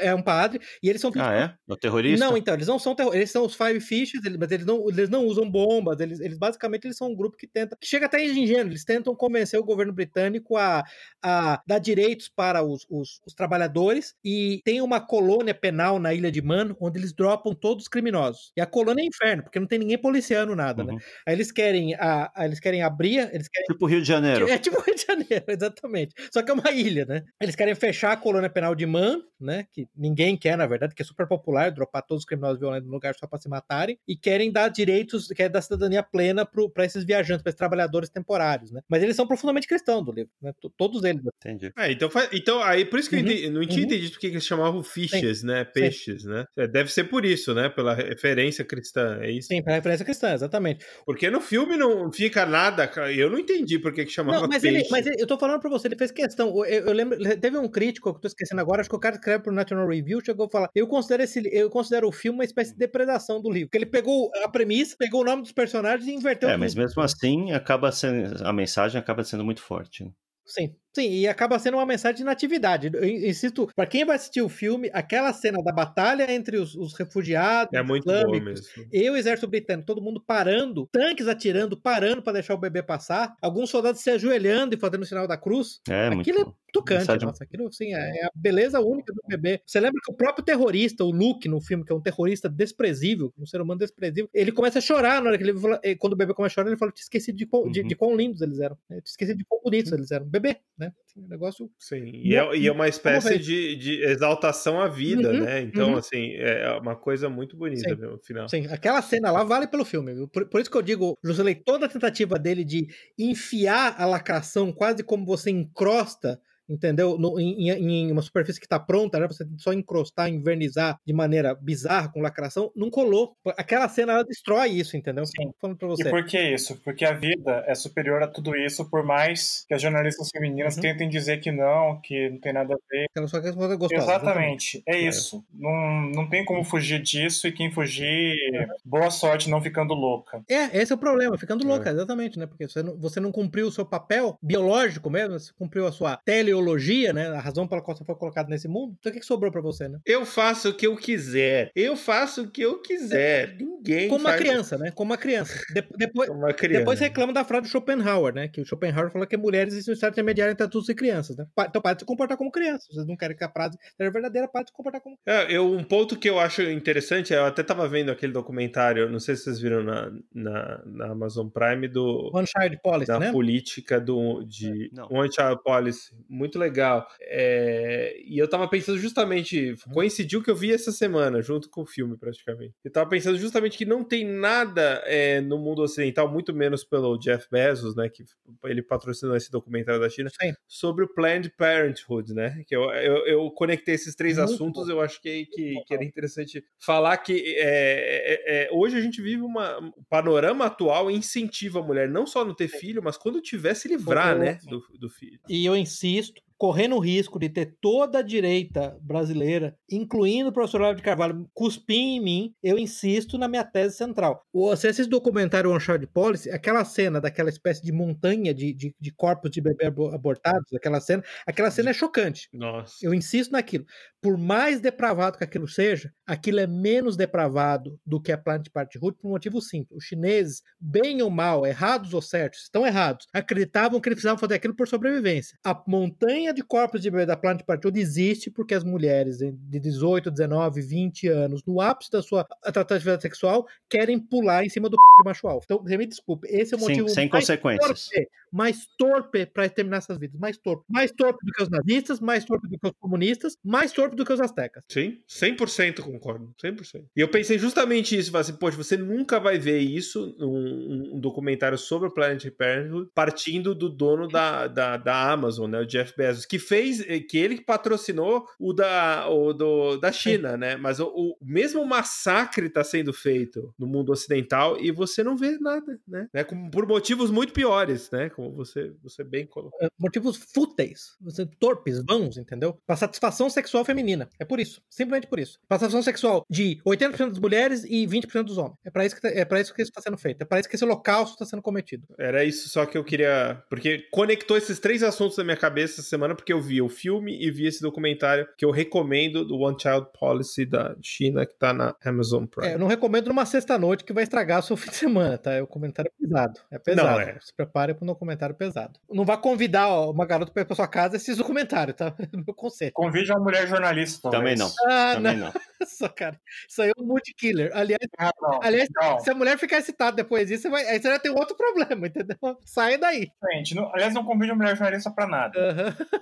É 0.01 0.15
um 0.15 0.23
padre. 0.23 0.61
E 0.81 0.89
eles 0.89 1.01
são. 1.01 1.11
Ah, 1.17 1.35
é? 1.35 1.55
O 1.67 1.77
terrorista? 1.77 2.25
Não, 2.25 2.37
então, 2.37 2.55
eles 2.55 2.69
não 2.69 2.79
são 2.79 2.95
terroristas. 2.95 3.21
Eles 3.21 3.31
são 3.33 3.45
os 3.45 3.55
Five 3.55 3.81
Fishes, 3.81 4.21
mas 4.39 4.53
eles 4.53 4.65
não, 4.65 4.89
eles 4.89 5.11
não 5.11 5.27
usam 5.27 5.51
bombas. 5.51 5.99
Eles, 5.99 6.21
eles 6.21 6.39
basicamente 6.39 6.87
eles 6.87 6.97
são 6.97 7.11
um 7.11 7.17
grupo 7.17 7.37
que 7.37 7.49
tenta. 7.49 7.77
Que 7.81 7.87
chega 7.87 8.07
até 8.07 8.25
ingênuo. 8.25 8.71
Eles 8.71 8.85
tentam 8.85 9.17
convencer 9.17 9.59
o 9.59 9.65
governo 9.65 9.93
britânico 9.93 10.57
a, 10.57 10.85
a 11.23 11.61
dar 11.67 11.81
direitos 11.81 12.29
para 12.29 12.63
os, 12.63 12.87
os, 12.89 13.21
os 13.27 13.35
trabalhadores. 13.35 14.15
E 14.25 14.63
tem 14.65 14.81
uma 14.81 15.01
colônia 15.01 15.55
penal 15.55 15.99
na 15.99 16.15
ilha 16.15 16.31
de 16.31 16.41
Man, 16.41 16.77
onde 16.81 17.01
eles 17.01 17.13
dropam 17.13 17.53
todos 17.53 17.85
os 17.85 17.89
criminosos. 17.89 18.53
E 18.57 18.61
a 18.61 18.67
colônia 18.67 19.03
é 19.03 19.07
inferno, 19.07 19.43
porque 19.43 19.59
não 19.59 19.67
tem 19.67 19.81
ninguém 19.81 19.99
policiando 19.99 20.55
nada, 20.55 20.85
né? 20.85 20.93
uhum. 20.93 20.99
né? 20.99 21.05
Aí 21.27 21.35
eles 21.35 21.51
querem, 21.51 21.95
a, 21.95 22.31
eles 22.39 22.61
querem 22.61 22.83
abrir. 22.83 23.29
Eles 23.33 23.49
querem... 23.49 23.67
Tipo 23.67 23.87
Rio 23.87 24.01
de 24.01 24.07
Janeiro. 24.07 24.49
É 24.49 24.57
tipo 24.57 24.81
Rio 24.81 24.95
de 24.95 25.03
Janeiro, 25.03 25.45
exatamente. 25.49 26.15
Só 26.33 26.41
que 26.43 26.51
é 26.53 26.55
uma 26.55 26.71
ilha, 26.71 27.05
né? 27.05 27.24
Eles 27.41 27.55
querem 27.55 27.75
fechar 27.75 28.13
a 28.13 28.17
colônia 28.17 28.51
penal 28.51 28.75
de 28.75 28.87
Man, 28.87 29.23
né? 29.41 29.67
Que 29.73 29.87
ninguém 29.97 30.37
quer, 30.37 30.57
na 30.57 30.67
verdade, 30.67 30.95
que 30.95 31.03
é 31.03 31.05
super 31.05 31.27
popular, 31.27 31.71
dropar 31.71 32.03
todos 32.03 32.23
os 32.23 32.27
criminosos 32.27 32.59
violentos 32.59 32.87
no 32.87 32.95
lugar 32.95 33.15
só 33.15 33.27
para 33.27 33.39
se 33.39 33.49
matarem, 33.49 33.99
e 34.07 34.17
querem 34.17 34.51
dar 34.51 34.69
direitos, 34.69 35.29
quer 35.29 35.49
dar 35.49 35.63
cidadania 35.63 36.03
plena 36.03 36.47
para 36.47 36.85
esses 36.85 37.05
viajantes, 37.05 37.43
para 37.43 37.51
esses 37.51 37.59
trabalhadores 37.59 38.09
temporários, 38.09 38.71
né? 38.71 38.81
Mas 38.89 39.03
eles 39.03 39.17
são 39.17 39.27
profundamente 39.27 39.67
cristãos 39.67 40.05
do 40.05 40.13
livro, 40.13 40.33
né? 40.41 40.53
Todos 40.77 41.05
eles. 41.05 41.23
Entendi. 41.45 41.73
É, 41.77 41.91
então, 41.93 42.11
então 42.33 42.63
aí 42.63 42.85
por 42.85 42.99
isso 42.99 43.11
que 43.11 43.17
uhum. 43.17 43.23
eu 43.23 43.27
entendi, 43.27 43.51
não 43.51 43.67
tinha 43.67 43.81
uhum. 43.81 43.87
entendido 43.87 44.13
porque 44.13 44.27
eles 44.27 44.45
chamavam 44.45 44.83
fishes, 44.83 45.41
Sim. 45.41 45.47
né? 45.47 45.65
Peixes, 45.65 46.23
Sim. 46.23 46.29
né? 46.29 46.45
É, 46.57 46.67
deve 46.67 46.93
ser 46.93 47.05
por 47.05 47.25
isso, 47.25 47.55
né? 47.55 47.69
Pela 47.69 47.95
referência 47.95 48.65
cristã, 48.65 49.19
é 49.21 49.31
isso? 49.31 49.49
Sim, 49.49 49.63
pela 49.63 49.77
referência 49.77 50.05
cristã, 50.05 50.33
exatamente. 50.33 50.85
Porque 51.05 51.31
no 51.31 51.41
filme 51.41 51.77
não 51.77 52.13
fica 52.13 52.47
nada, 52.47 52.91
eu 53.11 53.31
não 53.31 53.39
entendi 53.39 53.79
por 53.79 53.93
que 53.93 54.07
chamava 54.07 54.43
não, 54.43 54.49
mas 54.49 54.63
peixe. 54.63 54.77
Ele, 54.77 54.89
mas 54.91 55.07
ele, 55.07 55.17
eu 55.21 55.27
tô 55.27 55.39
falando 55.39 55.61
pra 55.61 55.71
você, 55.71 55.89
ele 55.89 55.97
fez 55.97 56.11
questão, 56.11 56.65
eu, 56.65 56.87
eu 56.87 56.93
lembro, 56.93 57.14
teve 57.41 57.59
um 57.59 57.69
crítico 57.69 58.11
que 58.11 58.17
eu 58.17 58.21
tô 58.21 58.29
esquecendo 58.29 58.61
agora, 58.61 58.81
acho 58.81 58.91
que 58.91 58.97
o 58.97 59.01
cara 59.01 59.17
escreve 59.17 59.43
pro 59.45 59.53
National 59.53 59.89
Review, 59.89 60.21
chegou 60.25 60.47
a 60.47 60.51
falar, 60.51 60.71
eu 60.75 60.87
considero 60.87 61.23
esse 61.23 61.43
eu 61.53 61.71
considero 61.71 62.09
o 62.09 62.13
filme 62.13 62.39
uma 62.39 62.45
espécie 62.45 62.73
de 62.73 62.79
depredação 62.79 63.41
do 63.41 63.51
livro, 63.51 63.69
porque 63.69 63.79
ele 63.79 63.87
pegou 63.87 64.31
a 64.43 64.49
premissa, 64.49 64.97
pegou 64.99 65.23
o 65.23 65.25
nome 65.25 65.43
dos 65.43 65.53
personagens 65.53 66.09
e 66.09 66.15
inverteu 66.15 66.49
É, 66.49 66.57
mas 66.57 66.75
mesmo 66.75 67.03
assim, 67.03 67.53
acaba 67.53 67.91
sendo, 67.93 68.47
a 68.47 68.53
mensagem 68.53 69.01
acaba 69.01 69.25
sendo 69.25 69.45
muito 69.45 69.63
forte. 69.63 70.05
Né? 70.05 70.11
Sim. 70.45 70.75
Sim, 70.95 71.11
e 71.11 71.27
acaba 71.27 71.59
sendo 71.59 71.77
uma 71.77 71.87
mensagem 71.87 72.19
de 72.19 72.25
natividade. 72.25 72.91
Eu 72.93 73.05
insisto, 73.05 73.69
para 73.75 73.87
quem 73.87 74.05
vai 74.05 74.17
assistir 74.17 74.43
o 74.43 74.49
filme, 74.49 74.91
aquela 74.93 75.33
cena 75.33 75.63
da 75.63 75.73
batalha 75.73 76.33
entre 76.33 76.57
os, 76.57 76.75
os 76.75 76.95
refugiados, 76.95 77.73
é 77.73 77.83
muito 77.83 78.07
mesmo. 78.07 78.65
e 78.93 79.11
o 79.11 79.17
exército 79.17 79.49
britânico, 79.49 79.87
todo 79.87 80.03
mundo 80.03 80.23
parando, 80.25 80.89
tanques 80.93 81.27
atirando, 81.27 81.77
parando 81.77 82.23
para 82.23 82.35
deixar 82.35 82.55
o 82.55 82.59
bebê 82.59 82.83
passar, 82.83 83.35
alguns 83.43 83.71
soldados 83.71 84.01
se 84.01 84.11
ajoelhando 84.11 84.75
e 84.75 84.79
fazendo 84.79 85.03
o 85.03 85.07
sinal 85.07 85.27
da 85.27 85.37
cruz. 85.37 85.81
É, 85.89 86.09
aquilo 86.09 86.39
muito 86.39 86.51
é 86.51 86.73
tocante, 86.73 87.01
mensagem... 87.01 87.27
nossa, 87.27 87.45
aquilo 87.45 87.69
assim, 87.69 87.95
é, 87.95 88.19
é 88.21 88.25
a 88.27 88.31
beleza 88.35 88.81
única 88.81 89.13
do 89.13 89.21
bebê. 89.27 89.61
Você 89.67 89.81
lembra 89.81 90.01
que 90.05 90.13
o 90.13 90.17
próprio 90.17 90.45
terrorista, 90.45 91.05
o 91.05 91.11
Luke 91.11 91.49
no 91.49 91.61
filme, 91.61 91.85
que 91.85 91.93
é 91.93 91.95
um 91.95 92.01
terrorista 92.01 92.49
desprezível, 92.49 93.33
um 93.39 93.47
ser 93.47 93.61
humano 93.61 93.79
desprezível, 93.79 94.29
ele 94.33 94.53
começa 94.53 94.79
a 94.79 94.83
chorar 94.83 95.23
na 95.23 95.29
hora 95.29 95.39
que 95.39 95.45
ele 95.45 95.59
fala, 95.59 95.81
eh, 95.83 95.95
quando 95.95 96.13
o 96.13 96.17
bebê 96.17 96.35
começa 96.35 96.53
a 96.53 96.57
chorar, 96.57 96.69
ele 96.69 96.79
fala: 96.79 96.93
"Te 96.93 97.03
esqueci 97.03 97.33
de, 97.33 97.49
uhum. 97.53 97.71
de, 97.71 97.83
de 97.85 97.95
quão 97.95 98.17
lindos 98.17 98.41
eles 98.41 98.59
eram, 98.61 98.77
né? 98.89 99.01
te 99.01 99.07
esqueci 99.07 99.35
de 99.35 99.45
quão 99.45 99.61
bonitos 99.63 99.93
eles 99.93 100.11
eram". 100.11 100.27
Bebê, 100.27 100.57
né? 100.79 100.84
Assim, 100.87 101.25
um 101.25 101.29
negócio. 101.29 101.71
Sim, 101.79 102.11
e 102.13 102.35
é, 102.35 102.57
e 102.57 102.67
é 102.67 102.73
uma 102.73 102.89
espécie 102.89 103.39
de, 103.39 103.77
de, 103.77 104.03
exaltação 104.05 104.81
à 104.81 104.89
vida, 104.89 105.31
uhum, 105.31 105.45
né? 105.45 105.61
Então, 105.61 105.93
uhum. 105.93 105.99
assim, 105.99 106.33
é 106.35 106.71
uma 106.81 106.97
coisa 106.97 107.29
muito 107.29 107.57
bonita 107.57 107.95
Sim. 107.95 108.01
no 108.01 108.19
final. 108.19 108.49
Sim, 108.49 108.67
aquela 108.67 109.01
cena 109.03 109.31
lá 109.31 109.45
vale 109.45 109.67
pelo 109.67 109.85
filme. 109.85 110.27
Por, 110.29 110.49
por 110.49 110.61
isso 110.61 110.71
que 110.71 110.77
eu 110.77 110.83
digo, 110.83 111.19
Joselei, 111.25 111.55
toda 111.55 111.87
a 111.87 111.89
tentativa 111.89 112.39
dele 112.39 112.65
de 112.65 112.87
enfiar 113.19 113.95
a 114.01 114.07
lacração 114.07 114.73
quase 114.73 115.03
como 115.03 115.25
você 115.25 115.51
encrosta 115.51 116.41
entendeu? 116.69 117.19
No, 117.19 117.39
em, 117.39 117.71
em, 117.71 118.13
uma 118.13 118.23
superfície 118.23 118.61
que 118.61 118.67
está 118.67 118.79
pronta, 118.79 119.19
né? 119.19 119.27
Você 119.27 119.47
só 119.59 119.73
encrostar, 119.73 120.29
invernizar 120.29 120.99
de 121.07 121.13
maneira 121.13 121.55
bizarra 121.55 122.09
com 122.09 122.21
lacração, 122.21 122.71
não 122.75 122.91
colou. 122.91 123.37
Aquela 123.57 123.89
cena 123.89 124.13
ela 124.13 124.25
destrói 124.25 124.71
isso, 124.71 124.97
entendeu? 124.97 125.25
Sim. 125.27 125.51
Falando 125.61 125.79
pra 125.79 125.89
você. 125.89 126.09
E 126.09 126.11
por 126.11 126.25
que 126.25 126.41
isso? 126.41 126.81
Porque 126.83 127.05
a 127.05 127.13
vida 127.13 127.65
é 127.67 127.75
superior 127.75 128.23
a 128.23 128.29
tudo 128.29 128.57
isso, 128.57 128.89
por 128.89 129.05
mais 129.05 129.65
que 129.69 129.75
as 129.75 129.83
jornalistas 129.83 130.29
femininas 130.31 130.77
uhum. 130.77 130.83
tentem 130.83 131.09
dizer 131.09 131.39
que 131.41 131.51
não, 131.51 132.01
que 132.03 132.31
não 132.31 132.41
tem 132.41 132.53
nada 132.53 132.75
a 132.75 132.79
ver. 132.91 133.07
Ela 133.17 133.29
só 133.29 133.41
quer 133.41 133.53
gostosa. 133.53 133.95
Exatamente. 133.95 134.83
É, 134.87 134.97
é 134.97 135.01
isso. 135.01 135.45
Não, 135.53 136.11
não 136.15 136.29
tem 136.29 136.45
como 136.45 136.65
fugir 136.65 137.01
disso 137.01 137.47
e 137.47 137.53
quem 137.53 137.71
fugir, 137.71 138.37
boa 138.85 139.11
sorte 139.11 139.51
não 139.51 139.61
ficando 139.61 139.95
louca. 139.95 140.43
É, 140.49 140.79
esse 140.79 140.93
é 140.93 140.97
o 140.97 140.99
problema, 140.99 141.39
ficando 141.39 141.67
louca, 141.67 141.91
é. 141.91 141.93
exatamente, 141.93 142.39
né? 142.39 142.47
Porque 142.47 142.69
você 142.69 142.83
não, 142.83 142.97
você 142.97 143.21
não 143.21 143.33
cumpriu 143.33 143.67
o 143.67 143.73
seu 143.73 143.85
papel 143.85 144.39
biológico 144.43 145.11
mesmo, 145.11 145.39
você 145.39 145.53
cumpriu 145.53 145.87
a 145.87 145.93
sua 145.93 146.21
teleologia, 146.55 147.13
né? 147.13 147.29
A 147.29 147.41
razão 147.41 147.67
pela 147.67 147.83
qual 147.83 147.97
você 147.97 148.05
foi 148.05 148.15
colocado 148.15 148.49
nesse 148.49 148.69
mundo. 148.69 148.97
Então 148.99 149.11
o 149.11 149.13
que, 149.13 149.21
que 149.21 149.27
sobrou 149.27 149.51
para 149.51 149.61
você, 149.61 149.89
né? 149.89 149.99
Eu 150.07 150.25
faço 150.25 150.71
o 150.71 150.75
que 150.75 150.87
eu 150.87 150.97
quiser. 150.97 151.71
Eu 151.75 151.97
faço 151.97 152.43
o 152.43 152.51
que 152.51 152.63
eu 152.63 152.81
quiser. 152.81 153.57
Ninguém 153.57 154.09
Como 154.09 154.21
uma 154.21 154.37
criança, 154.37 154.79
né? 154.79 154.91
Como 154.93 155.11
uma 155.11 155.19
criança. 155.19 155.55
De, 155.75 155.85
depois, 155.97 156.29
Como 156.29 156.41
uma 156.41 156.53
criança. 156.53 156.81
depois 156.81 157.01
reclama 157.01 157.33
da 157.33 157.45
frase 157.45 157.63
do 157.63 157.69
Schopenhauer, 157.69 158.33
né? 158.33 158.49
Que 158.49 158.61
o 158.61 158.65
Schopenhauer 158.65 159.11
falou 159.11 159.27
que 159.27 159.37
mulheres 159.37 159.75
existem 159.75 159.93
um 159.93 159.95
estado 159.95 160.13
intermediário 160.13 160.53
entre 160.53 160.65
adultos 160.65 160.89
e 160.89 160.95
crianças, 160.95 161.37
né? 161.37 161.47
Então 161.69 161.83
para 161.83 161.95
de 161.95 162.03
se 162.03 162.07
comportar 162.07 162.37
como 162.37 162.51
criança. 162.51 162.87
Vocês 162.91 163.07
não 163.07 163.17
querem 163.17 163.37
que 163.37 163.45
a 163.45 163.51
frase 163.51 163.77
seja 163.97 164.11
verdadeira, 164.11 164.47
para 164.49 164.63
de 164.63 164.71
se 164.71 164.77
comportar 164.77 165.01
como 165.01 165.19
é, 165.27 165.55
eu 165.55 165.73
Um 165.73 165.83
ponto 165.83 166.19
que 166.19 166.29
eu 166.29 166.39
acho 166.39 166.63
interessante, 166.63 167.33
eu 167.33 167.45
até 167.45 167.63
tava 167.63 167.89
vendo 167.89 168.11
aquele 168.11 168.33
documentário, 168.33 169.11
não 169.11 169.19
sei 169.19 169.37
se 169.37 169.45
vocês 169.45 169.61
viram 169.61 169.83
na, 169.83 170.13
na, 170.33 170.83
na 170.85 171.07
Amazon 171.11 171.49
Prime, 171.49 171.89
do... 171.89 172.31
One 172.33 172.47
Child 172.47 172.79
Policy, 172.83 173.07
da 173.07 173.19
né? 173.19 173.33
política 173.33 174.01
do, 174.01 174.45
de 174.45 174.91
não. 174.93 175.09
One 175.11 175.31
Child 175.33 175.63
Policy. 175.63 176.15
Muito 176.29 176.44
legal. 176.59 177.07
É, 177.21 178.17
e 178.25 178.39
eu 178.39 178.49
tava 178.49 178.69
pensando 178.69 178.99
justamente, 178.99 179.71
uhum. 179.87 179.93
coincidiu 179.93 180.43
que 180.43 180.51
eu 180.51 180.57
vi 180.57 180.73
essa 180.73 180.93
semana, 180.93 181.43
junto 181.43 181.69
com 181.69 181.83
o 181.83 181.87
filme, 181.87 182.17
praticamente. 182.17 182.75
Eu 182.85 182.91
tava 182.91 183.09
pensando 183.09 183.39
justamente 183.39 183.77
que 183.79 183.85
não 183.85 184.05
tem 184.05 184.25
nada 184.25 185.03
é, 185.07 185.41
no 185.41 185.59
mundo 185.59 185.83
ocidental, 185.83 186.31
muito 186.31 186.55
menos 186.55 186.85
pelo 186.85 187.19
Jeff 187.19 187.47
Bezos, 187.51 187.95
né, 187.95 188.09
que 188.09 188.25
ele 188.65 188.83
patrocinou 188.83 189.37
esse 189.37 189.51
documentário 189.51 190.01
da 190.01 190.09
China, 190.09 190.31
Sim. 190.41 190.53
sobre 190.67 191.05
o 191.05 191.09
Planned 191.09 191.51
Parenthood, 191.57 192.35
né, 192.35 192.63
que 192.67 192.75
eu, 192.75 192.85
eu, 192.91 193.27
eu 193.27 193.51
conectei 193.51 193.95
esses 193.95 194.15
três 194.15 194.39
muito 194.39 194.53
assuntos, 194.53 194.87
bom. 194.87 194.93
eu 194.93 195.01
acho 195.01 195.21
que, 195.21 195.47
que, 195.47 195.75
que, 195.87 195.95
era 195.95 196.05
interessante 196.05 196.65
falar 196.79 197.17
que 197.19 197.55
é, 197.57 198.65
é, 198.65 198.65
é, 198.65 198.69
hoje 198.73 198.97
a 198.97 199.01
gente 199.01 199.21
vive 199.21 199.43
uma, 199.43 199.79
um 199.79 199.93
panorama 200.09 200.67
atual 200.67 201.11
incentiva 201.11 201.81
a 201.81 201.83
mulher 201.83 202.09
não 202.09 202.27
só 202.27 202.45
no 202.45 202.55
ter 202.55 202.69
filho, 202.69 203.03
mas 203.03 203.17
quando 203.17 203.41
tiver 203.41 203.75
se 203.75 203.89
livrar, 203.89 204.39
né, 204.39 204.59
do, 204.65 204.83
do 204.99 205.09
filho. 205.09 205.39
E 205.49 205.65
eu 205.65 205.77
insisto, 205.77 206.34
correndo 206.57 206.97
o 206.97 207.01
risco 207.01 207.39
de 207.39 207.49
ter 207.49 207.77
toda 207.81 208.19
a 208.19 208.23
direita 208.23 208.97
brasileira, 209.01 209.77
incluindo 209.91 210.51
o 210.51 210.53
professor 210.53 210.81
Olavo 210.81 210.97
de 210.97 211.03
Carvalho, 211.03 211.49
cuspir 211.53 211.97
em 211.97 212.21
mim, 212.21 212.55
eu 212.63 212.79
insisto 212.79 213.37
na 213.37 213.49
minha 213.49 213.65
tese 213.65 213.97
central. 213.97 214.45
Se 214.77 214.89
esse 214.89 215.07
documentário 215.07 215.71
One 215.71 215.81
Child 215.81 216.07
Policy, 216.09 216.51
aquela 216.51 216.85
cena 216.85 217.21
daquela 217.21 217.49
espécie 217.49 217.83
de 217.83 217.93
montanha 217.93 218.55
de, 218.55 218.73
de, 218.73 218.95
de 218.99 219.13
corpos 219.13 219.51
de 219.51 219.61
bebê 219.61 219.87
abortados, 219.87 220.73
aquela 220.75 221.01
cena, 221.01 221.23
aquela 221.47 221.71
cena 221.71 221.91
é 221.91 221.95
chocante. 221.95 222.49
Nossa. 222.53 222.95
Eu 223.03 223.13
insisto 223.13 223.53
naquilo. 223.53 223.85
Por 224.21 224.39
mais 224.39 224.81
depravado 224.81 225.37
que 225.37 225.45
aquilo 225.45 225.69
seja, 225.69 226.11
aquilo 226.27 226.61
é 226.61 226.67
menos 226.67 227.17
depravado 227.17 227.99
do 228.07 228.21
que 228.21 228.33
a 228.33 228.39
Planet 228.39 228.69
Parenthood 228.73 229.17
por 229.21 229.29
um 229.29 229.33
motivo 229.33 229.61
simples. 229.61 229.99
Os 229.99 230.05
chineses, 230.05 230.63
bem 230.81 231.21
ou 231.21 231.31
mal, 231.31 231.67
errados 231.67 232.15
ou 232.15 232.23
certos, 232.23 232.63
estão 232.63 232.87
errados, 232.87 233.27
acreditavam 233.33 234.01
que 234.01 234.09
eles 234.09 234.17
precisavam 234.17 234.39
fazer 234.39 234.55
aquilo 234.55 234.75
por 234.75 234.89
sobrevivência. 234.89 235.59
A 235.65 235.83
montanha 235.87 236.44
de 236.53 236.63
corpos 236.63 237.01
de 237.01 237.11
da 237.25 237.37
Planet 237.37 237.65
Parenthood 237.65 237.99
existe 237.99 238.51
porque 238.51 238.75
as 238.75 238.85
mulheres 238.85 239.39
de 239.39 239.81
18, 239.81 240.31
19, 240.31 240.83
20 240.83 241.29
anos, 241.29 241.63
no 241.67 241.81
ápice 241.81 242.11
da 242.11 242.23
sua 242.23 242.47
atratividade 242.63 243.23
sexual, 243.23 243.67
querem 243.89 244.19
pular 244.19 244.65
em 244.65 244.69
cima 244.69 244.89
do 244.89 244.97
de 244.97 245.25
macho 245.25 245.47
alfa. 245.47 245.65
Então, 245.65 245.83
me 245.83 246.07
desculpe, 246.07 246.49
esse 246.51 246.75
é 246.75 246.77
o 246.77 246.81
motivo 246.81 247.09
Sim, 247.09 247.15
sem 247.15 247.29
consequências. 247.29 248.09
Torpe, 248.09 248.29
mais 248.53 248.87
torpe 248.99 249.47
para 249.47 249.69
terminar 249.69 249.99
essas 249.99 250.19
vidas, 250.19 250.39
mais 250.39 250.57
torpe. 250.57 250.85
Mais 250.89 251.13
torpe 251.13 251.45
do 251.45 251.53
que 251.53 251.63
os 251.63 251.69
nazistas, 251.69 252.21
mais 252.21 252.45
torpe 252.45 252.69
do 252.69 252.79
que 252.79 252.87
os 252.87 252.93
comunistas, 252.99 253.57
mais 253.65 253.93
torpe 253.93 254.17
do 254.17 254.25
que 254.25 254.33
os 254.33 254.41
astecas. 254.41 254.83
Sim, 254.89 255.19
100% 255.29 256.01
concordo, 256.01 256.53
100%. 256.63 257.05
E 257.17 257.21
eu 257.21 257.29
pensei 257.29 257.59
justamente 257.59 258.17
isso, 258.17 258.37
assim, 258.37 258.55
poxa, 258.55 258.77
você 258.77 258.97
nunca 258.97 259.39
vai 259.39 259.59
ver 259.59 259.79
isso, 259.79 260.35
um, 260.41 261.15
um 261.15 261.21
documentário 261.21 261.79
sobre 261.79 262.09
o 262.09 262.13
Planet 262.13 262.45
Parenthood, 262.51 263.11
partindo 263.15 263.75
do 263.75 263.89
dono 263.89 264.29
da, 264.29 264.67
da, 264.67 264.97
da 264.97 265.33
Amazon, 265.33 265.71
né, 265.71 265.81
o 265.81 265.87
Jeff 265.87 266.15
Bezos 266.17 266.34
que 266.47 266.59
fez, 266.59 267.01
eh, 267.01 267.21
que 267.21 267.39
ele 267.39 267.61
patrocinou 267.61 268.47
o 268.59 268.73
da, 268.73 269.29
o 269.29 269.53
do, 269.53 269.97
da 269.97 270.11
China, 270.13 270.57
né? 270.57 270.77
Mas 270.77 271.01
o, 271.01 271.07
o 271.07 271.37
mesmo 271.41 271.85
massacre 271.85 272.67
está 272.67 272.83
sendo 272.83 273.13
feito 273.13 273.75
no 273.79 273.87
mundo 273.87 274.13
ocidental 274.13 274.81
e 274.81 274.91
você 274.91 275.23
não 275.23 275.37
vê 275.37 275.59
nada, 275.59 275.99
né? 276.07 276.29
né? 276.33 276.45
Por 276.73 276.87
motivos 276.87 277.31
muito 277.31 277.53
piores, 277.53 278.11
né? 278.11 278.31
Como 278.31 278.53
você, 278.53 278.93
você 279.03 279.23
bem 279.23 279.47
colocou. 279.47 279.79
É, 279.83 279.89
motivos 279.99 280.37
fúteis, 280.37 281.17
torpes, 281.59 282.03
vãos, 282.05 282.37
entendeu? 282.37 282.79
Para 282.87 282.97
satisfação 282.97 283.49
sexual 283.51 283.85
feminina. 283.85 284.29
É 284.39 284.45
por 284.45 284.61
isso. 284.61 284.83
Simplesmente 284.89 285.27
por 285.27 285.39
isso. 285.39 285.59
Para 285.69 285.79
satisfação 285.79 286.03
sexual 286.03 286.45
de 286.49 286.81
80% 286.87 287.31
das 287.31 287.39
mulheres 287.39 287.85
e 287.85 288.07
20% 288.07 288.45
dos 288.45 288.59
homens. 288.59 288.79
É 288.85 288.91
para 288.91 289.07
isso 289.07 289.15
que 289.15 289.23
tá, 289.23 289.29
é 289.29 289.45
para 289.45 289.61
isso 289.61 289.75
que 289.75 289.83
isso 289.83 289.91
está 289.91 290.01
sendo 290.01 290.19
feito. 290.19 290.43
É 290.43 290.45
para 290.45 290.61
isso 290.61 290.69
que 290.69 290.77
esse 290.77 290.85
holocausto 290.85 291.35
está 291.35 291.45
sendo 291.45 291.63
cometido. 291.63 292.07
Era 292.19 292.45
isso 292.45 292.69
só 292.69 292.87
que 292.87 292.97
eu 292.97 293.05
queria, 293.05 293.63
porque 293.69 294.07
conectou 294.11 294.57
esses 294.57 294.79
três 294.79 295.03
assuntos 295.03 295.37
na 295.37 295.45
minha 295.45 295.57
cabeça 295.57 296.01
essa 296.01 296.17
semana 296.25 296.35
porque 296.35 296.53
eu 296.53 296.61
vi 296.61 296.81
o 296.81 296.89
filme 296.89 297.37
e 297.39 297.51
vi 297.51 297.67
esse 297.67 297.83
documentário 297.83 298.49
que 298.57 298.65
eu 298.65 298.71
recomendo 298.71 299.45
do 299.45 299.59
One 299.59 299.77
Child 299.79 300.07
Policy 300.19 300.65
da 300.65 300.97
China, 301.03 301.45
que 301.45 301.55
tá 301.55 301.73
na 301.73 301.95
Amazon 302.05 302.47
Prime. 302.47 302.69
É, 302.69 302.75
eu 302.75 302.79
não 302.79 302.87
recomendo 302.87 303.29
numa 303.29 303.45
sexta-noite 303.45 304.05
que 304.05 304.13
vai 304.13 304.25
estragar 304.25 304.61
o 304.61 304.63
seu 304.63 304.77
fim 304.77 304.91
de 304.91 304.97
semana, 304.97 305.37
tá? 305.37 305.53
É 305.53 305.63
um 305.63 305.67
comentário 305.67 306.11
pesado. 306.19 306.61
É 306.71 306.79
pesado. 306.79 307.09
Não, 307.09 307.21
é. 307.21 307.39
Se 307.41 307.53
prepare 307.55 307.95
para 307.95 308.05
um 308.05 308.07
documentário 308.07 308.55
pesado. 308.55 308.99
Não 309.11 309.25
vá 309.25 309.37
convidar 309.37 309.89
ó, 309.89 310.11
uma 310.11 310.25
garota 310.25 310.51
para 310.51 310.63
ir 310.63 310.65
pra 310.65 310.75
sua 310.75 310.89
casa 310.89 311.17
esse 311.17 311.35
documentário, 311.35 311.93
tá? 311.93 312.15
Meu 312.33 312.55
conselho. 312.55 312.93
Convide 312.95 313.31
uma 313.31 313.41
mulher 313.41 313.69
jornalista. 313.69 314.31
Também 314.31 314.57
não. 314.57 314.71
Ah, 314.87 315.13
Também 315.15 315.37
não. 315.37 315.47
não. 315.53 315.87
Só, 315.87 316.09
cara. 316.09 316.41
Isso 316.67 316.81
aí 316.81 316.91
é 316.91 316.93
um 316.99 317.05
mood 317.05 317.35
killer. 317.37 317.71
Aliás, 317.75 318.09
ah, 318.19 318.31
não, 318.41 318.61
aliás 318.63 318.89
não. 318.95 319.19
se 319.19 319.31
a 319.31 319.35
mulher 319.35 319.59
ficar 319.59 319.79
excitada 319.79 320.17
depois 320.17 320.49
disso, 320.49 320.63
você 320.63 320.71
vai, 320.71 320.87
aí 320.87 321.01
você 321.01 321.09
já 321.09 321.19
tem 321.19 321.31
outro 321.31 321.57
problema, 321.57 322.07
entendeu? 322.07 322.37
Sai 322.65 322.97
daí. 322.97 323.31
Gente, 323.53 323.75
não, 323.75 323.93
aliás, 323.93 324.15
não 324.15 324.25
convide 324.25 324.53
uma 324.53 324.59
mulher 324.59 324.77
jornalista 324.77 325.11
pra 325.11 325.27
nada. 325.27 325.59
Uhum. 325.59 326.14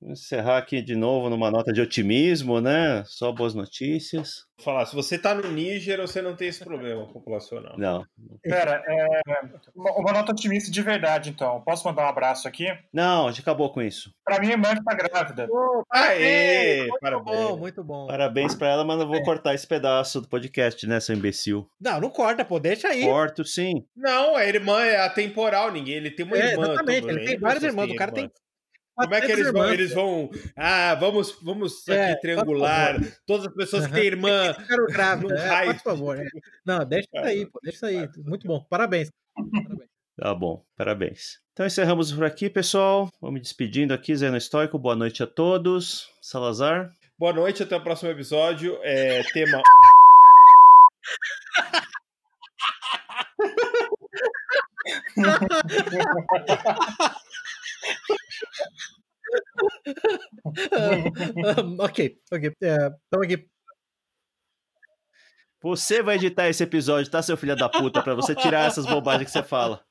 Encerrar 0.00 0.58
aqui 0.58 0.80
de 0.80 0.94
novo 0.94 1.28
numa 1.28 1.50
nota 1.50 1.72
de 1.72 1.80
otimismo, 1.80 2.60
né? 2.60 3.02
Só 3.04 3.32
boas 3.32 3.52
notícias. 3.52 4.46
Vou 4.56 4.64
falar, 4.64 4.86
se 4.86 4.94
você 4.94 5.18
tá 5.18 5.34
no 5.34 5.50
Níger, 5.50 6.00
você 6.00 6.22
não 6.22 6.34
tem 6.34 6.48
esse 6.48 6.64
problema 6.64 7.06
populacional. 7.06 7.76
Não. 7.76 8.04
Pera, 8.42 8.82
é... 8.86 9.20
uma 9.74 10.12
nota 10.12 10.32
otimista 10.32 10.70
de 10.70 10.80
verdade, 10.82 11.30
então. 11.30 11.60
Posso 11.62 11.86
mandar 11.86 12.06
um 12.06 12.08
abraço 12.08 12.48
aqui? 12.48 12.66
Não, 12.92 13.26
a 13.26 13.30
gente 13.30 13.42
acabou 13.42 13.70
com 13.70 13.82
isso. 13.82 14.10
Pra 14.24 14.40
minha 14.40 14.52
irmã 14.52 14.74
que 14.74 14.84
tá 14.84 14.94
grávida. 14.94 15.46
Oh, 15.50 15.82
Aê! 15.92 16.82
Muito 16.82 17.00
parabéns. 17.00 17.36
bom, 17.36 17.56
muito 17.56 17.84
bom. 17.84 18.06
Parabéns 18.06 18.54
pra 18.54 18.68
ela, 18.68 18.84
mas 18.84 19.00
eu 19.00 19.06
vou 19.06 19.22
cortar 19.22 19.54
esse 19.54 19.66
pedaço 19.66 20.20
do 20.20 20.28
podcast, 20.28 20.86
né, 20.86 21.00
seu 21.00 21.16
imbecil? 21.16 21.68
Não, 21.80 22.00
não 22.00 22.10
corta, 22.10 22.44
pô, 22.44 22.58
deixa 22.58 22.88
aí. 22.88 23.04
Corto, 23.04 23.44
sim. 23.44 23.84
Não, 23.96 24.36
a 24.36 24.46
irmã 24.46 24.80
é 24.84 25.00
atemporal, 25.00 25.70
ninguém. 25.72 25.96
Ele 25.96 26.10
tem 26.10 26.24
uma 26.24 26.36
é, 26.36 26.52
irmã. 26.52 26.64
Exatamente, 26.64 27.08
ele 27.08 27.24
tem 27.26 27.38
várias 27.38 27.62
irmãs. 27.62 27.90
O 27.90 27.96
cara 27.96 28.12
tem 28.12 28.30
como 28.98 29.14
é 29.14 29.20
que 29.20 29.32
eles 29.32 29.52
vão? 29.52 29.72
Eles 29.72 29.94
vão. 29.94 30.30
Ah, 30.56 30.96
vamos, 30.96 31.38
vamos 31.40 31.86
é, 31.88 32.12
aqui 32.12 32.22
triangular. 32.22 33.00
Todas 33.26 33.46
as 33.46 33.54
pessoas 33.54 33.86
que 33.86 33.92
têm 33.92 34.06
irmã. 34.06 34.52
Quero 34.66 34.86
grave, 34.90 35.26
é, 35.32 35.72
por 35.74 35.82
favor. 35.82 36.18
É. 36.18 36.26
Não, 36.66 36.84
deixa 36.84 37.08
isso 37.14 37.24
aí, 37.24 37.46
pô, 37.46 37.60
deixa 37.62 37.76
isso 37.76 37.86
aí. 37.86 38.08
Muito 38.24 38.46
bom. 38.46 38.64
Parabéns. 38.68 39.10
Parabéns. 39.34 39.88
Tá 40.20 40.34
bom, 40.34 40.60
parabéns. 40.76 41.38
Então 41.52 41.64
encerramos 41.64 42.10
por 42.10 42.24
aqui, 42.24 42.50
pessoal. 42.50 43.08
Vamos 43.20 43.34
me 43.34 43.40
despedindo 43.40 43.94
aqui, 43.94 44.16
Zeno 44.16 44.36
Estoico. 44.36 44.76
Boa 44.76 44.96
noite 44.96 45.22
a 45.22 45.28
todos. 45.28 46.08
Salazar. 46.20 46.92
Boa 47.16 47.32
noite, 47.32 47.62
até 47.62 47.76
o 47.76 47.80
próximo 47.80 48.10
episódio. 48.10 48.80
É, 48.82 49.22
tema. 49.32 49.62
ok, 61.80 62.18
ok. 62.32 62.52
É, 62.62 62.90
então 63.06 63.22
aqui. 63.22 63.46
Você 65.60 66.02
vai 66.02 66.14
editar 66.14 66.48
esse 66.48 66.62
episódio, 66.62 67.10
tá, 67.10 67.20
seu 67.20 67.36
filho 67.36 67.56
da 67.56 67.68
puta, 67.68 68.00
pra 68.00 68.14
você 68.14 68.34
tirar 68.34 68.66
essas 68.66 68.86
bobagens 68.86 69.24
que 69.24 69.32
você 69.32 69.42
fala. 69.42 69.82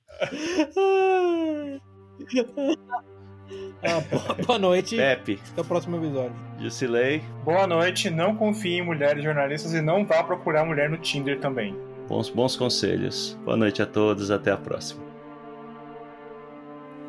Ah, 3.84 4.02
boa, 4.10 4.46
boa, 4.46 4.60
noite. 4.60 4.96
Pepe. 4.96 5.40
Até 5.52 5.62
o 5.62 5.66
próximo 5.66 5.98
episódio. 5.98 6.36
Jusilei. 6.60 7.22
Boa 7.44 7.68
noite. 7.68 8.10
Não 8.10 8.36
confie 8.36 8.80
em 8.80 8.86
mulheres 8.86 9.24
jornalistas 9.24 9.74
e 9.74 9.82
não 9.82 10.06
vá 10.06 10.24
procurar 10.24 10.66
mulher 10.66 10.90
no 10.90 10.98
Tinder 10.98 11.40
também. 11.40 11.76
Bons, 12.08 12.30
bons 12.30 12.56
conselhos. 12.56 13.38
Boa 13.46 13.58
noite 13.58 13.82
a 13.82 13.86
todos. 13.86 14.32
Até 14.32 14.52
a 14.52 14.58
próxima. 14.58 15.07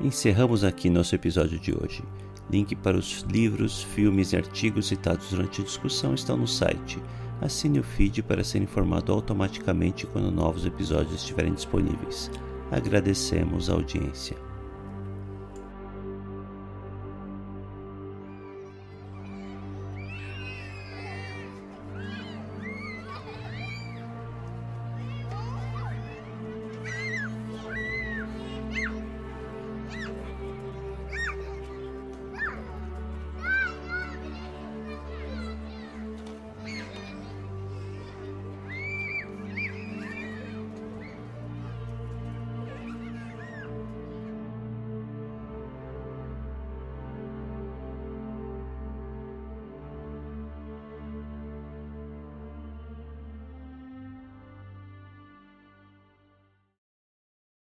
Encerramos 0.00 0.62
aqui 0.62 0.88
nosso 0.88 1.12
episódio 1.16 1.58
de 1.58 1.74
hoje. 1.76 2.04
Link 2.48 2.76
para 2.76 2.96
os 2.96 3.22
livros, 3.22 3.82
filmes 3.82 4.32
e 4.32 4.36
artigos 4.36 4.86
citados 4.86 5.30
durante 5.30 5.60
a 5.60 5.64
discussão 5.64 6.14
estão 6.14 6.36
no 6.36 6.46
site. 6.46 7.02
Assine 7.40 7.80
o 7.80 7.82
feed 7.82 8.22
para 8.22 8.44
ser 8.44 8.62
informado 8.62 9.12
automaticamente 9.12 10.06
quando 10.06 10.30
novos 10.30 10.64
episódios 10.64 11.14
estiverem 11.14 11.52
disponíveis. 11.52 12.30
Agradecemos 12.70 13.68
a 13.68 13.72
audiência. 13.72 14.47